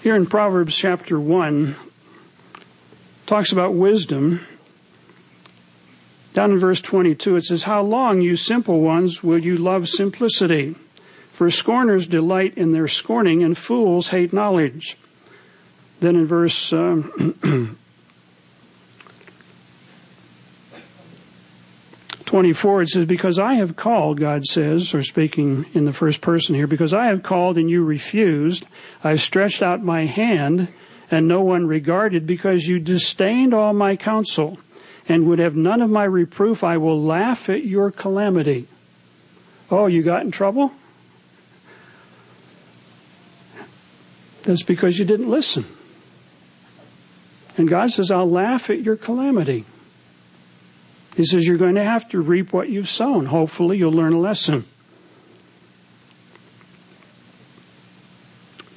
Here 0.02 0.16
in 0.16 0.26
Proverbs 0.26 0.76
chapter 0.76 1.20
1, 1.20 1.76
talks 3.26 3.52
about 3.52 3.74
wisdom. 3.74 4.46
Down 6.36 6.52
in 6.52 6.60
verse 6.60 6.82
22, 6.82 7.38
it 7.38 7.46
says, 7.46 7.64
How 7.64 7.82
long, 7.82 8.20
you 8.20 8.36
simple 8.36 8.82
ones, 8.82 9.24
will 9.24 9.38
you 9.38 9.56
love 9.56 9.88
simplicity? 9.88 10.76
For 11.32 11.50
scorners 11.50 12.08
delight 12.08 12.58
in 12.58 12.74
their 12.74 12.90
scorning, 12.90 13.42
and 13.42 13.58
fools 13.58 14.10
hate 14.10 14.34
knowledge. 14.34 14.98
Then 16.02 16.18
in 16.18 16.26
verse 16.26 16.74
uh, 16.74 17.04
24, 22.26 22.82
it 22.82 22.90
says, 22.90 23.06
Because 23.06 23.40
I 23.40 23.54
have 23.54 23.78
called, 23.78 24.20
God 24.20 24.44
says, 24.44 24.94
or 24.94 25.04
speaking 25.04 25.66
in 25.74 25.86
the 25.86 25.94
first 25.94 26.20
person 26.20 26.54
here, 26.54 26.68
because 26.68 26.94
I 26.94 27.06
have 27.06 27.24
called 27.24 27.58
and 27.58 27.70
you 27.70 27.82
refused, 27.82 28.68
I've 29.06 29.22
stretched 29.22 29.64
out 29.64 29.82
my 29.82 30.04
hand 30.04 30.68
and 31.10 31.30
no 31.30 31.40
one 31.42 31.66
regarded, 31.66 32.28
because 32.28 32.68
you 32.68 32.80
disdained 32.80 33.54
all 33.54 33.72
my 33.72 33.96
counsel 33.96 34.58
and 35.08 35.28
would 35.28 35.40
have 35.40 35.56
none 35.56 35.82
of 35.82 35.90
my 35.90 36.04
reproof, 36.04 36.64
I 36.64 36.78
will 36.78 37.02
laugh 37.02 37.50
at 37.50 37.66
your 37.66 37.92
calamity. 37.92 38.68
Oh, 39.70 39.88
you 39.88 40.04
got 40.04 40.24
in 40.24 40.32
trouble? 40.32 40.72
That's 44.44 44.64
because 44.64 45.00
you 45.00 45.06
didn't 45.06 45.30
listen. 45.30 45.66
And 47.58 47.68
God 47.68 47.92
says, 47.92 48.12
I'll 48.12 48.30
laugh 48.30 48.70
at 48.70 48.82
your 48.82 48.96
calamity. 48.96 49.66
He 51.16 51.26
says, 51.26 51.48
You're 51.48 51.58
going 51.58 51.76
to 51.76 51.84
have 51.84 52.08
to 52.10 52.22
reap 52.22 52.52
what 52.52 52.70
you've 52.70 52.90
sown. 52.90 53.28
Hopefully, 53.28 53.78
you'll 53.78 53.92
learn 53.92 54.14
a 54.14 54.20
lesson. 54.20 54.66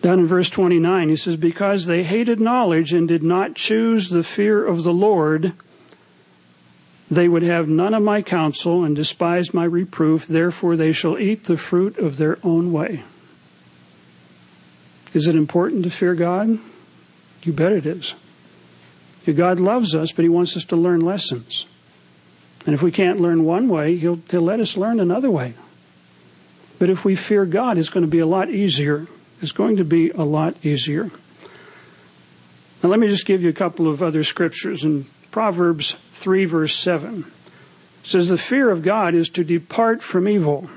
Down 0.00 0.20
in 0.20 0.26
verse 0.26 0.48
29, 0.48 1.08
he 1.08 1.16
says, 1.16 1.36
Because 1.36 1.86
they 1.86 2.04
hated 2.04 2.40
knowledge 2.40 2.92
and 2.92 3.08
did 3.08 3.22
not 3.22 3.56
choose 3.56 4.10
the 4.10 4.22
fear 4.22 4.64
of 4.64 4.84
the 4.84 4.92
Lord, 4.92 5.52
they 7.10 7.28
would 7.28 7.42
have 7.42 7.68
none 7.68 7.94
of 7.94 8.02
my 8.02 8.22
counsel 8.22 8.84
and 8.84 8.94
despised 8.94 9.54
my 9.54 9.64
reproof, 9.64 10.26
therefore 10.26 10.76
they 10.76 10.92
shall 10.92 11.18
eat 11.18 11.44
the 11.44 11.56
fruit 11.56 11.96
of 11.98 12.16
their 12.16 12.38
own 12.42 12.72
way. 12.72 13.02
Is 15.14 15.26
it 15.26 15.34
important 15.34 15.84
to 15.84 15.90
fear 15.90 16.14
God? 16.14 16.58
You 17.42 17.52
bet 17.52 17.72
it 17.72 17.86
is. 17.86 18.14
God 19.34 19.60
loves 19.60 19.94
us, 19.94 20.12
but 20.12 20.22
He 20.22 20.28
wants 20.28 20.56
us 20.56 20.64
to 20.66 20.76
learn 20.76 21.00
lessons. 21.00 21.66
And 22.64 22.74
if 22.74 22.82
we 22.82 22.90
can't 22.90 23.20
learn 23.20 23.44
one 23.44 23.68
way, 23.68 23.96
He'll, 23.96 24.20
he'll 24.30 24.42
let 24.42 24.60
us 24.60 24.76
learn 24.76 25.00
another 25.00 25.30
way. 25.30 25.54
But 26.78 26.90
if 26.90 27.04
we 27.04 27.14
fear 27.14 27.44
God, 27.44 27.76
it's 27.76 27.90
going 27.90 28.04
to 28.04 28.10
be 28.10 28.20
a 28.20 28.26
lot 28.26 28.50
easier 28.50 29.06
It's 29.40 29.52
going 29.52 29.76
to 29.76 29.84
be 29.84 30.10
a 30.10 30.22
lot 30.22 30.56
easier. 30.64 31.10
Now, 32.82 32.88
let 32.88 32.98
me 32.98 33.08
just 33.08 33.26
give 33.26 33.42
you 33.42 33.48
a 33.48 33.54
couple 33.54 33.88
of 33.88 34.02
other 34.02 34.24
scriptures. 34.24 34.84
In 34.84 35.06
Proverbs 35.30 35.96
3, 36.12 36.44
verse 36.44 36.74
7, 36.74 37.30
says, 38.02 38.28
The 38.28 38.38
fear 38.38 38.70
of 38.70 38.82
God 38.82 39.14
is 39.14 39.28
to 39.30 39.44
depart 39.44 40.02
from 40.02 40.28
evil. 40.28 40.70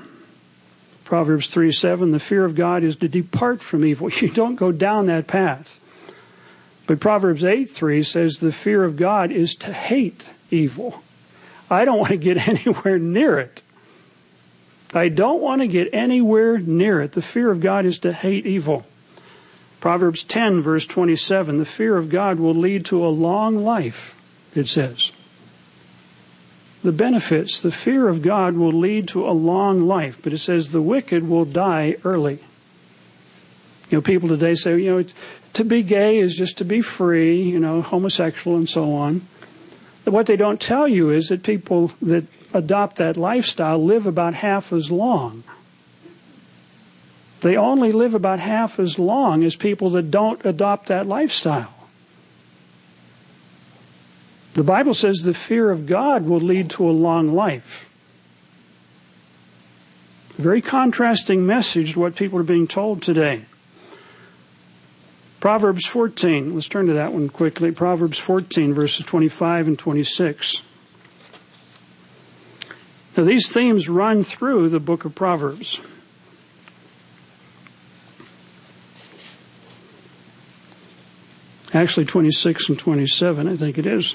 Proverbs 1.04 1.46
3 1.48 1.72
7, 1.72 2.10
the 2.10 2.18
fear 2.18 2.44
of 2.44 2.54
God 2.54 2.82
is 2.82 2.96
to 2.96 3.08
depart 3.08 3.60
from 3.60 3.84
evil. 3.84 4.10
You 4.20 4.28
don't 4.28 4.56
go 4.56 4.72
down 4.72 5.06
that 5.06 5.26
path. 5.26 5.78
But 6.86 7.00
Proverbs 7.00 7.44
8 7.44 7.68
3 7.68 8.02
says, 8.02 8.38
The 8.38 8.52
fear 8.52 8.84
of 8.84 8.96
God 8.96 9.30
is 9.30 9.54
to 9.56 9.72
hate 9.72 10.28
evil. 10.50 11.02
I 11.70 11.84
don't 11.84 11.98
want 12.00 12.10
to 12.10 12.16
get 12.16 12.48
anywhere 12.48 12.98
near 12.98 13.38
it. 13.38 13.62
I 14.94 15.08
don't 15.08 15.40
want 15.40 15.62
to 15.62 15.68
get 15.68 15.88
anywhere 15.92 16.58
near 16.58 17.00
it. 17.00 17.12
The 17.12 17.22
fear 17.22 17.50
of 17.50 17.60
God 17.60 17.86
is 17.86 17.98
to 18.00 18.12
hate 18.12 18.46
evil. 18.46 18.84
Proverbs 19.80 20.22
10, 20.22 20.60
verse 20.60 20.86
27 20.86 21.56
the 21.56 21.64
fear 21.64 21.96
of 21.96 22.08
God 22.08 22.38
will 22.38 22.54
lead 22.54 22.84
to 22.86 23.04
a 23.04 23.08
long 23.08 23.64
life, 23.64 24.14
it 24.54 24.68
says. 24.68 25.12
The 26.82 26.92
benefits, 26.92 27.60
the 27.60 27.70
fear 27.70 28.08
of 28.08 28.22
God 28.22 28.56
will 28.56 28.72
lead 28.72 29.06
to 29.08 29.28
a 29.28 29.30
long 29.30 29.86
life, 29.86 30.18
but 30.22 30.32
it 30.32 30.38
says 30.38 30.68
the 30.68 30.82
wicked 30.82 31.28
will 31.28 31.44
die 31.44 31.96
early. 32.04 32.40
You 33.88 33.98
know, 33.98 34.02
people 34.02 34.28
today 34.28 34.54
say, 34.54 34.80
you 34.80 34.90
know, 34.90 35.04
to 35.52 35.64
be 35.64 35.82
gay 35.82 36.18
is 36.18 36.34
just 36.34 36.58
to 36.58 36.64
be 36.64 36.80
free, 36.80 37.40
you 37.40 37.60
know, 37.60 37.82
homosexual 37.82 38.56
and 38.56 38.68
so 38.68 38.94
on. 38.94 39.20
But 40.04 40.12
what 40.12 40.26
they 40.26 40.36
don't 40.36 40.60
tell 40.60 40.88
you 40.88 41.10
is 41.10 41.28
that 41.28 41.42
people 41.42 41.92
that 42.00 42.24
adopt 42.52 42.96
that 42.96 43.16
lifestyle 43.16 43.82
live 43.82 44.06
about 44.06 44.34
half 44.34 44.72
as 44.72 44.90
long. 44.90 45.44
They 47.42 47.56
only 47.56 47.92
live 47.92 48.14
about 48.14 48.38
half 48.38 48.78
as 48.78 48.98
long 48.98 49.44
as 49.44 49.56
people 49.56 49.90
that 49.90 50.10
don't 50.10 50.44
adopt 50.44 50.86
that 50.86 51.06
lifestyle. 51.06 51.72
The 54.54 54.62
Bible 54.62 54.92
says 54.92 55.18
the 55.18 55.32
fear 55.32 55.70
of 55.70 55.86
God 55.86 56.26
will 56.26 56.40
lead 56.40 56.68
to 56.70 56.88
a 56.88 56.92
long 56.92 57.32
life. 57.32 57.88
Very 60.36 60.60
contrasting 60.60 61.46
message 61.46 61.92
to 61.92 62.00
what 62.00 62.16
people 62.16 62.38
are 62.38 62.44
being 62.44 62.66
told 62.66 63.00
today. 63.00 63.44
Proverbs 65.40 65.86
14, 65.86 66.54
let's 66.54 66.68
turn 66.68 66.86
to 66.86 66.92
that 66.92 67.12
one 67.12 67.28
quickly. 67.28 67.72
Proverbs 67.72 68.18
14, 68.18 68.74
verses 68.74 69.04
25 69.04 69.68
and 69.68 69.78
26. 69.78 70.62
Now, 73.16 73.24
these 73.24 73.50
themes 73.50 73.88
run 73.88 74.22
through 74.22 74.68
the 74.68 74.80
book 74.80 75.04
of 75.04 75.14
Proverbs. 75.14 75.80
Actually, 81.74 82.06
26 82.06 82.68
and 82.68 82.78
27, 82.78 83.48
I 83.48 83.56
think 83.56 83.78
it 83.78 83.86
is. 83.86 84.14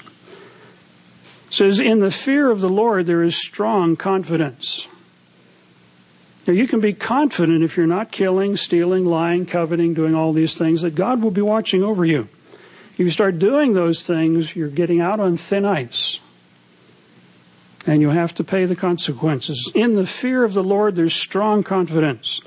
Says, 1.50 1.80
In 1.80 2.00
the 2.00 2.10
fear 2.10 2.50
of 2.50 2.60
the 2.60 2.68
Lord 2.68 3.06
there 3.06 3.22
is 3.22 3.36
strong 3.36 3.96
confidence. 3.96 4.86
Now, 6.46 6.54
you 6.54 6.66
can 6.66 6.80
be 6.80 6.94
confident 6.94 7.62
if 7.62 7.76
you're 7.76 7.86
not 7.86 8.10
killing, 8.10 8.56
stealing, 8.56 9.04
lying, 9.04 9.44
coveting, 9.44 9.92
doing 9.92 10.14
all 10.14 10.32
these 10.32 10.56
things, 10.56 10.80
that 10.80 10.94
God 10.94 11.20
will 11.20 11.30
be 11.30 11.42
watching 11.42 11.82
over 11.82 12.04
you. 12.04 12.28
If 12.94 13.00
you 13.00 13.10
start 13.10 13.38
doing 13.38 13.74
those 13.74 14.06
things, 14.06 14.56
you're 14.56 14.68
getting 14.68 15.00
out 15.00 15.20
on 15.20 15.36
thin 15.36 15.64
ice 15.64 16.20
and 17.86 18.02
you 18.02 18.10
have 18.10 18.34
to 18.34 18.44
pay 18.44 18.66
the 18.66 18.76
consequences. 18.76 19.72
In 19.74 19.94
the 19.94 20.06
fear 20.06 20.44
of 20.44 20.52
the 20.52 20.62
Lord, 20.62 20.94
there's 20.94 21.14
strong 21.14 21.62
confidence, 21.62 22.40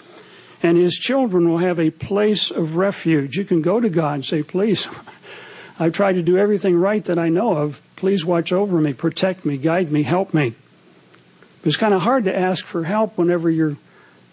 and 0.62 0.78
his 0.78 0.94
children 0.94 1.50
will 1.50 1.58
have 1.58 1.80
a 1.80 1.90
place 1.90 2.52
of 2.52 2.76
refuge. 2.76 3.38
You 3.38 3.46
can 3.46 3.62
go 3.62 3.80
to 3.80 3.90
God 3.90 4.16
and 4.16 4.26
say, 4.26 4.44
Please, 4.44 4.88
I've 5.80 5.94
tried 5.94 6.14
to 6.14 6.22
do 6.22 6.38
everything 6.38 6.76
right 6.78 7.04
that 7.06 7.18
I 7.18 7.30
know 7.30 7.58
of. 7.58 7.82
Please 8.02 8.26
watch 8.26 8.52
over 8.52 8.82
me, 8.82 8.94
protect 8.94 9.46
me, 9.46 9.58
guide 9.58 9.92
me, 9.92 10.02
help 10.02 10.34
me. 10.34 10.56
It's 11.64 11.78
kind 11.78 11.94
of 11.94 12.02
hard 12.02 12.24
to 12.24 12.36
ask 12.36 12.66
for 12.66 12.84
help 12.84 13.16
whenever 13.16 13.48
you're 13.48 13.78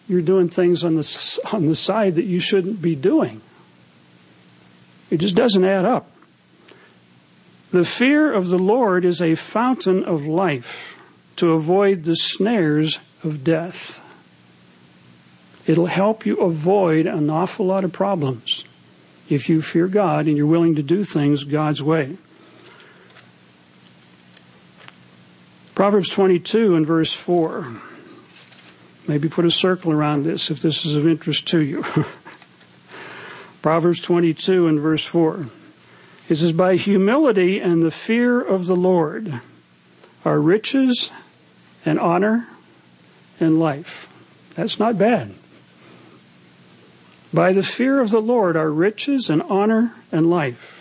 you're 0.08 0.22
doing 0.22 0.48
things 0.48 0.84
on 0.84 0.94
the 0.94 1.40
on 1.52 1.66
the 1.66 1.74
side 1.74 2.14
that 2.14 2.24
you 2.24 2.40
shouldn't 2.40 2.80
be 2.80 2.96
doing. 2.96 3.42
It 5.10 5.18
just 5.18 5.34
doesn't 5.34 5.66
add 5.66 5.84
up. 5.84 6.10
The 7.70 7.84
fear 7.84 8.32
of 8.32 8.48
the 8.48 8.58
Lord 8.58 9.04
is 9.04 9.20
a 9.20 9.34
fountain 9.34 10.02
of 10.02 10.24
life 10.24 10.96
to 11.36 11.52
avoid 11.52 12.04
the 12.04 12.16
snares 12.16 13.00
of 13.22 13.44
death. 13.44 14.00
It'll 15.66 15.92
help 15.92 16.24
you 16.24 16.36
avoid 16.36 17.04
an 17.04 17.28
awful 17.28 17.66
lot 17.66 17.84
of 17.84 17.92
problems 17.92 18.64
if 19.28 19.50
you 19.50 19.60
fear 19.60 19.88
God 19.88 20.26
and 20.26 20.38
you're 20.38 20.46
willing 20.46 20.76
to 20.76 20.82
do 20.82 21.04
things 21.04 21.44
God's 21.44 21.82
way. 21.82 22.16
Proverbs 25.78 26.08
22 26.08 26.74
and 26.74 26.84
verse 26.84 27.14
4. 27.14 27.64
Maybe 29.06 29.28
put 29.28 29.44
a 29.44 29.50
circle 29.52 29.92
around 29.92 30.24
this 30.24 30.50
if 30.50 30.60
this 30.60 30.84
is 30.84 30.96
of 30.96 31.06
interest 31.06 31.46
to 31.50 31.60
you. 31.60 31.84
Proverbs 33.62 34.00
22 34.00 34.66
and 34.66 34.80
verse 34.80 35.04
4. 35.04 35.46
It 36.28 36.34
says, 36.34 36.50
By 36.50 36.74
humility 36.74 37.60
and 37.60 37.80
the 37.80 37.92
fear 37.92 38.40
of 38.40 38.66
the 38.66 38.74
Lord 38.74 39.40
are 40.24 40.40
riches 40.40 41.10
and 41.86 42.00
honor 42.00 42.48
and 43.38 43.60
life. 43.60 44.12
That's 44.56 44.80
not 44.80 44.98
bad. 44.98 45.32
By 47.32 47.52
the 47.52 47.62
fear 47.62 48.00
of 48.00 48.10
the 48.10 48.20
Lord 48.20 48.56
are 48.56 48.72
riches 48.72 49.30
and 49.30 49.42
honor 49.42 49.94
and 50.10 50.28
life. 50.28 50.77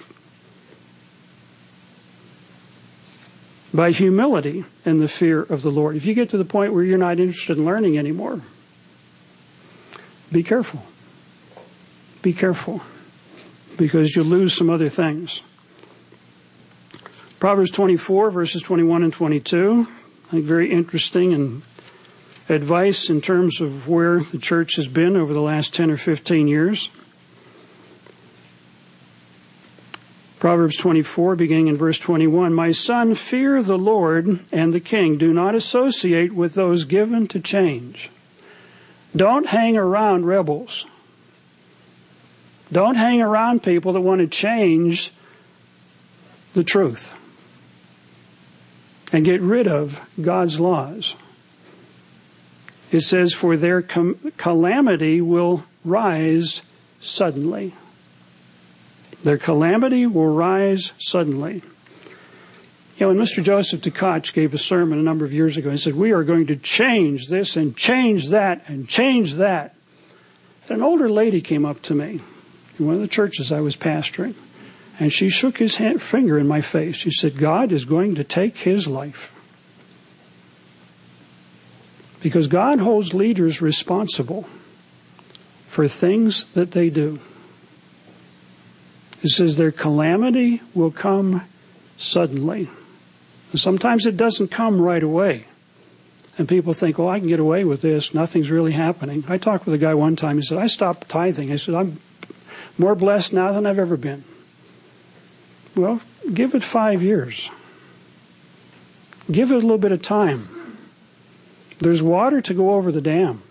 By 3.73 3.91
humility 3.91 4.65
and 4.85 4.99
the 4.99 5.07
fear 5.07 5.41
of 5.41 5.61
the 5.61 5.71
Lord. 5.71 5.95
If 5.95 6.05
you 6.05 6.13
get 6.13 6.29
to 6.29 6.37
the 6.37 6.45
point 6.45 6.73
where 6.73 6.83
you're 6.83 6.97
not 6.97 7.19
interested 7.19 7.57
in 7.57 7.65
learning 7.65 7.97
anymore, 7.97 8.41
be 10.31 10.43
careful. 10.43 10.83
Be 12.21 12.33
careful 12.33 12.81
because 13.77 14.15
you'll 14.15 14.25
lose 14.25 14.53
some 14.53 14.69
other 14.69 14.89
things. 14.89 15.41
Proverbs 17.39 17.71
24, 17.71 18.31
verses 18.31 18.61
21 18.63 19.03
and 19.03 19.13
22. 19.13 19.87
I 20.27 20.31
think 20.31 20.45
very 20.45 20.71
interesting 20.71 21.33
and 21.33 21.61
advice 22.49 23.09
in 23.09 23.21
terms 23.21 23.61
of 23.61 23.87
where 23.87 24.21
the 24.21 24.39
church 24.39 24.75
has 24.77 24.87
been 24.87 25.15
over 25.15 25.33
the 25.33 25.41
last 25.41 25.75
10 25.75 25.91
or 25.91 25.97
15 25.97 26.47
years. 26.47 26.89
Proverbs 30.39 30.77
24, 30.77 31.35
beginning 31.35 31.67
in 31.67 31.77
verse 31.77 31.97
21 31.97 32.53
My 32.53 32.71
son, 32.71 33.15
fear 33.15 33.63
the 33.63 33.77
Lord 33.77 34.39
and 34.51 34.71
the 34.71 34.79
king. 34.79 35.17
Do 35.17 35.33
not 35.33 35.55
associate 35.55 36.31
with 36.33 36.53
those 36.53 36.83
given 36.83 37.27
to 37.29 37.39
change. 37.39 38.11
Don't 39.15 39.47
hang 39.47 39.77
around 39.77 40.25
rebels. 40.25 40.85
Don't 42.71 42.95
hang 42.95 43.21
around 43.21 43.63
people 43.63 43.93
that 43.93 44.01
want 44.01 44.19
to 44.21 44.27
change 44.27 45.11
the 46.53 46.63
truth 46.63 47.15
and 49.11 49.25
get 49.25 49.41
rid 49.41 49.67
of 49.67 50.07
God's 50.21 50.59
laws. 50.59 51.15
It 52.91 53.01
says, 53.01 53.33
For 53.33 53.57
their 53.57 53.81
calamity 53.81 55.21
will 55.21 55.63
rise 55.83 56.61
suddenly. 56.99 57.73
Their 59.23 59.37
calamity 59.37 60.05
will 60.05 60.33
rise 60.33 60.93
suddenly. 60.99 61.61
You 62.97 63.05
know, 63.05 63.07
when 63.09 63.17
Mr. 63.17 63.43
Joseph 63.43 63.81
Tkach 63.81 64.33
gave 64.33 64.53
a 64.53 64.57
sermon 64.57 64.97
a 64.97 65.03
number 65.03 65.23
of 65.23 65.31
years 65.31 65.55
ago, 65.55 65.69
he 65.69 65.77
said, 65.77 65.95
We 65.95 66.11
are 66.11 66.23
going 66.23 66.47
to 66.47 66.55
change 66.55 67.27
this 67.27 67.55
and 67.55 67.77
change 67.77 68.29
that 68.29 68.67
and 68.67 68.87
change 68.87 69.35
that. 69.35 69.75
And 70.67 70.77
an 70.77 70.83
older 70.83 71.07
lady 71.07 71.41
came 71.41 71.65
up 71.65 71.81
to 71.83 71.93
me 71.93 72.21
in 72.79 72.85
one 72.85 72.95
of 72.95 73.01
the 73.01 73.07
churches 73.07 73.51
I 73.51 73.61
was 73.61 73.75
pastoring, 73.75 74.33
and 74.99 75.13
she 75.13 75.29
shook 75.29 75.59
his 75.59 75.75
hand, 75.75 76.01
finger 76.01 76.39
in 76.39 76.47
my 76.47 76.61
face. 76.61 76.95
She 76.95 77.11
said, 77.11 77.37
God 77.37 77.71
is 77.71 77.85
going 77.85 78.15
to 78.15 78.23
take 78.23 78.57
his 78.57 78.87
life. 78.87 79.33
Because 82.21 82.47
God 82.47 82.79
holds 82.79 83.13
leaders 83.13 83.61
responsible 83.61 84.47
for 85.67 85.87
things 85.87 86.45
that 86.53 86.71
they 86.71 86.89
do. 86.89 87.19
It 89.23 89.29
says 89.29 89.57
their 89.57 89.71
calamity 89.71 90.61
will 90.73 90.91
come 90.91 91.43
suddenly. 91.97 92.69
Sometimes 93.55 94.05
it 94.05 94.17
doesn't 94.17 94.49
come 94.49 94.79
right 94.79 95.01
away. 95.01 95.45
And 96.37 96.47
people 96.47 96.73
think, 96.73 96.99
oh, 96.99 97.07
I 97.07 97.19
can 97.19 97.27
get 97.27 97.39
away 97.39 97.63
with 97.63 97.81
this. 97.81 98.13
Nothing's 98.13 98.51
really 98.51 98.73
happening. 98.73 99.23
I 99.27 99.37
talked 99.37 99.65
with 99.65 99.73
a 99.73 99.79
guy 99.79 99.95
one 99.95 100.15
time. 100.15 100.37
He 100.37 100.43
said, 100.43 100.59
I 100.59 100.67
stopped 100.67 101.09
tithing. 101.09 101.51
I 101.51 101.55
said, 101.55 101.73
I'm 101.73 101.99
more 102.77 102.93
blessed 102.93 103.33
now 103.33 103.51
than 103.53 103.65
I've 103.65 103.79
ever 103.79 103.97
been. 103.97 104.23
Well, 105.75 106.01
give 106.31 106.53
it 106.53 106.63
five 106.63 107.01
years. 107.01 107.49
Give 109.31 109.51
it 109.51 109.55
a 109.55 109.59
little 109.59 109.79
bit 109.79 109.91
of 109.91 110.01
time. 110.01 110.47
There's 111.79 112.03
water 112.03 112.41
to 112.41 112.53
go 112.53 112.75
over 112.75 112.91
the 112.91 113.01
dam. 113.01 113.41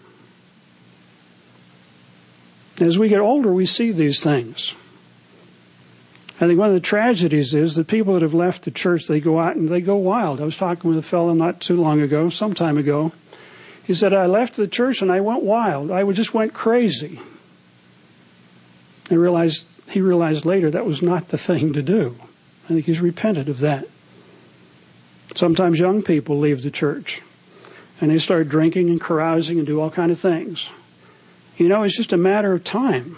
As 2.81 2.99
we 2.99 3.09
get 3.09 3.21
older, 3.21 3.53
we 3.53 3.67
see 3.67 3.91
these 3.91 4.23
things. 4.23 4.75
I 6.37 6.47
think 6.47 6.59
one 6.59 6.69
of 6.69 6.75
the 6.75 6.81
tragedies 6.81 7.55
is 7.55 7.77
that 7.77 7.87
people 7.87 8.13
that 8.13 8.23
have 8.23 8.35
left 8.35 8.65
the 8.65 8.71
church, 8.71 9.07
they 9.07 9.21
go 9.21 9.41
out 9.41 9.57
and 9.57 9.71
they 9.71 9.81
go 9.81 9.97
wild. 9.97 10.39
I 10.39 10.45
was 10.45 10.57
talking 10.57 10.91
with 10.91 10.99
a 10.99 11.03
fellow 11.03 11.33
not 11.33 11.61
too 11.61 11.77
long 11.77 12.03
ago, 12.03 12.29
some 12.29 12.53
time 12.53 12.77
ago. 12.77 13.13
He 13.85 13.95
said, 13.95 14.13
I 14.13 14.27
left 14.27 14.57
the 14.57 14.69
church 14.69 15.01
and 15.01 15.11
I 15.11 15.21
went 15.21 15.43
wild. 15.43 15.91
I 15.91 16.11
just 16.13 16.35
went 16.35 16.53
crazy. 16.53 17.21
I 19.11 19.15
realized, 19.15 19.67
he 19.89 20.03
realized 20.03 20.45
later 20.45 20.71
that 20.71 20.85
was 20.85 21.01
not 21.01 21.29
the 21.29 21.39
thing 21.39 21.73
to 21.73 21.83
do. 21.83 22.17
I 22.65 22.69
think 22.69 22.85
he's 22.85 23.01
repented 23.01 23.49
of 23.49 23.61
that. 23.61 23.87
Sometimes 25.35 25.79
young 25.79 26.03
people 26.03 26.39
leave 26.39 26.63
the 26.63 26.71
church 26.71 27.23
and 28.01 28.11
they 28.11 28.19
start 28.19 28.49
drinking 28.51 28.91
and 28.91 29.01
carousing 29.01 29.57
and 29.57 29.67
do 29.67 29.81
all 29.81 29.91
kind 29.91 30.13
of 30.13 30.21
things. 30.21 30.69
You 31.57 31.69
know, 31.69 31.83
it's 31.83 31.97
just 31.97 32.13
a 32.13 32.19
matter 32.19 32.53
of 32.53 32.63
time 32.63 33.17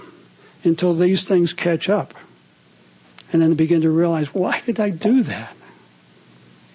until 0.62 0.92
these 0.92 1.26
things 1.26 1.52
catch 1.52 1.88
up. 1.88 2.14
And 3.32 3.42
then 3.42 3.54
begin 3.54 3.82
to 3.82 3.90
realize, 3.90 4.32
why 4.32 4.60
did 4.64 4.80
I 4.80 4.90
do 4.90 5.22
that? 5.24 5.54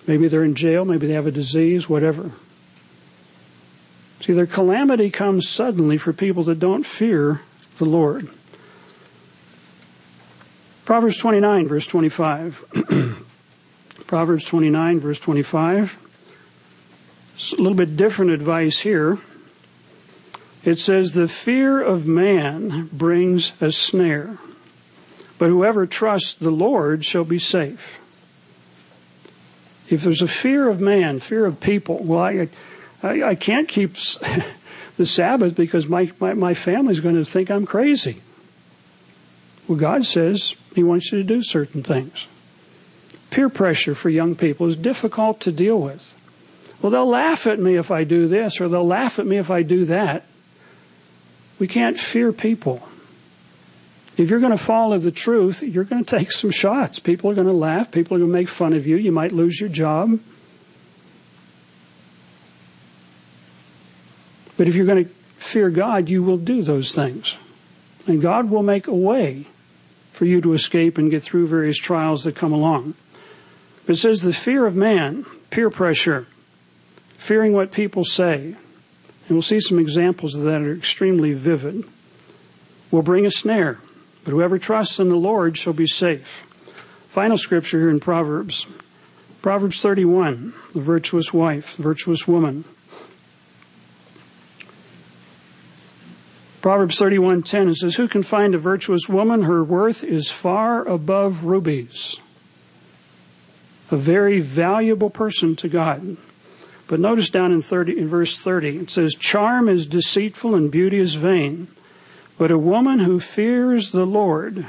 Maybe 0.06 0.28
they're 0.28 0.43
in 0.43 0.56
jail, 0.56 0.86
maybe 0.86 1.08
they 1.08 1.14
have 1.14 1.28
a 1.28 1.32
disease, 1.32 1.88
whatever. 1.88 2.32
See, 4.20 4.34
their 4.34 4.45
calamity 4.45 5.10
comes 5.10 5.49
suddenly 5.49 5.97
for 5.97 6.14
people 6.14 6.43
that 6.43 6.60
don't 6.60 6.86
fear 6.86 7.41
the 7.78 7.86
Lord. 7.86 8.30
Proverbs 10.86 11.18
29, 11.18 11.68
verse 11.68 11.88
25. 11.88 13.18
Proverbs 14.08 14.43
29, 14.43 14.99
verse 14.99 15.20
25. 15.20 15.97
It's 17.36 17.54
a 17.54 17.56
little 17.58 17.74
bit 17.74 17.97
different 17.97 18.32
advice 18.32 18.80
here. 18.80 19.18
It 20.64 20.80
says, 20.80 21.12
The 21.12 21.28
fear 21.28 21.82
of 21.82 22.06
man 22.06 22.89
brings 22.93 23.54
a 23.60 23.72
snare, 23.72 24.38
but 25.38 25.50
whoever 25.50 25.86
trusts 25.86 26.34
the 26.34 26.52
Lord 26.52 27.06
shall 27.06 27.24
be 27.24 27.40
safe. 27.40 28.00
If 29.90 30.04
there's 30.04 30.22
a 30.22 30.28
fear 30.28 30.70
of 30.70 30.80
man, 30.80 31.20
fear 31.20 31.46
of 31.46 31.60
people, 31.60 32.04
well, 32.04 32.20
I, 32.20 32.48
I, 33.02 33.24
I 33.24 33.36
can't 33.36 33.68
keep 33.68 33.94
the 34.98 35.06
Sabbath 35.06 35.56
because 35.56 35.88
my, 35.88 36.12
my, 36.20 36.34
my 36.34 36.54
family's 36.54 37.00
going 37.00 37.16
to 37.16 37.26
think 37.26 37.52
I'm 37.52 37.66
crazy. 37.66 38.22
Well, 39.68 39.78
God 39.78 40.06
says 40.06 40.56
He 40.76 40.84
wants 40.84 41.12
you 41.12 41.18
to 41.20 41.24
do 41.24 41.44
certain 41.44 41.84
things. 41.84 42.28
Peer 43.30 43.50
pressure 43.50 43.96
for 43.96 44.10
young 44.10 44.36
people 44.36 44.68
is 44.68 44.76
difficult 44.76 45.40
to 45.42 45.52
deal 45.52 45.80
with. 45.80 46.16
Well, 46.82 46.92
they'll 46.92 47.08
laugh 47.08 47.48
at 47.48 47.60
me 47.60 47.76
if 47.76 47.92
I 47.92 48.04
do 48.04 48.28
this, 48.28 48.60
or 48.60 48.68
they'll 48.68 48.86
laugh 48.86 49.18
at 49.18 49.26
me 49.26 49.38
if 49.38 49.50
I 49.50 49.64
do 49.64 49.86
that. 49.86 50.26
We 51.58 51.68
can't 51.68 52.00
fear 52.00 52.34
people. 52.34 52.88
If 54.16 54.30
you're 54.30 54.39
going 54.39 54.51
to 54.51 54.57
follow 54.57 54.97
the 54.99 55.11
truth, 55.11 55.64
you're 55.64 55.84
going 55.84 56.03
to 56.03 56.18
take 56.18 56.32
some 56.32 56.51
shots. 56.51 56.99
People 56.99 57.32
are 57.32 57.34
going 57.34 57.47
to 57.47 57.53
laugh. 57.53 57.91
People 57.91 58.16
are 58.16 58.20
going 58.20 58.30
to 58.32 58.38
make 58.38 58.47
fun 58.47 58.74
of 58.74 58.86
you. 58.86 58.95
You 58.95 59.11
might 59.11 59.32
lose 59.32 59.59
your 59.59 59.70
job. 59.70 60.20
But 64.55 64.68
if 64.68 64.76
you're 64.76 64.86
going 64.86 65.05
to 65.05 65.11
fear 65.38 65.70
God, 65.72 66.09
you 66.09 66.22
will 66.22 66.38
do 66.38 66.61
those 66.61 66.93
things. 66.93 67.36
And 68.05 68.22
God 68.22 68.51
will 68.51 68.61
make 68.61 68.88
a 68.88 68.93
way 68.93 69.47
for 70.11 70.26
you 70.26 70.41
to 70.41 70.53
escape 70.53 70.99
and 70.99 71.09
get 71.09 71.24
through 71.24 71.47
various 71.47 71.78
trials 71.78 72.24
that 72.24 72.36
come 72.36 72.53
along. 72.53 72.93
It 73.88 73.95
says 73.95 74.22
the 74.22 74.32
fear 74.32 74.66
of 74.66 74.76
man, 74.76 75.26
peer 75.49 75.70
pressure, 75.72 76.28
fearing 77.18 77.53
what 77.53 77.72
people 77.72 78.05
say, 78.05 78.55
and 79.28 79.30
we'll 79.30 79.41
see 79.41 79.59
some 79.59 79.80
examples 79.80 80.36
of 80.36 80.43
that 80.43 80.61
are 80.61 80.74
extremely 80.74 81.34
vivid, 81.34 81.86
will 82.91 83.01
bring 83.01 83.26
a 83.26 83.32
snare. 83.32 83.80
But 84.24 84.32
whoever 84.32 84.57
trusts 84.57 84.99
in 84.99 85.09
the 85.09 85.15
Lord 85.15 85.57
shall 85.57 85.74
be 85.74 85.88
safe. 85.88 86.45
Final 87.09 87.38
scripture 87.38 87.80
here 87.80 87.89
in 87.89 87.99
Proverbs. 87.99 88.65
Proverbs 89.41 89.82
31, 89.82 90.53
the 90.74 90.80
virtuous 90.80 91.34
wife, 91.34 91.76
the 91.76 91.84
virtuous 91.84 92.28
woman. 92.28 92.63
Proverbs 96.61 96.97
31:10 96.97 97.67
it 97.67 97.76
says, 97.76 97.95
"Who 97.95 98.07
can 98.07 98.24
find 98.24 98.55
a 98.55 98.57
virtuous 98.57 99.09
woman? 99.09 99.43
Her 99.43 99.61
worth 99.61 100.01
is 100.01 100.32
far 100.32 100.88
above 100.88 101.43
rubies." 101.43 102.21
A 103.91 103.97
very 103.97 104.39
valuable 104.39 105.09
person 105.09 105.57
to 105.57 105.67
God. 105.67 106.15
But 106.88 107.01
notice 107.01 107.30
down 107.30 107.51
in 107.51 107.61
30 107.61 107.97
in 107.97 108.07
verse 108.07 108.38
30 108.38 108.78
it 108.78 108.89
says, 108.89 109.13
"Charm 109.13 109.67
is 109.67 109.86
deceitful 109.86 110.55
and 110.55 110.71
beauty 110.71 110.99
is 110.99 111.15
vain, 111.15 111.67
but 112.38 112.52
a 112.52 112.58
woman 112.58 113.00
who 113.00 113.20
fears 113.20 113.92
the 113.92 114.06
Lord, 114.06 114.66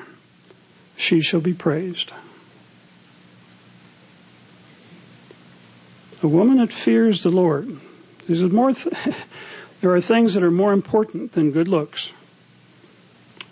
she 0.97 1.21
shall 1.21 1.41
be 1.41 1.55
praised." 1.55 2.13
A 6.23 6.29
woman 6.29 6.57
that 6.57 6.73
fears 6.73 7.23
the 7.23 7.31
Lord. 7.31 7.79
More 8.29 8.73
th- 8.73 8.95
There 9.83 9.93
are 9.93 10.01
things 10.01 10.33
that 10.33 10.43
are 10.43 10.51
more 10.51 10.73
important 10.73 11.33
than 11.33 11.51
good 11.51 11.69
looks. 11.69 12.11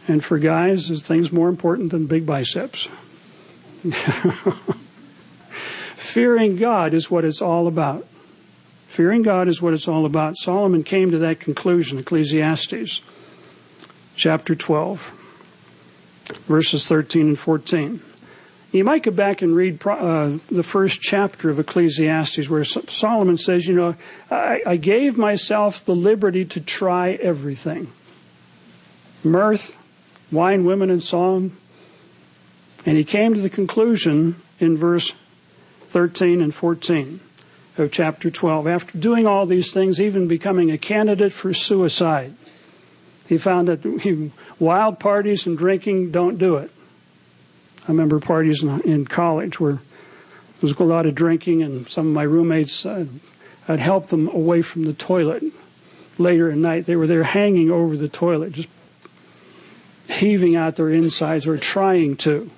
And 0.09 0.25
for 0.25 0.39
guys, 0.39 0.89
there's 0.89 1.07
things 1.07 1.31
more 1.31 1.51
important 1.51 1.91
than 1.91 2.07
big 2.07 2.25
biceps. 2.25 2.89
Fearing 5.95 6.57
God 6.57 6.95
is 6.95 7.11
what 7.11 7.27
it's 7.27 7.43
all 7.43 7.67
about. 7.67 8.07
Fearing 8.89 9.21
God 9.21 9.47
is 9.47 9.61
what 9.61 9.75
it's 9.75 9.87
all 9.87 10.07
about. 10.07 10.39
Solomon 10.39 10.83
came 10.85 11.11
to 11.11 11.19
that 11.19 11.39
conclusion, 11.39 11.99
Ecclesiastes 11.99 13.03
chapter 14.17 14.55
12, 14.55 15.13
verses 16.47 16.87
13 16.87 17.29
and 17.29 17.39
14. 17.39 18.01
You 18.73 18.85
might 18.85 19.03
go 19.03 19.11
back 19.11 19.43
and 19.43 19.55
read 19.55 19.87
uh, 19.87 20.39
the 20.51 20.63
first 20.63 21.03
chapter 21.03 21.51
of 21.51 21.59
Ecclesiastes 21.59 22.49
where 22.49 22.65
Solomon 22.65 23.37
says, 23.37 23.67
You 23.67 23.75
know, 23.75 23.95
I, 24.31 24.63
I 24.67 24.77
gave 24.77 25.19
myself 25.19 25.85
the 25.85 25.95
liberty 25.95 26.47
to 26.47 26.61
try 26.61 27.13
everything 27.21 27.93
mirth, 29.25 29.77
wine, 30.33 30.65
women, 30.65 30.91
and 30.91 31.03
song. 31.03 31.57
And 32.85 32.97
he 32.97 33.05
came 33.05 33.35
to 33.35 33.41
the 33.41 33.51
conclusion 33.51 34.37
in 34.59 34.77
verse 34.77 35.13
13 35.89 36.41
and 36.41 36.55
14 36.55 37.21
of 37.79 37.93
chapter 37.93 38.31
12. 38.31 38.67
After 38.67 38.99
doing 38.99 39.27
all 39.27 39.47
these 39.47 39.73
things, 39.73 40.01
even 40.01 40.27
becoming 40.27 40.71
a 40.71 40.79
candidate 40.79 41.33
for 41.33 41.55
suicide, 41.55 42.35
he 43.33 43.39
found 43.39 43.69
that 43.69 44.31
wild 44.59 45.01
parties 45.01 45.47
and 45.47 45.57
drinking 45.57 46.11
don't 46.11 46.37
do 46.37 46.57
it. 46.57 46.71
I 47.85 47.91
remember 47.91 48.21
parties 48.21 48.63
in, 48.63 49.07
college 49.07 49.59
where 49.59 49.73
there 49.73 49.81
was 50.61 50.73
a 50.73 50.85
lot 50.85 51.07
of 51.07 51.15
drinking, 51.15 51.63
and 51.63 51.89
some 51.89 52.09
of 52.09 52.13
my 52.13 52.25
roommates, 52.25 52.85
uh, 52.85 53.07
I'd 53.67 53.81
help 53.81 54.09
them 54.09 54.29
away 54.29 54.61
from 54.61 54.85
the 54.85 54.93
toilet 54.93 55.43
later 56.19 56.51
at 56.51 56.59
night. 56.59 56.85
They 56.85 56.95
were 56.95 57.07
there 57.07 57.23
hanging 57.23 57.71
over 57.71 57.97
the 57.97 58.07
toilet, 58.07 58.53
just 58.53 58.69
heaving 60.09 60.55
out 60.55 60.77
their 60.77 60.91
insides 60.91 61.47
or 61.47 61.57
trying 61.57 62.17
to. 62.19 62.51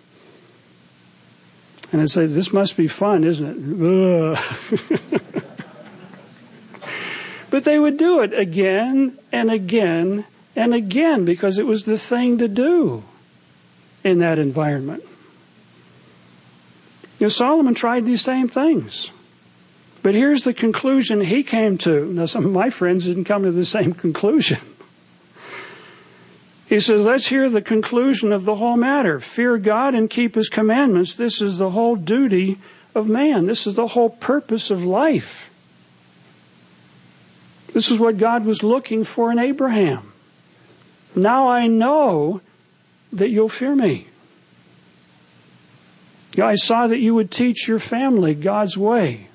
And 1.92 2.02
I'd 2.02 2.10
say, 2.10 2.26
this 2.26 2.52
must 2.52 2.76
be 2.76 2.88
fun, 2.88 3.22
isn't 3.22 3.46
it? 3.46 4.38
but 7.50 7.62
they 7.62 7.78
would 7.78 7.96
do 7.96 8.22
it 8.22 8.36
again 8.36 9.16
and 9.30 9.52
again 9.52 10.26
and 10.56 10.74
again 10.74 11.24
because 11.24 11.58
it 11.58 11.66
was 11.66 11.84
the 11.84 11.98
thing 11.98 12.38
to 12.38 12.48
do 12.48 13.02
in 14.02 14.18
that 14.18 14.38
environment. 14.38 15.02
You 17.18 17.26
know, 17.26 17.28
Solomon 17.28 17.74
tried 17.74 18.04
these 18.04 18.22
same 18.22 18.48
things. 18.48 19.10
But 20.02 20.14
here's 20.14 20.44
the 20.44 20.52
conclusion 20.52 21.22
he 21.22 21.42
came 21.42 21.78
to. 21.78 22.12
Now, 22.12 22.26
some 22.26 22.44
of 22.44 22.52
my 22.52 22.68
friends 22.68 23.06
didn't 23.06 23.24
come 23.24 23.44
to 23.44 23.50
the 23.50 23.64
same 23.64 23.92
conclusion. 23.94 24.58
He 26.68 26.80
says, 26.80 27.02
let's 27.02 27.28
hear 27.28 27.48
the 27.48 27.62
conclusion 27.62 28.32
of 28.32 28.44
the 28.44 28.56
whole 28.56 28.76
matter. 28.76 29.20
Fear 29.20 29.58
God 29.58 29.94
and 29.94 30.10
keep 30.10 30.34
his 30.34 30.48
commandments. 30.48 31.14
This 31.14 31.40
is 31.40 31.58
the 31.58 31.70
whole 31.70 31.96
duty 31.96 32.58
of 32.94 33.08
man. 33.08 33.46
This 33.46 33.66
is 33.66 33.76
the 33.76 33.88
whole 33.88 34.10
purpose 34.10 34.70
of 34.70 34.84
life. 34.84 35.50
This 37.72 37.90
is 37.90 37.98
what 37.98 38.18
God 38.18 38.44
was 38.44 38.62
looking 38.62 39.04
for 39.04 39.32
in 39.32 39.38
Abraham. 39.38 40.13
Now 41.14 41.48
I 41.48 41.66
know 41.66 42.40
that 43.12 43.30
you'll 43.30 43.48
fear 43.48 43.74
me. 43.74 44.08
I 46.36 46.56
saw 46.56 46.88
that 46.88 46.98
you 46.98 47.14
would 47.14 47.30
teach 47.30 47.68
your 47.68 47.78
family 47.78 48.34
God's 48.34 48.76
way. 48.76 49.28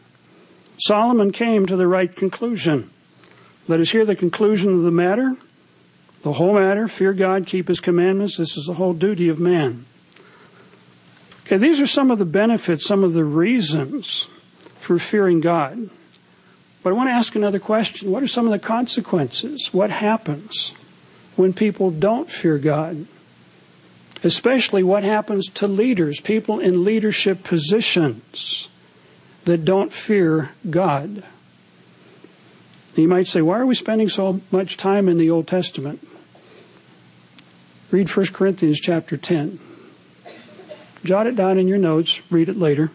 Solomon 0.80 1.32
came 1.32 1.66
to 1.66 1.78
the 1.78 1.88
right 1.88 2.14
conclusion. 2.14 2.90
Let 3.68 3.80
us 3.80 3.92
hear 3.92 4.06
the 4.06 4.16
conclusion 4.16 4.74
of 4.74 4.82
the 4.82 4.92
matter. 4.92 5.38
The 6.24 6.34
whole 6.34 6.54
matter, 6.54 6.88
fear 6.90 7.14
God, 7.14 7.46
keep 7.46 7.70
his 7.70 7.80
commandments. 7.80 8.38
This 8.38 8.58
is 8.58 8.66
the 8.66 8.74
whole 8.74 8.94
duty 8.94 9.30
of 9.30 9.40
man. 9.40 9.86
Okay, 11.46 11.58
these 11.58 11.80
are 11.80 11.88
some 11.88 12.12
of 12.12 12.20
the 12.20 12.26
benefits, 12.26 12.86
some 12.86 13.04
of 13.04 13.14
the 13.14 13.24
reasons 13.24 14.28
for 14.80 15.00
fearing 15.00 15.40
God. 15.40 15.90
But 16.84 16.92
I 16.92 16.94
want 16.94 17.08
to 17.08 17.14
ask 17.14 17.36
another 17.36 17.60
question. 17.60 18.12
What 18.12 18.24
are 18.24 18.28
some 18.28 18.46
of 18.46 18.52
the 18.52 18.60
consequences? 18.60 19.70
What 19.74 19.90
happens 19.92 20.74
when 21.40 21.54
people 21.54 21.90
don't 21.90 22.30
fear 22.30 22.58
God? 22.58 23.08
Especially 24.26 24.84
what 24.84 25.06
happens 25.06 25.48
to 25.48 25.68
leaders, 25.68 26.20
people 26.20 26.60
in 26.60 26.84
leadership 26.84 27.46
positions 27.46 28.68
that 29.46 29.64
don't 29.64 29.94
fear 29.94 30.50
God. 30.70 31.24
You 32.96 33.08
might 33.08 33.28
say, 33.28 33.42
why 33.42 33.58
are 33.58 33.66
we 33.66 33.76
spending 33.76 34.10
so 34.10 34.42
much 34.52 34.76
time 34.76 35.08
in 35.08 35.18
the 35.18 35.30
Old 35.30 35.48
Testament? 35.48 36.06
Read 37.90 38.14
1 38.14 38.26
Corinthians 38.28 38.82
chapter 38.82 39.16
10. 39.16 39.60
Jot 41.06 41.28
it 41.28 41.38
down 41.38 41.58
in 41.58 41.70
your 41.70 41.78
notes, 41.78 42.22
read 42.30 42.50
it 42.50 42.58
later. 42.58 42.92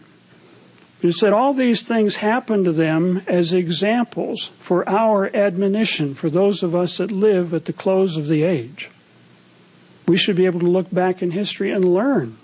It 1.05 1.13
said 1.13 1.33
all 1.33 1.53
these 1.53 1.83
things 1.83 2.15
happened 2.15 2.65
to 2.65 2.71
them 2.71 3.21
as 3.27 3.53
examples 3.53 4.49
for 4.57 4.89
our 4.89 5.33
admonition, 5.35 6.15
for 6.15 6.31
those 6.31 6.63
of 6.63 6.73
us 6.73 6.97
that 6.97 7.11
live 7.11 7.53
at 7.53 7.65
the 7.65 7.73
close 7.73 8.17
of 8.17 8.27
the 8.27 8.41
age. 8.41 8.89
We 10.07 10.17
should 10.17 10.35
be 10.35 10.47
able 10.47 10.61
to 10.61 10.67
look 10.67 10.91
back 10.91 11.21
in 11.21 11.29
history 11.29 11.69
and 11.69 11.93
learn 11.93 12.37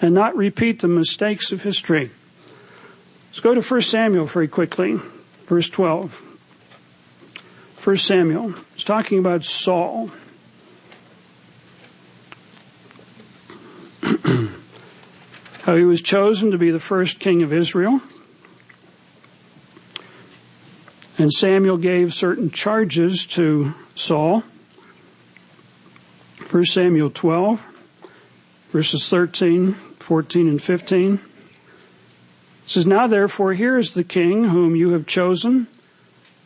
and 0.00 0.12
not 0.12 0.36
repeat 0.36 0.80
the 0.80 0.88
mistakes 0.88 1.52
of 1.52 1.62
history. 1.62 2.10
Let's 3.28 3.38
go 3.38 3.54
to 3.54 3.62
1 3.62 3.82
Samuel 3.82 4.26
very 4.26 4.48
quickly, 4.48 4.98
verse 5.46 5.68
12. 5.68 6.20
1 7.84 7.96
Samuel 7.98 8.54
is 8.76 8.82
talking 8.82 9.20
about 9.20 9.44
Saul. 9.44 10.10
How 15.62 15.76
he 15.76 15.84
was 15.84 16.02
chosen 16.02 16.50
to 16.50 16.58
be 16.58 16.72
the 16.72 16.80
first 16.80 17.20
king 17.20 17.40
of 17.42 17.52
Israel. 17.52 18.00
And 21.16 21.32
Samuel 21.32 21.76
gave 21.76 22.12
certain 22.12 22.50
charges 22.50 23.24
to 23.26 23.72
Saul. 23.94 24.42
1 26.50 26.64
Samuel 26.64 27.10
12, 27.10 27.64
verses 28.72 29.08
13, 29.08 29.74
14, 30.00 30.48
and 30.48 30.60
15. 30.60 31.14
It 31.14 31.20
says, 32.66 32.84
Now 32.84 33.06
therefore, 33.06 33.52
here 33.52 33.78
is 33.78 33.94
the 33.94 34.02
king 34.02 34.48
whom 34.48 34.74
you 34.74 34.90
have 34.90 35.06
chosen, 35.06 35.68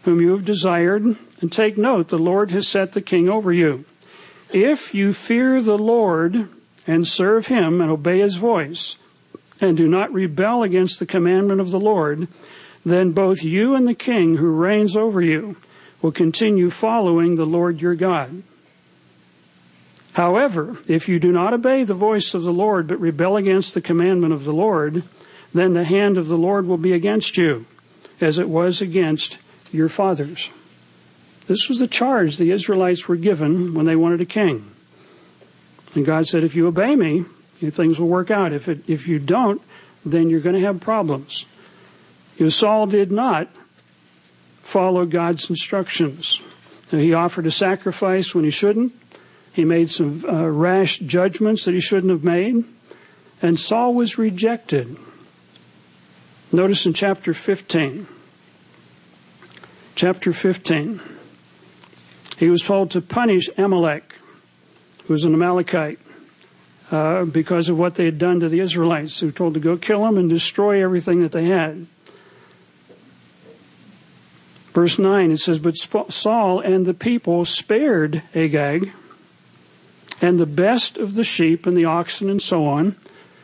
whom 0.02 0.20
you 0.20 0.32
have 0.32 0.44
desired, 0.44 1.16
and 1.40 1.50
take 1.50 1.78
note, 1.78 2.08
the 2.08 2.18
Lord 2.18 2.50
has 2.50 2.68
set 2.68 2.92
the 2.92 3.00
king 3.00 3.30
over 3.30 3.50
you. 3.50 3.86
If 4.52 4.94
you 4.94 5.14
fear 5.14 5.62
the 5.62 5.78
Lord 5.78 6.50
and 6.86 7.08
serve 7.08 7.46
him 7.46 7.80
and 7.80 7.90
obey 7.90 8.20
his 8.20 8.36
voice, 8.36 8.96
and 9.61 9.76
do 9.76 9.88
not 9.88 10.12
rebel 10.12 10.62
against 10.62 10.98
the 10.98 11.07
commandment 11.07 11.61
of 11.61 11.70
the 11.70 11.80
Lord, 11.80 12.28
then 12.84 13.12
both 13.12 13.42
you 13.42 13.74
and 13.74 13.86
the 13.86 13.94
king 13.94 14.36
who 14.36 14.50
reigns 14.50 14.96
over 14.96 15.20
you 15.20 15.57
will 16.02 16.12
continue 16.12 16.70
following 16.70 17.36
the 17.36 17.46
Lord 17.46 17.80
your 17.80 17.94
God. 17.94 18.42
However, 20.12 20.78
if 20.88 21.09
you 21.09 21.18
do 21.18 21.32
not 21.32 21.52
obey 21.52 21.84
the 21.84 21.94
voice 21.94 22.32
of 22.32 22.42
the 22.42 22.52
Lord, 22.52 22.86
but 22.86 23.00
rebel 23.00 23.36
against 23.36 23.74
the 23.74 23.82
commandment 23.82 24.32
of 24.32 24.44
the 24.44 24.52
Lord, 24.52 25.02
then 25.52 25.74
the 25.74 25.84
hand 25.84 26.16
of 26.16 26.28
the 26.28 26.38
Lord 26.38 26.66
will 26.66 26.78
be 26.78 26.92
against 26.92 27.36
you, 27.36 27.66
as 28.20 28.38
it 28.38 28.48
was 28.48 28.80
against 28.80 29.38
your 29.72 29.88
fathers. 29.88 30.48
This 31.48 31.68
was 31.68 31.78
the 31.78 31.86
charge 31.86 32.36
the 32.36 32.50
Israelites 32.50 33.09
were 33.09 33.16
given 33.16 33.74
when 33.74 33.86
they 33.86 33.96
wanted 33.96 34.20
a 34.20 34.26
king. 34.26 34.70
And 35.94 36.04
God 36.04 36.26
said, 36.26 36.44
if 36.44 36.54
you 36.54 36.66
obey 36.66 36.96
me, 36.96 37.24
things 37.61 37.98
will 37.98 38.09
work 38.09 38.30
out. 38.30 38.52
If, 38.52 38.68
it, 38.68 38.80
if 38.88 39.09
you 39.09 39.18
don't, 39.18 39.61
then 40.04 40.30
you're 40.30 40.40
going 40.40 40.54
to 40.54 40.61
have 40.62 40.80
problems. 40.80 41.46
You 42.36 42.46
know, 42.46 42.50
Saul 42.50 42.86
did 42.86 43.11
not 43.11 43.48
follow 44.62 45.07
God's 45.07 45.48
instructions. 45.48 46.40
He 46.90 47.14
offered 47.14 47.46
a 47.46 47.50
sacrifice 47.50 48.34
when 48.34 48.44
he 48.44 48.50
shouldn't. 48.50 48.92
He 49.52 49.64
made 49.64 49.90
some 49.90 50.24
uh, 50.28 50.48
rash 50.48 50.98
judgments 50.98 51.64
that 51.64 51.74
he 51.74 51.80
shouldn't 51.80 52.11
have 52.11 52.24
made. 52.24 52.64
And 53.42 53.59
Saul 53.59 53.94
was 53.94 54.18
rejected. 54.18 54.96
Notice 56.52 56.86
in 56.86 56.92
chapter 56.92 57.34
15. 57.34 58.07
Chapter 59.94 60.32
15 60.32 61.00
he 62.36 62.50
was 62.50 62.62
told 62.62 62.90
to 62.90 63.00
punish 63.00 63.48
Amalek, 63.57 64.14
who 65.04 65.14
was 65.14 65.24
an 65.24 65.32
Amalekite, 65.32 65.98
uh, 66.91 67.24
because 67.24 67.68
of 67.68 67.78
what 67.78 67.97
they 67.97 68.05
had 68.05 68.18
done 68.18 68.41
to 68.41 68.49
the 68.49 68.61
Israelites. 68.61 69.20
who 69.20 69.30
told 69.30 69.55
to 69.55 69.61
go 69.61 69.76
kill 69.76 70.05
them 70.05 70.18
and 70.18 70.28
destroy 70.28 70.82
everything 70.82 71.20
that 71.20 71.32
they 71.32 71.47
had. 71.47 71.87
Verse 74.72 74.99
9, 74.99 75.30
it 75.30 75.39
says, 75.39 75.59
But 75.59 75.78
Saul 75.78 76.61
and 76.61 76.84
the 76.84 76.95
people 76.95 77.45
spared 77.45 78.22
Agag 78.34 78.93
and 80.20 80.39
the 80.39 80.47
best 80.47 80.99
of 80.99 81.14
the 81.14 81.24
sheep 81.24 81.66
and 81.66 81.76
the 81.76 81.87
oxen 81.87 82.28
and 82.28 82.43
so 82.43 82.66
on, 82.66 82.95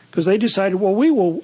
because 0.09 0.25
they 0.25 0.37
decided, 0.37 0.75
well, 0.75 0.93
we 0.93 1.09
will 1.09 1.43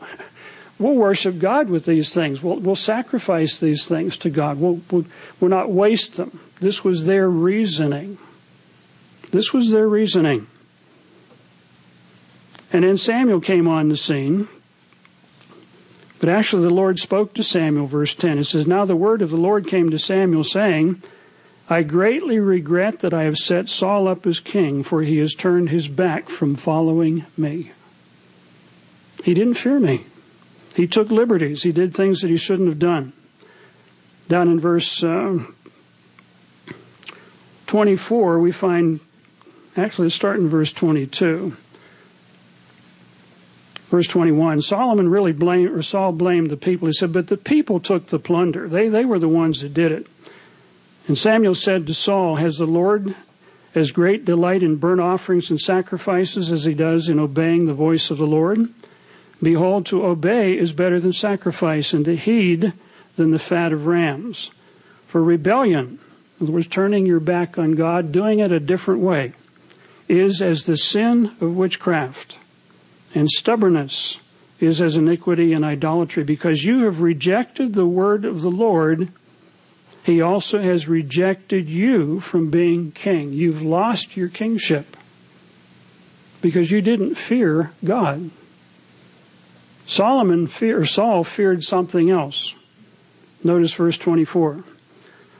we'll 0.79 0.95
worship 0.95 1.39
God 1.39 1.69
with 1.69 1.85
these 1.85 2.13
things. 2.13 2.41
We'll, 2.41 2.59
we'll 2.59 2.75
sacrifice 2.75 3.59
these 3.59 3.87
things 3.87 4.17
to 4.17 4.29
God. 4.29 4.59
We'll, 4.59 4.81
we'll, 4.89 5.05
we'll 5.39 5.49
not 5.49 5.71
waste 5.71 6.15
them. 6.15 6.39
This 6.59 6.83
was 6.83 7.05
their 7.05 7.29
reasoning. 7.29 8.17
This 9.31 9.53
was 9.53 9.71
their 9.71 9.87
reasoning. 9.87 10.47
And 12.71 12.83
then 12.83 12.97
Samuel 12.97 13.41
came 13.41 13.67
on 13.67 13.89
the 13.89 13.97
scene. 13.97 14.47
But 16.19 16.29
actually, 16.29 16.63
the 16.63 16.73
Lord 16.73 16.99
spoke 16.99 17.33
to 17.35 17.43
Samuel, 17.43 17.87
verse 17.87 18.13
10. 18.13 18.39
It 18.39 18.43
says, 18.43 18.67
Now 18.67 18.85
the 18.85 18.95
word 18.95 19.21
of 19.21 19.29
the 19.29 19.37
Lord 19.37 19.67
came 19.67 19.89
to 19.89 19.99
Samuel, 19.99 20.43
saying, 20.43 21.01
I 21.69 21.83
greatly 21.83 22.39
regret 22.39 22.99
that 22.99 23.13
I 23.13 23.23
have 23.23 23.37
set 23.37 23.69
Saul 23.69 24.07
up 24.07 24.25
as 24.27 24.39
king, 24.39 24.83
for 24.83 25.01
he 25.01 25.17
has 25.19 25.33
turned 25.33 25.69
his 25.69 25.87
back 25.87 26.27
from 26.27 26.55
following 26.55 27.25
me. 27.37 27.71
He 29.23 29.33
didn't 29.33 29.53
fear 29.55 29.79
me. 29.79 30.05
He 30.75 30.87
took 30.87 31.11
liberties. 31.11 31.63
He 31.63 31.71
did 31.71 31.93
things 31.93 32.21
that 32.21 32.29
he 32.29 32.37
shouldn't 32.37 32.69
have 32.69 32.79
done. 32.79 33.13
Down 34.27 34.47
in 34.47 34.59
verse 34.59 35.03
uh, 35.03 35.39
24, 37.67 38.39
we 38.39 38.51
find, 38.51 38.99
actually, 39.77 40.05
let's 40.05 40.15
start 40.15 40.37
in 40.37 40.49
verse 40.49 40.71
22. 40.73 41.55
Verse 43.89 44.07
21, 44.07 44.61
Solomon 44.61 45.09
really 45.09 45.31
blamed, 45.31 45.71
or 45.71 45.81
Saul 45.81 46.11
blamed 46.11 46.51
the 46.51 46.57
people. 46.57 46.87
He 46.87 46.93
said, 46.93 47.11
but 47.11 47.27
the 47.27 47.37
people 47.37 47.79
took 47.79 48.07
the 48.07 48.19
plunder. 48.19 48.67
They, 48.67 48.87
they 48.87 49.03
were 49.03 49.17
the 49.17 49.27
ones 49.27 49.61
that 49.61 49.73
did 49.73 49.91
it. 49.91 50.07
And 51.07 51.17
Samuel 51.17 51.55
said 51.55 51.87
to 51.87 51.93
Saul, 51.95 52.35
Has 52.35 52.59
the 52.59 52.67
Lord 52.67 53.15
as 53.73 53.89
great 53.89 54.25
delight 54.25 54.61
in 54.61 54.75
burnt 54.75 55.01
offerings 55.01 55.49
and 55.49 55.59
sacrifices 55.59 56.51
as 56.51 56.65
he 56.65 56.75
does 56.75 57.09
in 57.09 57.17
obeying 57.17 57.65
the 57.65 57.73
voice 57.73 58.11
of 58.11 58.19
the 58.19 58.27
Lord? 58.27 58.69
Behold, 59.41 59.87
to 59.87 60.05
obey 60.05 60.55
is 60.55 60.71
better 60.71 60.99
than 60.99 61.13
sacrifice, 61.13 61.91
and 61.91 62.05
to 62.05 62.15
heed 62.15 62.73
than 63.15 63.31
the 63.31 63.39
fat 63.39 63.73
of 63.73 63.87
rams. 63.87 64.51
For 65.07 65.23
rebellion, 65.23 65.97
in 66.39 66.45
other 66.45 66.51
words, 66.51 66.67
turning 66.67 67.07
your 67.07 67.19
back 67.19 67.57
on 67.57 67.71
God, 67.71 68.11
doing 68.11 68.37
it 68.37 68.51
a 68.51 68.59
different 68.59 69.01
way, 69.01 69.33
is 70.07 70.41
as 70.41 70.65
the 70.65 70.77
sin 70.77 71.31
of 71.41 71.55
witchcraft, 71.55 72.37
and 73.13 73.29
stubbornness 73.29 74.19
is 74.59 74.81
as 74.81 74.97
iniquity 74.97 75.53
and 75.53 75.63
idolatry, 75.63 76.23
because 76.23 76.65
you 76.65 76.83
have 76.83 77.01
rejected 77.01 77.73
the 77.73 77.85
word 77.85 78.25
of 78.25 78.41
the 78.41 78.51
Lord 78.51 79.09
he 80.09 80.21
also 80.21 80.59
has 80.59 80.87
rejected 80.87 81.69
you 81.69 82.19
from 82.19 82.49
being 82.49 82.91
king. 82.91 83.33
You've 83.33 83.61
lost 83.61 84.17
your 84.17 84.29
kingship 84.29 84.97
because 86.41 86.71
you 86.71 86.81
didn't 86.81 87.15
fear 87.15 87.71
God. 87.83 88.31
Solomon 89.85 90.47
fear, 90.47 90.85
Saul 90.85 91.23
feared 91.23 91.63
something 91.63 92.09
else. 92.09 92.55
Notice 93.43 93.73
verse 93.73 93.97
24. 93.97 94.63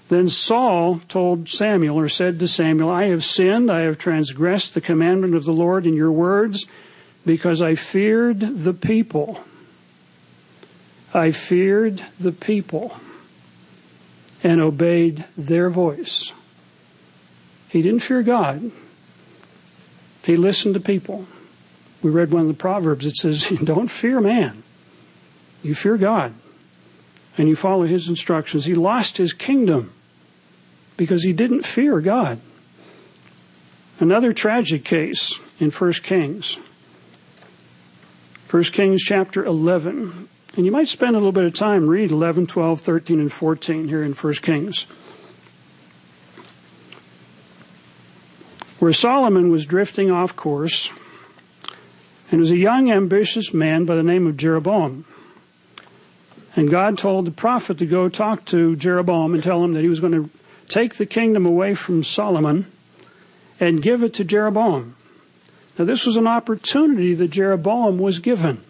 Then 0.09 0.29
Saul 0.29 1.01
told 1.07 1.49
Samuel, 1.49 1.99
or 1.99 2.09
said 2.09 2.39
to 2.39 2.47
Samuel, 2.47 2.89
I 2.89 3.05
have 3.05 3.23
sinned, 3.23 3.71
I 3.71 3.81
have 3.81 3.97
transgressed 3.97 4.73
the 4.73 4.81
commandment 4.81 5.35
of 5.35 5.45
the 5.45 5.53
Lord 5.53 5.85
in 5.85 5.95
your 5.95 6.11
words, 6.11 6.65
because 7.25 7.61
I 7.61 7.75
feared 7.75 8.39
the 8.39 8.73
people. 8.73 9.43
I 11.13 11.31
feared 11.31 12.03
the 12.19 12.31
people 12.31 12.97
and 14.43 14.61
obeyed 14.61 15.25
their 15.37 15.69
voice. 15.69 16.33
He 17.69 17.81
didn't 17.81 18.01
fear 18.01 18.23
God. 18.23 18.71
He 20.23 20.37
listened 20.37 20.73
to 20.75 20.79
people. 20.79 21.25
We 22.01 22.09
read 22.09 22.31
one 22.31 22.43
of 22.43 22.47
the 22.47 22.53
Proverbs. 22.53 23.05
It 23.05 23.15
says, 23.15 23.47
Don't 23.63 23.89
fear 23.89 24.19
man. 24.21 24.63
You 25.63 25.75
fear 25.75 25.97
God. 25.97 26.33
And 27.37 27.47
you 27.47 27.55
follow 27.55 27.83
his 27.83 28.09
instructions. 28.09 28.65
He 28.65 28.75
lost 28.75 29.17
his 29.17 29.33
kingdom 29.33 29.91
because 30.97 31.23
he 31.23 31.33
didn't 31.33 31.65
fear 31.65 32.01
God. 32.01 32.39
Another 33.99 34.33
tragic 34.33 34.83
case 34.83 35.39
in 35.59 35.71
1 35.71 35.93
Kings. 35.93 36.57
1 38.49 38.63
Kings 38.63 39.03
chapter 39.03 39.45
11. 39.45 40.27
And 40.55 40.65
you 40.65 40.71
might 40.71 40.87
spend 40.87 41.15
a 41.15 41.19
little 41.19 41.31
bit 41.31 41.43
of 41.43 41.53
time, 41.53 41.87
read 41.87 42.09
11, 42.09 42.47
12, 42.47 42.81
13, 42.81 43.19
and 43.19 43.31
14 43.31 43.87
here 43.87 44.03
in 44.03 44.13
1 44.13 44.33
Kings. 44.35 44.87
Where 48.79 48.93
Solomon 48.93 49.51
was 49.51 49.65
drifting 49.65 50.09
off 50.09 50.35
course, 50.35 50.91
and 52.31 52.39
was 52.39 52.49
a 52.49 52.57
young, 52.57 52.91
ambitious 52.91 53.53
man 53.53 53.85
by 53.85 53.95
the 53.95 54.03
name 54.03 54.25
of 54.25 54.37
Jeroboam. 54.37 55.05
And 56.55 56.71
God 56.71 56.97
told 56.97 57.25
the 57.25 57.31
prophet 57.31 57.77
to 57.77 57.85
go 57.85 58.09
talk 58.09 58.45
to 58.45 58.75
Jeroboam 58.75 59.33
and 59.33 59.43
tell 59.43 59.63
him 59.63 59.73
that 59.73 59.81
he 59.81 59.89
was 59.89 59.99
going 59.99 60.13
to 60.13 60.29
take 60.67 60.95
the 60.95 61.05
kingdom 61.05 61.45
away 61.45 61.75
from 61.75 62.03
Solomon 62.03 62.65
and 63.59 63.81
give 63.81 64.01
it 64.01 64.13
to 64.15 64.23
Jeroboam. 64.23 64.95
Now, 65.79 65.85
this 65.85 66.05
was 66.05 66.17
an 66.17 66.27
opportunity 66.27 67.13
that 67.13 67.29
Jeroboam 67.29 67.97
was 67.99 68.19
given. 68.19 68.61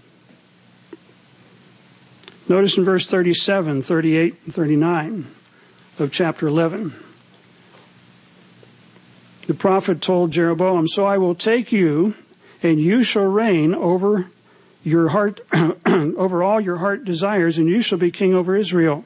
Notice 2.47 2.77
in 2.77 2.83
verse 2.83 3.09
37, 3.09 3.81
38, 3.81 4.35
and 4.45 4.53
39 4.53 5.27
of 5.97 6.11
chapter 6.11 6.47
11. 6.47 6.93
The 9.47 9.53
prophet 9.55 10.01
told 10.01 10.31
Jeroboam, 10.31 10.87
So 10.87 11.07
I 11.07 11.17
will 11.17 11.33
take 11.33 11.71
you, 11.71 12.13
and 12.61 12.79
you 12.79 13.01
shall 13.01 13.25
reign 13.25 13.73
over 13.73 14.27
your 14.83 15.09
heart, 15.09 15.41
over 15.87 16.43
all 16.43 16.61
your 16.61 16.77
heart 16.77 17.05
desires, 17.05 17.57
and 17.57 17.67
you 17.67 17.81
shall 17.81 17.97
be 17.97 18.11
king 18.11 18.35
over 18.35 18.55
Israel. 18.55 19.03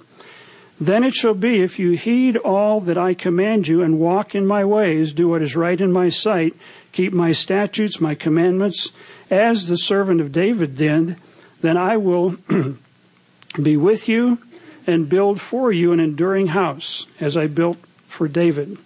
Then 0.80 1.06
it 1.06 1.14
shall 1.14 1.34
be, 1.34 1.62
if 1.62 1.80
you 1.80 1.92
heed 1.92 2.36
all 2.36 2.82
that 2.82 2.98
I 2.98 3.14
command 3.14 3.70
you, 3.70 3.82
and 3.82 3.98
walk 3.98 4.36
in 4.36 4.46
my 4.46 4.66
ways, 4.66 5.14
do 5.14 5.30
what 5.30 5.42
is 5.42 5.56
right 5.56 5.80
in 5.80 5.94
my 5.94 6.10
sight, 6.10 6.54
keep 6.94 7.12
my 7.12 7.34
statutes, 7.34 8.00
my 8.00 8.16
commandments, 8.16 8.92
as 9.30 9.68
the 9.68 9.78
servant 9.78 10.22
of 10.22 10.32
David 10.32 10.78
did, 10.78 11.18
then 11.62 11.76
I 11.76 11.98
will 11.98 12.38
be 13.62 13.76
with 13.76 14.08
you 14.08 14.38
and 14.86 15.10
build 15.10 15.42
for 15.42 15.72
you 15.72 15.92
an 15.92 16.00
enduring 16.00 16.48
house, 16.48 17.08
as 17.20 17.36
I 17.36 17.48
built 17.48 17.78
for 18.08 18.28
David, 18.28 18.78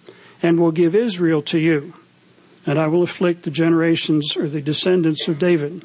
and 0.42 0.58
will 0.58 0.70
give 0.70 0.94
Israel 0.94 1.42
to 1.42 1.58
you. 1.58 1.92
And 2.66 2.78
I 2.78 2.86
will 2.86 3.02
afflict 3.02 3.42
the 3.42 3.50
generations 3.50 4.36
or 4.36 4.48
the 4.48 4.60
descendants 4.60 5.28
of 5.28 5.38
David. 5.38 5.84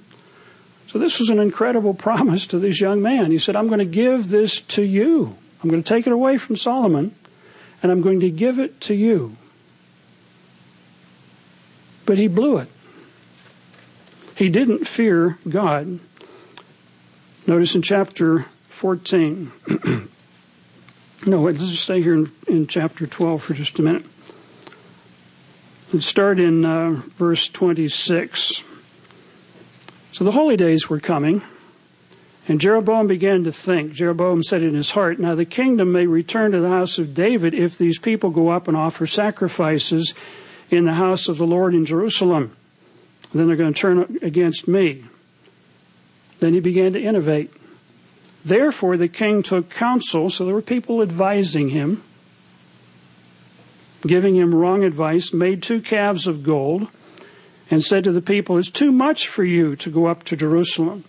So 0.88 0.99
this 0.99 1.19
was 1.19 1.30
an 1.30 1.39
incredible 1.39 1.93
promise 2.07 2.47
to 2.47 2.59
this 2.59 2.80
young 2.80 3.01
man. 3.01 3.32
He 3.32 3.39
said, 3.39 3.55
I'm 3.55 3.67
going 3.67 3.80
to 3.80 3.86
give 3.86 4.30
this 4.30 4.61
to 4.61 4.84
you. 4.84 5.36
I'm 5.61 5.69
going 5.69 5.84
to 5.84 5.88
take 5.88 6.07
it 6.07 6.13
away 6.13 6.38
from 6.38 6.55
Solomon, 6.55 7.15
and 7.82 7.91
I'm 7.91 8.01
going 8.01 8.19
to 8.19 8.30
give 8.30 8.59
it 8.59 8.80
to 8.82 8.93
you. 8.93 9.36
But 12.06 12.18
he 12.18 12.28
blew 12.28 12.58
it. 12.58 12.70
He 14.36 14.49
didn't 14.49 14.88
fear 14.88 15.38
God. 15.47 15.99
Notice 17.45 17.76
in 17.76 17.82
chapter 17.82 18.45
14. 18.68 19.51
no, 21.26 21.41
wait, 21.41 21.58
let's 21.58 21.70
just 21.70 21.84
stay 21.84 22.01
here 22.01 22.14
in, 22.14 22.32
in, 22.47 22.68
chapter 22.68 23.06
12 23.06 23.43
for 23.43 23.54
just 23.54 23.78
a 23.80 23.82
minute. 23.82 24.06
Let's 25.91 26.06
start 26.06 26.39
in 26.39 26.66
uh, 26.66 27.01
verse 27.18 27.47
26. 27.49 28.64
So 30.12 30.24
the 30.24 30.32
holy 30.32 30.58
days 30.58 30.89
were 30.89 30.99
coming, 30.99 31.43
and 32.47 32.60
Jeroboam 32.60 33.08
began 33.08 33.43
to 33.43 33.51
think. 33.51 33.93
Jeroboam 33.93 34.41
said 34.41 34.64
in 34.64 34.74
his 34.74 34.91
heart, 34.91 35.20
Now 35.20 35.36
the 35.36 35.45
kingdom 35.45 35.91
may 35.91 36.08
return 36.08 36.51
to 36.51 36.60
the 36.60 36.70
house 36.70 36.97
of 36.97 37.14
David 37.14 37.54
if 37.54 37.78
these 37.78 37.99
people 37.99 38.30
go 38.30 38.49
up 38.49 38.68
and 38.68 38.76
offer 38.76 39.06
sacrifices 39.06 40.16
in 40.74 40.86
the 40.86 40.93
house 40.93 41.28
of 41.28 41.38
the 41.38 41.47
Lord 41.47 41.74
in 41.74 41.86
Jerusalem. 41.86 42.55
Then 43.34 43.47
they're 43.47 43.55
going 43.55 43.74
to 43.74 43.80
turn 43.80 44.19
against 44.21 44.67
me. 44.67 45.03
Then 46.39 46.53
he 46.53 46.59
began 46.59 46.93
to 46.93 47.01
innovate. 47.01 47.51
Therefore, 48.45 48.97
the 48.97 49.07
king 49.07 49.41
took 49.41 49.69
counsel, 49.69 50.30
so 50.30 50.45
there 50.45 50.53
were 50.53 50.61
people 50.61 51.01
advising 51.01 51.69
him, 51.69 52.03
giving 54.05 54.36
him 54.36 54.53
wrong 54.53 54.84
advice, 54.84 55.32
made 55.34 55.63
two 55.63 55.82
calves 55.82 56.28
of 56.28 56.43
gold, 56.43 56.88
and 57.71 57.84
said 57.84 58.03
to 58.03 58.11
the 58.11 58.21
people, 58.21 58.57
It's 58.57 58.69
too 58.69 58.91
much 58.91 59.28
for 59.28 59.43
you 59.43 59.76
to 59.78 59.89
go 59.89 60.07
up 60.07 60.24
to 60.26 60.36
Jerusalem. 60.36 61.05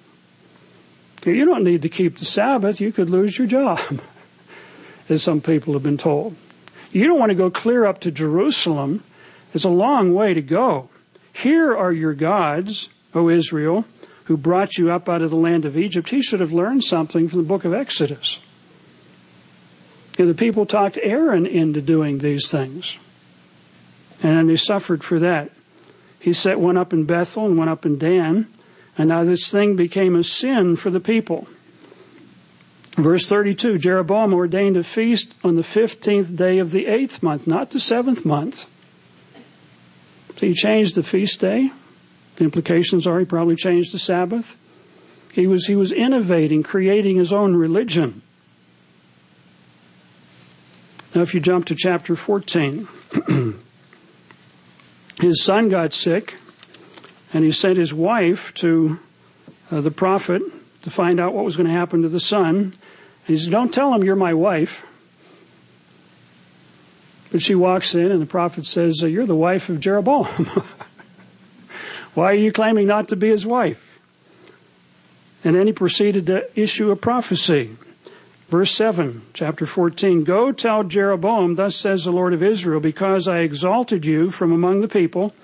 You 1.26 1.44
don't 1.44 1.64
need 1.64 1.82
to 1.82 1.88
keep 1.88 2.18
the 2.18 2.24
Sabbath, 2.24 2.80
you 2.80 2.92
could 2.92 3.10
lose 3.10 3.38
your 3.38 3.48
job, 3.48 3.80
as 5.08 5.22
some 5.22 5.40
people 5.40 5.72
have 5.72 5.82
been 5.82 5.98
told. 5.98 6.36
You 6.92 7.06
don't 7.06 7.18
want 7.18 7.30
to 7.30 7.34
go 7.34 7.50
clear 7.50 7.86
up 7.86 8.00
to 8.00 8.12
Jerusalem, 8.12 9.02
it's 9.54 9.64
a 9.64 9.70
long 9.70 10.12
way 10.12 10.34
to 10.34 10.42
go. 10.42 10.90
Here 11.32 11.74
are 11.74 11.92
your 11.92 12.14
gods, 12.14 12.88
O 13.14 13.28
Israel 13.28 13.84
who 14.24 14.36
brought 14.36 14.78
you 14.78 14.90
up 14.90 15.08
out 15.08 15.22
of 15.22 15.30
the 15.30 15.36
land 15.36 15.64
of 15.64 15.76
Egypt, 15.76 16.08
he 16.10 16.22
should 16.22 16.40
have 16.40 16.52
learned 16.52 16.82
something 16.84 17.28
from 17.28 17.38
the 17.38 17.44
book 17.44 17.64
of 17.64 17.74
Exodus. 17.74 18.40
the 20.16 20.34
people 20.34 20.64
talked 20.64 20.98
Aaron 21.02 21.46
into 21.46 21.80
doing 21.82 22.18
these 22.18 22.50
things. 22.50 22.98
And 24.22 24.48
he 24.48 24.56
suffered 24.56 25.04
for 25.04 25.18
that. 25.18 25.50
He 26.18 26.32
set 26.32 26.58
one 26.58 26.78
up 26.78 26.94
in 26.94 27.04
Bethel 27.04 27.44
and 27.44 27.58
one 27.58 27.68
up 27.68 27.84
in 27.84 27.98
Dan. 27.98 28.46
And 28.96 29.10
now 29.10 29.24
this 29.24 29.50
thing 29.50 29.76
became 29.76 30.16
a 30.16 30.22
sin 30.22 30.76
for 30.76 30.88
the 30.88 31.00
people. 31.00 31.46
Verse 32.92 33.28
32 33.28 33.76
Jeroboam 33.78 34.32
ordained 34.32 34.78
a 34.78 34.84
feast 34.84 35.34
on 35.42 35.56
the 35.56 35.62
15th 35.62 36.34
day 36.34 36.58
of 36.58 36.70
the 36.70 36.86
eighth 36.86 37.22
month, 37.22 37.46
not 37.46 37.72
the 37.72 37.80
seventh 37.80 38.24
month. 38.24 38.64
He 40.44 40.52
changed 40.52 40.94
the 40.94 41.02
feast 41.02 41.40
day. 41.40 41.70
The 42.36 42.44
implications 42.44 43.06
are 43.06 43.18
he 43.18 43.24
probably 43.24 43.56
changed 43.56 43.94
the 43.94 43.98
Sabbath. 43.98 44.58
He 45.32 45.46
was, 45.46 45.66
he 45.66 45.74
was 45.74 45.90
innovating, 45.90 46.62
creating 46.62 47.16
his 47.16 47.32
own 47.32 47.56
religion. 47.56 48.22
Now, 51.14 51.22
if 51.22 51.32
you 51.32 51.40
jump 51.40 51.64
to 51.66 51.74
chapter 51.74 52.14
14, 52.14 52.88
his 55.20 55.42
son 55.42 55.68
got 55.68 55.94
sick, 55.94 56.36
and 57.32 57.44
he 57.44 57.50
sent 57.50 57.78
his 57.78 57.94
wife 57.94 58.52
to 58.54 58.98
uh, 59.70 59.80
the 59.80 59.90
prophet 59.90 60.42
to 60.82 60.90
find 60.90 61.18
out 61.18 61.32
what 61.32 61.44
was 61.44 61.56
going 61.56 61.68
to 61.68 61.72
happen 61.72 62.02
to 62.02 62.08
the 62.08 62.20
son. 62.20 62.56
And 62.56 62.74
he 63.26 63.38
said, 63.38 63.52
Don't 63.52 63.72
tell 63.72 63.94
him 63.94 64.04
you're 64.04 64.14
my 64.14 64.34
wife. 64.34 64.86
But 67.34 67.42
she 67.42 67.56
walks 67.56 67.96
in, 67.96 68.12
and 68.12 68.22
the 68.22 68.26
prophet 68.26 68.64
says, 68.64 69.02
uh, 69.02 69.06
You're 69.06 69.26
the 69.26 69.34
wife 69.34 69.68
of 69.68 69.80
Jeroboam. 69.80 70.46
Why 72.14 72.26
are 72.26 72.34
you 72.34 72.52
claiming 72.52 72.86
not 72.86 73.08
to 73.08 73.16
be 73.16 73.28
his 73.28 73.44
wife? 73.44 73.98
And 75.42 75.56
then 75.56 75.66
he 75.66 75.72
proceeded 75.72 76.26
to 76.26 76.48
issue 76.54 76.92
a 76.92 76.96
prophecy. 76.96 77.76
Verse 78.50 78.70
7, 78.70 79.22
chapter 79.32 79.66
14 79.66 80.22
Go 80.22 80.52
tell 80.52 80.84
Jeroboam, 80.84 81.56
Thus 81.56 81.74
says 81.74 82.04
the 82.04 82.12
Lord 82.12 82.34
of 82.34 82.40
Israel, 82.40 82.78
because 82.78 83.26
I 83.26 83.38
exalted 83.38 84.06
you 84.06 84.30
from 84.30 84.52
among 84.52 84.80
the 84.80 84.86
people 84.86 85.34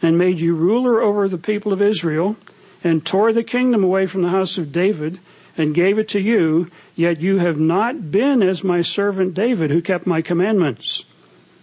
and 0.00 0.16
made 0.16 0.38
you 0.38 0.54
ruler 0.54 1.02
over 1.02 1.26
the 1.26 1.36
people 1.36 1.72
of 1.72 1.82
Israel 1.82 2.36
and 2.84 3.04
tore 3.04 3.32
the 3.32 3.42
kingdom 3.42 3.82
away 3.82 4.06
from 4.06 4.22
the 4.22 4.28
house 4.28 4.56
of 4.56 4.70
David 4.70 5.18
and 5.58 5.74
gave 5.74 5.98
it 5.98 6.06
to 6.10 6.20
you, 6.20 6.70
yet 6.94 7.20
you 7.20 7.38
have 7.38 7.58
not 7.58 8.12
been 8.12 8.40
as 8.40 8.62
my 8.62 8.82
servant 8.82 9.34
David, 9.34 9.72
who 9.72 9.82
kept 9.82 10.06
my 10.06 10.22
commandments 10.22 11.06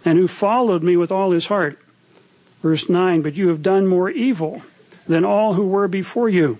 and 0.04 0.18
who 0.18 0.28
followed 0.28 0.82
me 0.82 0.96
with 0.96 1.10
all 1.12 1.30
his 1.30 1.46
heart. 1.46 1.78
Verse 2.62 2.88
9, 2.88 3.22
but 3.22 3.36
you 3.36 3.48
have 3.48 3.62
done 3.62 3.86
more 3.86 4.10
evil 4.10 4.62
than 5.06 5.24
all 5.24 5.54
who 5.54 5.66
were 5.66 5.88
before 5.88 6.28
you. 6.28 6.58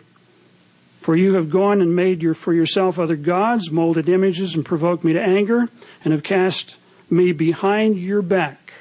For 1.01 1.16
you 1.16 1.34
have 1.34 1.51
gone 1.51 1.80
and 1.80 1.95
made 1.95 2.22
your, 2.22 2.34
for 2.34 2.53
yourself 2.53 2.99
other 2.99 3.16
gods, 3.16 3.70
molded 3.70 4.09
images, 4.09 4.55
and 4.55 4.64
provoked 4.64 5.05
me 5.05 5.12
to 5.12 5.22
anger, 5.22 5.68
and 6.05 6.12
have 6.12 6.22
cast 6.22 6.76
me 7.11 7.32
behind 7.32 7.99
your 7.99 8.22
back. 8.22 8.72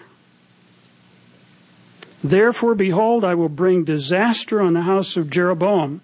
Therefore, 2.23 2.75
behold, 2.75 3.23
I 3.23 3.35
will 3.35 3.49
bring 3.49 3.83
disaster 3.83 4.59
on 4.59 4.73
the 4.73 4.81
house 4.81 5.15
of 5.15 5.29
Jeroboam. 5.29 6.01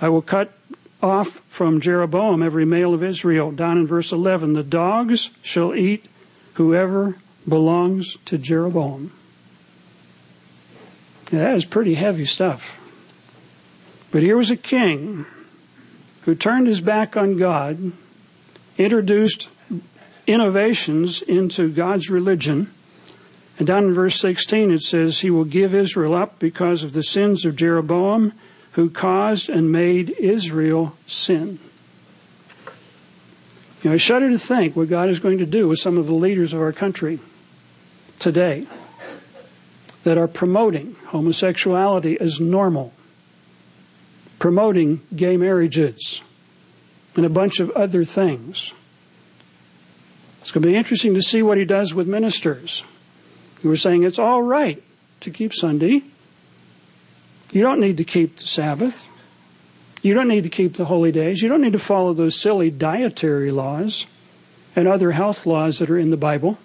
I 0.00 0.08
will 0.08 0.22
cut 0.22 0.52
off 1.02 1.42
from 1.48 1.80
Jeroboam 1.80 2.42
every 2.42 2.64
male 2.64 2.94
of 2.94 3.02
Israel. 3.02 3.50
Down 3.50 3.78
in 3.78 3.86
verse 3.86 4.12
11, 4.12 4.52
the 4.52 4.62
dogs 4.62 5.30
shall 5.42 5.74
eat 5.74 6.04
whoever 6.54 7.16
belongs 7.46 8.16
to 8.24 8.38
Jeroboam. 8.38 9.12
Now, 11.30 11.40
that 11.40 11.56
is 11.56 11.64
pretty 11.64 11.94
heavy 11.94 12.24
stuff. 12.24 12.78
But 14.10 14.22
here 14.22 14.36
was 14.36 14.50
a 14.50 14.56
king 14.56 15.26
who 16.22 16.34
turned 16.34 16.66
his 16.66 16.80
back 16.80 17.16
on 17.16 17.36
God, 17.36 17.92
introduced 18.78 19.48
innovations 20.26 21.20
into 21.22 21.70
God's 21.70 22.08
religion. 22.08 22.72
And 23.58 23.66
down 23.66 23.84
in 23.84 23.94
verse 23.94 24.18
16 24.20 24.70
it 24.70 24.82
says, 24.82 25.20
He 25.20 25.30
will 25.30 25.44
give 25.44 25.74
Israel 25.74 26.14
up 26.14 26.38
because 26.38 26.82
of 26.82 26.92
the 26.92 27.02
sins 27.02 27.44
of 27.44 27.56
Jeroboam, 27.56 28.32
who 28.72 28.88
caused 28.88 29.48
and 29.48 29.72
made 29.72 30.10
Israel 30.18 30.94
sin. 31.06 31.58
You 33.82 33.90
know, 33.90 33.94
I 33.94 33.96
shudder 33.96 34.30
to 34.30 34.38
think 34.38 34.76
what 34.76 34.88
God 34.88 35.08
is 35.08 35.20
going 35.20 35.38
to 35.38 35.46
do 35.46 35.68
with 35.68 35.78
some 35.78 35.98
of 35.98 36.06
the 36.06 36.14
leaders 36.14 36.52
of 36.52 36.60
our 36.60 36.72
country 36.72 37.18
today 38.18 38.66
that 40.04 40.18
are 40.18 40.28
promoting 40.28 40.96
homosexuality 41.06 42.18
as 42.20 42.40
normal, 42.40 42.92
promoting 44.38 45.00
gay 45.14 45.36
marriages, 45.36 46.22
and 47.16 47.26
a 47.26 47.28
bunch 47.28 47.60
of 47.60 47.70
other 47.72 48.04
things. 48.04 48.72
It's 50.40 50.50
going 50.50 50.62
to 50.62 50.68
be 50.68 50.76
interesting 50.76 51.14
to 51.14 51.22
see 51.22 51.42
what 51.42 51.58
he 51.58 51.64
does 51.64 51.94
with 51.94 52.06
ministers 52.06 52.84
who 53.62 53.70
are 53.70 53.76
saying 53.76 54.04
it's 54.04 54.18
all 54.18 54.42
right 54.42 54.82
to 55.20 55.30
keep 55.30 55.52
Sunday. 55.52 56.04
You 57.52 57.62
don't 57.62 57.80
need 57.80 57.96
to 57.96 58.04
keep 58.04 58.38
the 58.38 58.46
Sabbath. 58.46 59.06
You 60.00 60.14
don't 60.14 60.28
need 60.28 60.44
to 60.44 60.48
keep 60.48 60.74
the 60.74 60.84
holy 60.84 61.10
days. 61.10 61.42
You 61.42 61.48
don't 61.48 61.60
need 61.60 61.72
to 61.72 61.78
follow 61.78 62.14
those 62.14 62.40
silly 62.40 62.70
dietary 62.70 63.50
laws 63.50 64.06
and 64.76 64.86
other 64.86 65.10
health 65.10 65.44
laws 65.44 65.80
that 65.80 65.90
are 65.90 65.98
in 65.98 66.10
the 66.10 66.16
Bible. 66.16 66.56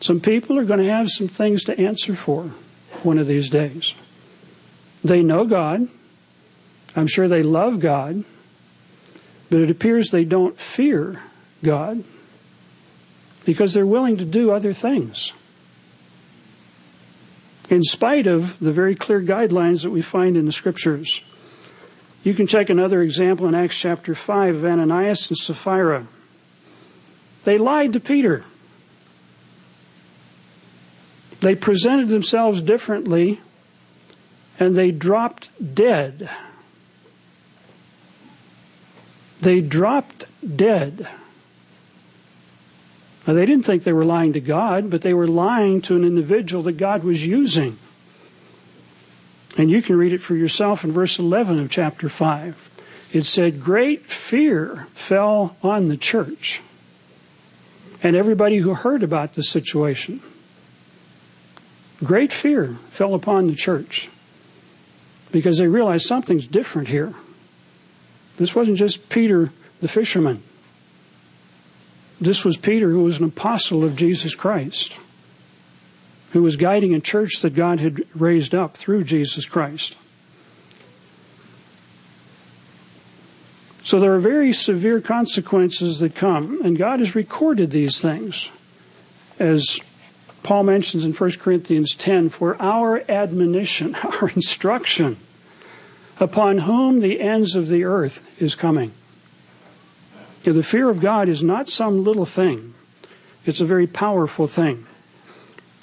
Some 0.00 0.20
people 0.20 0.58
are 0.58 0.64
going 0.64 0.80
to 0.80 0.90
have 0.90 1.08
some 1.10 1.28
things 1.28 1.64
to 1.64 1.78
answer 1.78 2.14
for 2.14 2.50
one 3.02 3.18
of 3.18 3.26
these 3.26 3.50
days. 3.50 3.94
They 5.02 5.22
know 5.22 5.44
God. 5.44 5.88
I'm 6.94 7.06
sure 7.06 7.28
they 7.28 7.42
love 7.42 7.80
God. 7.80 8.24
But 9.50 9.60
it 9.60 9.70
appears 9.70 10.10
they 10.10 10.24
don't 10.24 10.58
fear 10.58 11.22
God 11.62 12.04
because 13.44 13.74
they're 13.74 13.86
willing 13.86 14.16
to 14.16 14.24
do 14.24 14.50
other 14.50 14.72
things. 14.72 15.32
In 17.70 17.82
spite 17.82 18.26
of 18.26 18.58
the 18.58 18.72
very 18.72 18.94
clear 18.94 19.20
guidelines 19.20 19.82
that 19.82 19.90
we 19.90 20.02
find 20.02 20.36
in 20.36 20.46
the 20.46 20.52
scriptures. 20.52 21.22
You 22.22 22.34
can 22.34 22.46
check 22.46 22.70
another 22.70 23.02
example 23.02 23.46
in 23.46 23.54
Acts 23.54 23.76
chapter 23.76 24.14
5 24.14 24.56
of 24.56 24.64
Ananias 24.64 25.28
and 25.28 25.38
Sapphira. 25.38 26.06
They 27.44 27.58
lied 27.58 27.92
to 27.92 28.00
Peter. 28.00 28.44
They 31.40 31.54
presented 31.54 32.08
themselves 32.08 32.62
differently 32.62 33.40
and 34.58 34.74
they 34.74 34.90
dropped 34.90 35.50
dead. 35.74 36.30
They 39.40 39.60
dropped 39.60 40.26
dead. 40.56 41.08
Now, 43.26 43.34
they 43.34 43.44
didn't 43.44 43.64
think 43.64 43.82
they 43.82 43.92
were 43.92 44.04
lying 44.04 44.32
to 44.34 44.40
God, 44.40 44.88
but 44.88 45.02
they 45.02 45.12
were 45.12 45.26
lying 45.26 45.82
to 45.82 45.96
an 45.96 46.04
individual 46.04 46.62
that 46.62 46.74
God 46.74 47.02
was 47.02 47.26
using. 47.26 47.76
And 49.58 49.70
you 49.70 49.82
can 49.82 49.96
read 49.96 50.12
it 50.12 50.22
for 50.22 50.36
yourself 50.36 50.84
in 50.84 50.92
verse 50.92 51.18
11 51.18 51.58
of 51.58 51.70
chapter 51.70 52.08
5. 52.08 52.70
It 53.12 53.24
said, 53.24 53.62
Great 53.62 54.06
fear 54.06 54.86
fell 54.94 55.56
on 55.62 55.88
the 55.88 55.96
church 55.96 56.62
and 58.02 58.14
everybody 58.14 58.58
who 58.58 58.74
heard 58.74 59.02
about 59.02 59.34
the 59.34 59.42
situation. 59.42 60.20
Great 62.04 62.32
fear 62.32 62.76
fell 62.90 63.14
upon 63.14 63.46
the 63.46 63.54
church 63.54 64.08
because 65.32 65.58
they 65.58 65.66
realized 65.66 66.06
something's 66.06 66.46
different 66.46 66.88
here. 66.88 67.14
This 68.36 68.54
wasn't 68.54 68.76
just 68.76 69.08
Peter 69.08 69.50
the 69.80 69.88
fisherman. 69.88 70.42
This 72.20 72.44
was 72.44 72.56
Peter, 72.56 72.90
who 72.90 73.02
was 73.02 73.18
an 73.18 73.24
apostle 73.24 73.84
of 73.84 73.96
Jesus 73.96 74.34
Christ, 74.34 74.96
who 76.32 76.42
was 76.42 76.56
guiding 76.56 76.94
a 76.94 77.00
church 77.00 77.40
that 77.42 77.54
God 77.54 77.80
had 77.80 78.04
raised 78.14 78.54
up 78.54 78.76
through 78.76 79.04
Jesus 79.04 79.46
Christ. 79.46 79.96
So 83.84 84.00
there 84.00 84.14
are 84.14 84.18
very 84.18 84.52
severe 84.52 85.00
consequences 85.00 86.00
that 86.00 86.14
come, 86.14 86.60
and 86.64 86.76
God 86.76 86.98
has 87.00 87.14
recorded 87.14 87.70
these 87.70 88.00
things. 88.00 88.48
As 89.38 89.78
Paul 90.46 90.62
mentions 90.62 91.04
in 91.04 91.12
1 91.12 91.30
Corinthians 91.40 91.96
10, 91.96 92.28
for 92.28 92.56
our 92.62 93.02
admonition, 93.10 93.94
our 94.22 94.28
instruction, 94.28 95.16
upon 96.20 96.58
whom 96.58 97.00
the 97.00 97.20
ends 97.20 97.56
of 97.56 97.66
the 97.66 97.82
earth 97.82 98.24
is 98.40 98.54
coming. 98.54 98.92
You 100.44 100.52
know, 100.52 100.58
the 100.58 100.62
fear 100.62 100.88
of 100.88 101.00
God 101.00 101.28
is 101.28 101.42
not 101.42 101.68
some 101.68 102.04
little 102.04 102.24
thing. 102.24 102.74
It's 103.44 103.60
a 103.60 103.64
very 103.64 103.88
powerful 103.88 104.46
thing. 104.46 104.86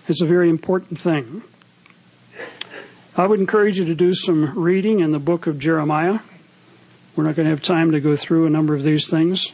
It's 0.08 0.22
a 0.22 0.26
very 0.26 0.50
important 0.50 0.98
thing. 0.98 1.44
I 3.18 3.28
would 3.28 3.42
encourage 3.42 3.78
you 3.78 3.84
to 3.84 3.96
do 3.96 4.14
some 4.14 4.58
reading 4.58 5.02
in 5.02 5.12
the 5.12 5.20
book 5.20 5.46
of 5.46 5.60
Jeremiah. 5.60 6.20
We're 7.18 7.26
not 7.26 7.36
going 7.36 7.48
to 7.48 7.50
have 7.50 7.62
time 7.62 7.92
to 7.92 8.00
go 8.00 8.16
through 8.16 8.46
a 8.46 8.50
number 8.50 8.74
of 8.74 8.84
these 8.84 9.10
things. 9.10 9.52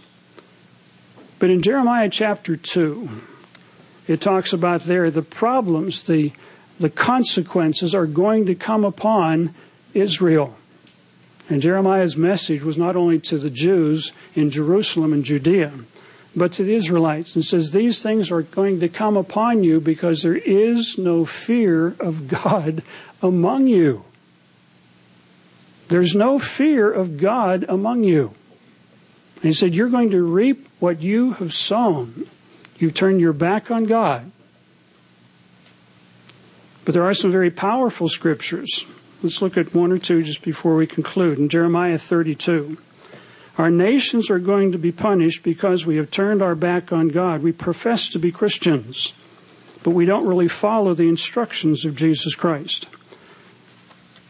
But 1.39 1.49
in 1.49 1.63
Jeremiah 1.63 2.09
chapter 2.09 2.55
2, 2.55 3.09
it 4.09 4.19
talks 4.19 4.53
about 4.53 4.85
there 4.85 5.11
the 5.11 5.21
problems, 5.21 6.03
the, 6.03 6.31
the 6.79 6.89
consequences 6.89 7.93
are 7.93 8.07
going 8.07 8.47
to 8.47 8.55
come 8.55 8.83
upon 8.83 9.53
Israel. 9.93 10.55
And 11.47 11.61
Jeremiah's 11.61 12.17
message 12.17 12.63
was 12.63 12.75
not 12.75 12.95
only 12.95 13.19
to 13.19 13.37
the 13.37 13.51
Jews 13.51 14.11
in 14.33 14.49
Jerusalem 14.49 15.13
and 15.13 15.23
Judea, 15.23 15.71
but 16.35 16.51
to 16.53 16.63
the 16.63 16.73
Israelites. 16.73 17.35
And 17.35 17.45
says, 17.45 17.69
These 17.69 18.01
things 18.01 18.31
are 18.31 18.41
going 18.41 18.79
to 18.79 18.89
come 18.89 19.15
upon 19.15 19.63
you 19.63 19.79
because 19.79 20.23
there 20.23 20.37
is 20.37 20.97
no 20.97 21.23
fear 21.23 21.95
of 21.99 22.27
God 22.27 22.81
among 23.21 23.67
you. 23.67 24.05
There's 25.89 26.15
no 26.15 26.39
fear 26.39 26.91
of 26.91 27.17
God 27.17 27.63
among 27.69 28.03
you. 28.03 28.33
And 29.35 29.43
he 29.43 29.53
said, 29.53 29.75
You're 29.75 29.89
going 29.89 30.09
to 30.11 30.23
reap 30.23 30.67
what 30.79 31.01
you 31.01 31.33
have 31.33 31.53
sown. 31.53 32.27
You've 32.79 32.93
turned 32.93 33.19
your 33.19 33.33
back 33.33 33.69
on 33.69 33.83
God. 33.83 34.31
But 36.85 36.93
there 36.93 37.03
are 37.03 37.13
some 37.13 37.31
very 37.31 37.51
powerful 37.51 38.07
scriptures. 38.07 38.85
Let's 39.21 39.41
look 39.41 39.57
at 39.57 39.75
one 39.75 39.91
or 39.91 39.97
two 39.97 40.23
just 40.23 40.41
before 40.41 40.75
we 40.75 40.87
conclude. 40.87 41.37
In 41.37 41.49
Jeremiah 41.49 41.99
32, 41.99 42.77
our 43.57 43.69
nations 43.69 44.29
are 44.29 44.39
going 44.39 44.71
to 44.71 44.77
be 44.77 44.93
punished 44.93 45.43
because 45.43 45.85
we 45.85 45.97
have 45.97 46.09
turned 46.09 46.41
our 46.41 46.55
back 46.55 46.93
on 46.93 47.09
God. 47.09 47.43
We 47.43 47.51
profess 47.51 48.07
to 48.09 48.19
be 48.19 48.31
Christians, 48.31 49.11
but 49.83 49.91
we 49.91 50.05
don't 50.05 50.25
really 50.25 50.47
follow 50.47 50.93
the 50.93 51.09
instructions 51.09 51.83
of 51.83 51.97
Jesus 51.97 52.33
Christ. 52.33 52.87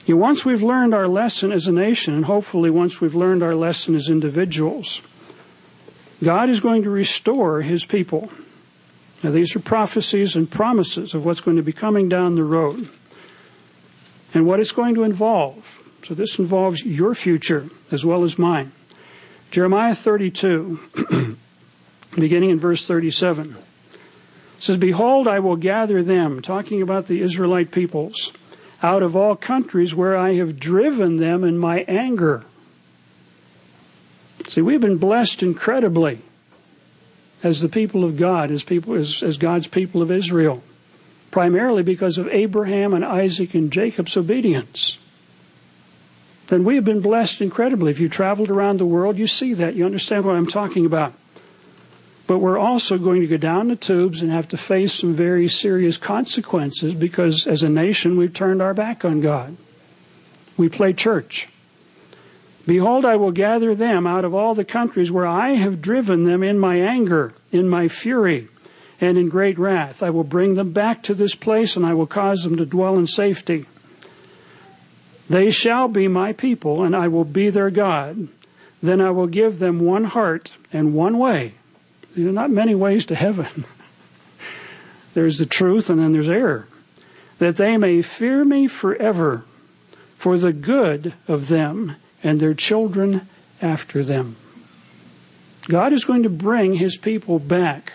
You 0.08 0.16
know, 0.16 0.22
once 0.22 0.44
we've 0.44 0.64
learned 0.64 0.96
our 0.96 1.08
lesson 1.08 1.52
as 1.52 1.68
a 1.68 1.72
nation, 1.72 2.16
and 2.16 2.26
hopefully 2.26 2.72
once 2.72 3.00
we've 3.00 3.14
learned 3.14 3.44
our 3.44 3.54
lesson 3.54 3.94
as 3.94 4.10
individuals, 4.10 5.02
God 6.24 6.50
is 6.50 6.60
going 6.60 6.84
to 6.84 6.90
restore 6.90 7.62
his 7.62 7.86
people. 7.86 8.30
Now, 9.24 9.32
these 9.32 9.56
are 9.56 9.60
prophecies 9.60 10.36
and 10.36 10.50
promises 10.50 11.14
of 11.14 11.26
what's 11.26 11.42
going 11.42 11.58
to 11.58 11.64
be 11.64 11.74
coming 11.74 12.08
down 12.10 12.36
the 12.36 12.44
road 12.44 12.90
and 14.34 14.46
what 14.46 14.60
it's 14.60 14.72
going 14.72 14.96
to 14.96 15.04
involve. 15.04 15.82
So, 16.04 16.14
this 16.14 16.40
involves 16.40 16.86
your 16.86 17.16
future 17.16 17.70
as 17.92 18.06
well 18.06 18.24
as 18.24 18.38
mine. 18.38 18.72
Jeremiah 19.52 19.96
32, 19.96 21.38
beginning 22.16 22.52
in 22.52 22.60
verse 22.60 22.86
37, 22.86 23.56
says, 24.60 24.78
Behold, 24.78 25.28
I 25.28 25.40
will 25.40 25.56
gather 25.56 26.04
them, 26.04 26.42
talking 26.42 26.82
about 26.82 27.08
the 27.08 27.22
Israelite 27.22 27.72
peoples, 27.72 28.32
out 28.84 29.04
of 29.04 29.16
all 29.16 29.36
countries 29.36 29.96
where 29.96 30.16
I 30.16 30.36
have 30.36 30.60
driven 30.60 31.18
them 31.18 31.44
in 31.44 31.58
my 31.58 31.80
anger. 31.88 32.46
See, 34.48 34.62
we've 34.62 34.82
been 34.82 34.98
blessed 34.98 35.44
incredibly 35.44 36.22
as 37.44 37.62
the 37.62 37.70
people 37.70 38.04
of 38.04 38.18
God, 38.18 38.52
as 38.52 38.64
people 38.64 38.96
as, 38.96 39.24
as 39.24 39.38
God's 39.38 39.68
people 39.68 40.02
of 40.02 40.12
Israel, 40.12 40.64
primarily 41.32 41.84
because 41.84 42.18
of 42.18 42.28
Abraham 42.28 42.94
and 42.94 43.06
Isaac 43.06 43.54
and 43.54 43.72
Jacob's 43.72 44.18
obedience. 44.18 44.98
Then 46.48 46.64
we 46.64 46.76
have 46.76 46.86
been 46.86 47.02
blessed 47.02 47.42
incredibly. 47.42 47.92
If 47.92 48.00
you 48.00 48.10
traveled 48.10 48.50
around 48.50 48.80
the 48.80 48.86
world, 48.86 49.18
you 49.18 49.28
see 49.28 49.54
that. 49.54 49.76
You 49.76 49.86
understand 49.86 50.26
what 50.26 50.36
I'm 50.36 50.48
talking 50.48 50.86
about. 50.86 51.14
But 52.26 52.40
we're 52.40 52.58
also 52.58 52.98
going 52.98 53.22
to 53.22 53.28
go 53.28 53.38
down 53.38 53.70
the 53.70 53.76
tubes 53.76 54.22
and 54.22 54.32
have 54.32 54.48
to 54.50 54.58
face 54.58 54.94
some 54.94 55.14
very 55.14 55.48
serious 55.48 55.98
consequences 55.98 56.94
because 56.94 57.48
as 57.48 57.64
a 57.64 57.70
nation 57.70 58.18
we've 58.18 58.34
turned 58.34 58.62
our 58.62 58.74
back 58.74 59.06
on 59.06 59.22
God. 59.22 59.58
We 60.58 60.70
play 60.70 60.94
church. 60.94 61.48
Behold, 62.68 63.06
I 63.06 63.16
will 63.16 63.32
gather 63.32 63.74
them 63.74 64.06
out 64.06 64.26
of 64.26 64.34
all 64.34 64.54
the 64.54 64.66
countries 64.66 65.12
where 65.12 65.26
I 65.26 65.52
have 65.52 65.82
driven 65.82 66.24
them 66.24 66.44
in 66.44 66.60
my 66.60 66.78
anger, 66.78 67.34
in 67.52 67.68
my 67.68 67.88
fury, 67.88 68.48
and 69.02 69.18
in 69.18 69.30
great 69.30 69.58
wrath. 69.58 70.04
I 70.04 70.10
will 70.10 70.24
bring 70.24 70.56
them 70.56 70.72
back 70.72 71.02
to 71.04 71.14
this 71.14 71.36
place, 71.36 71.76
and 71.76 71.86
I 71.86 71.94
will 71.94 72.08
cause 72.08 72.44
them 72.44 72.58
to 72.58 72.66
dwell 72.66 72.98
in 72.98 73.08
safety. 73.08 73.66
They 75.30 75.52
shall 75.52 75.88
be 75.88 76.08
my 76.08 76.34
people, 76.34 76.84
and 76.84 76.96
I 76.96 77.08
will 77.08 77.24
be 77.24 77.50
their 77.50 77.70
God. 77.70 78.28
Then 78.82 79.02
I 79.02 79.12
will 79.12 79.28
give 79.28 79.60
them 79.60 79.80
one 79.80 80.06
heart 80.06 80.52
and 80.74 80.94
one 80.94 81.18
way. 81.18 81.54
There 82.16 82.30
are 82.30 82.34
not 82.34 82.50
many 82.50 82.76
ways 82.76 83.06
to 83.08 83.16
heaven. 83.16 83.66
there's 85.14 85.38
the 85.38 85.46
truth, 85.46 85.90
and 85.90 86.00
then 86.00 86.12
there's 86.12 86.30
error. 86.30 86.68
That 87.38 87.58
they 87.58 87.78
may 87.78 88.02
fear 88.02 88.44
me 88.44 88.68
forever 88.68 89.44
for 90.18 90.38
the 90.38 90.52
good 90.52 91.14
of 91.28 91.48
them 91.48 91.96
and 92.24 92.40
their 92.40 92.54
children 92.54 93.28
after 93.62 94.04
them. 94.04 94.36
God 95.68 95.94
is 95.94 96.06
going 96.06 96.24
to 96.24 96.30
bring 96.30 96.76
his 96.76 96.98
people 96.98 97.40
back. 97.40 97.94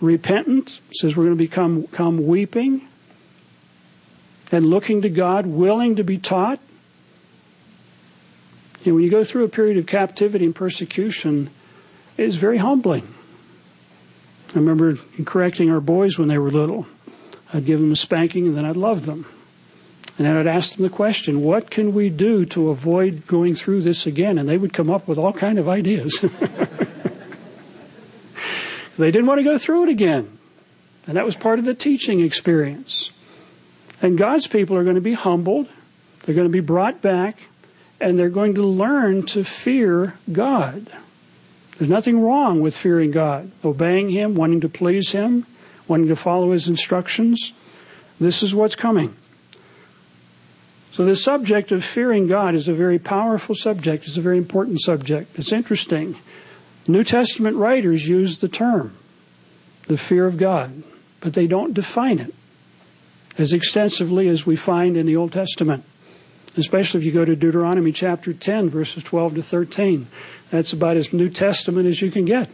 Repentant 0.00 0.80
says 0.92 1.16
we're 1.16 1.24
going 1.24 1.36
to 1.36 1.42
become 1.42 1.86
come 1.88 2.26
weeping 2.26 2.86
and 4.52 4.66
looking 4.66 5.02
to 5.02 5.08
God, 5.08 5.46
willing 5.46 5.96
to 5.96 6.04
be 6.04 6.18
taught. 6.18 6.60
And 8.84 8.94
when 8.94 9.02
you 9.02 9.10
go 9.10 9.24
through 9.24 9.44
a 9.44 9.48
period 9.48 9.78
of 9.78 9.86
captivity 9.86 10.44
and 10.44 10.54
persecution, 10.54 11.50
it 12.16 12.24
is 12.24 12.36
very 12.36 12.58
humbling. 12.58 13.12
I 14.54 14.58
remember 14.58 14.98
correcting 15.24 15.70
our 15.70 15.80
boys 15.80 16.18
when 16.18 16.28
they 16.28 16.38
were 16.38 16.50
little. 16.50 16.86
I'd 17.52 17.64
give 17.64 17.80
them 17.80 17.92
a 17.92 17.96
spanking 17.96 18.46
and 18.46 18.56
then 18.56 18.64
I'd 18.64 18.76
love 18.76 19.06
them. 19.06 19.26
And 20.18 20.26
then 20.26 20.36
I'd 20.36 20.46
ask 20.46 20.76
them 20.76 20.82
the 20.82 20.90
question, 20.90 21.42
what 21.42 21.70
can 21.70 21.92
we 21.92 22.08
do 22.08 22.46
to 22.46 22.70
avoid 22.70 23.26
going 23.26 23.54
through 23.54 23.82
this 23.82 24.06
again? 24.06 24.38
And 24.38 24.48
they 24.48 24.56
would 24.56 24.72
come 24.72 24.88
up 24.88 25.06
with 25.06 25.18
all 25.18 25.32
kind 25.32 25.58
of 25.58 25.68
ideas. 25.68 26.18
they 28.98 29.10
didn't 29.10 29.26
want 29.26 29.38
to 29.38 29.44
go 29.44 29.58
through 29.58 29.84
it 29.84 29.90
again. 29.90 30.38
And 31.06 31.16
that 31.16 31.26
was 31.26 31.36
part 31.36 31.58
of 31.58 31.66
the 31.66 31.74
teaching 31.74 32.20
experience. 32.20 33.10
And 34.00 34.16
God's 34.16 34.46
people 34.46 34.76
are 34.76 34.84
going 34.84 34.94
to 34.94 35.02
be 35.02 35.12
humbled. 35.12 35.68
They're 36.22 36.34
going 36.34 36.48
to 36.48 36.52
be 36.52 36.60
brought 36.60 37.02
back 37.02 37.38
and 38.00 38.18
they're 38.18 38.28
going 38.28 38.54
to 38.54 38.62
learn 38.62 39.22
to 39.24 39.44
fear 39.44 40.14
God. 40.30 40.90
There's 41.78 41.88
nothing 41.90 42.20
wrong 42.20 42.60
with 42.60 42.76
fearing 42.76 43.10
God, 43.10 43.50
obeying 43.64 44.10
Him, 44.10 44.34
wanting 44.34 44.60
to 44.60 44.68
please 44.68 45.12
Him, 45.12 45.46
wanting 45.88 46.08
to 46.08 46.16
follow 46.16 46.52
His 46.52 46.68
instructions. 46.68 47.52
This 48.18 48.42
is 48.42 48.54
what's 48.54 48.76
coming. 48.76 49.14
So 50.96 51.04
the 51.04 51.14
subject 51.14 51.72
of 51.72 51.84
fearing 51.84 52.26
God 52.26 52.54
is 52.54 52.68
a 52.68 52.72
very 52.72 52.98
powerful 52.98 53.54
subject. 53.54 54.06
It's 54.06 54.16
a 54.16 54.22
very 54.22 54.38
important 54.38 54.80
subject. 54.80 55.38
It's 55.38 55.52
interesting. 55.52 56.16
New 56.88 57.04
Testament 57.04 57.58
writers 57.58 58.08
use 58.08 58.38
the 58.38 58.48
term, 58.48 58.96
the 59.88 59.98
fear 59.98 60.24
of 60.24 60.38
God, 60.38 60.84
but 61.20 61.34
they 61.34 61.46
don't 61.46 61.74
define 61.74 62.18
it 62.18 62.34
as 63.36 63.52
extensively 63.52 64.26
as 64.26 64.46
we 64.46 64.56
find 64.56 64.96
in 64.96 65.04
the 65.04 65.16
Old 65.16 65.32
Testament. 65.32 65.84
Especially 66.56 67.00
if 67.00 67.04
you 67.04 67.12
go 67.12 67.26
to 67.26 67.36
Deuteronomy 67.36 67.92
chapter 67.92 68.32
10, 68.32 68.70
verses 68.70 69.02
12 69.02 69.34
to 69.34 69.42
13. 69.42 70.06
That's 70.48 70.72
about 70.72 70.96
as 70.96 71.12
New 71.12 71.28
Testament 71.28 71.86
as 71.86 72.00
you 72.00 72.10
can 72.10 72.24
get. 72.24 72.48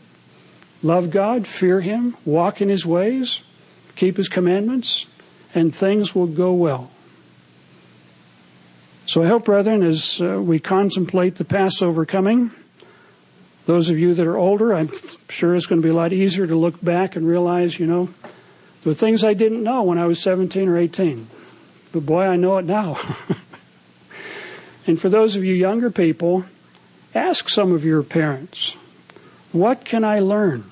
Love 0.82 1.12
God, 1.12 1.47
fear 1.47 1.81
Him, 1.81 2.16
walk 2.24 2.60
in 2.60 2.69
His 2.69 2.85
ways, 2.85 3.39
keep 3.94 4.16
His 4.16 4.27
commandments, 4.27 5.06
and 5.55 5.73
things 5.73 6.12
will 6.12 6.27
go 6.27 6.52
well. 6.52 6.90
So 9.04 9.22
I 9.22 9.26
hope, 9.26 9.46
brethren, 9.46 9.82
as 9.82 10.20
uh, 10.20 10.40
we 10.40 10.60
contemplate 10.60 11.34
the 11.34 11.44
Passover 11.44 12.06
coming, 12.06 12.52
those 13.66 13.90
of 13.90 13.98
you 13.98 14.14
that 14.14 14.26
are 14.26 14.36
older, 14.36 14.74
I'm 14.74 14.90
sure 15.28 15.54
it's 15.54 15.66
going 15.66 15.80
to 15.80 15.86
be 15.86 15.90
a 15.90 15.96
lot 15.96 16.12
easier 16.12 16.46
to 16.46 16.56
look 16.56 16.82
back 16.82 17.16
and 17.16 17.26
realize, 17.26 17.78
you 17.78 17.86
know, 17.86 18.08
were 18.84 18.94
things 18.94 19.24
I 19.24 19.34
didn't 19.34 19.62
know 19.62 19.82
when 19.82 19.98
I 19.98 20.06
was 20.06 20.20
17 20.20 20.68
or 20.68 20.78
18. 20.78 21.26
But 21.92 22.06
boy, 22.06 22.24
I 22.24 22.36
know 22.36 22.58
it 22.58 22.64
now. 22.64 22.98
and 24.86 25.00
for 25.00 25.08
those 25.08 25.36
of 25.36 25.44
you 25.44 25.54
younger 25.54 25.90
people, 25.90 26.44
ask 27.14 27.48
some 27.48 27.72
of 27.72 27.84
your 27.84 28.02
parents, 28.02 28.76
what 29.52 29.84
can 29.84 30.04
I 30.04 30.20
learn? 30.20 30.64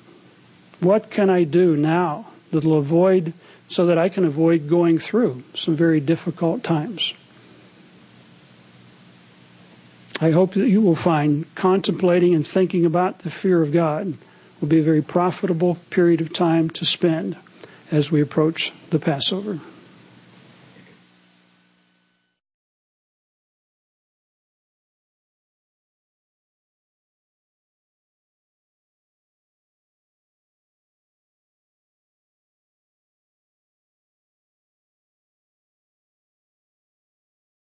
What 0.81 1.11
can 1.11 1.29
I 1.31 1.45
do 1.45 1.77
now 1.77 2.27
that'll 2.51 2.79
avoid, 2.79 3.35
so 3.69 3.87
that 3.87 3.99
I 3.99 4.09
can 4.09 4.25
avoid 4.25 4.69
going 4.69 4.99
through 4.99 5.43
some 5.55 5.77
very 5.77 6.01
difficult 6.01 6.65
times? 6.65 7.13
I 10.21 10.33
hope 10.33 10.53
that 10.53 10.69
you 10.69 10.83
will 10.83 10.97
find 10.97 11.47
contemplating 11.55 12.35
and 12.35 12.47
thinking 12.47 12.85
about 12.85 13.21
the 13.21 13.31
fear 13.31 13.63
of 13.63 13.73
God 13.73 14.15
will 14.61 14.69
be 14.69 14.81
a 14.81 14.83
very 14.83 15.01
profitable 15.01 15.77
period 15.89 16.21
of 16.21 16.33
time 16.33 16.69
to 16.71 16.85
spend 16.85 17.37
as 17.91 18.11
we 18.11 18.21
approach 18.21 18.73
the 18.91 18.99
Passover. 18.99 19.61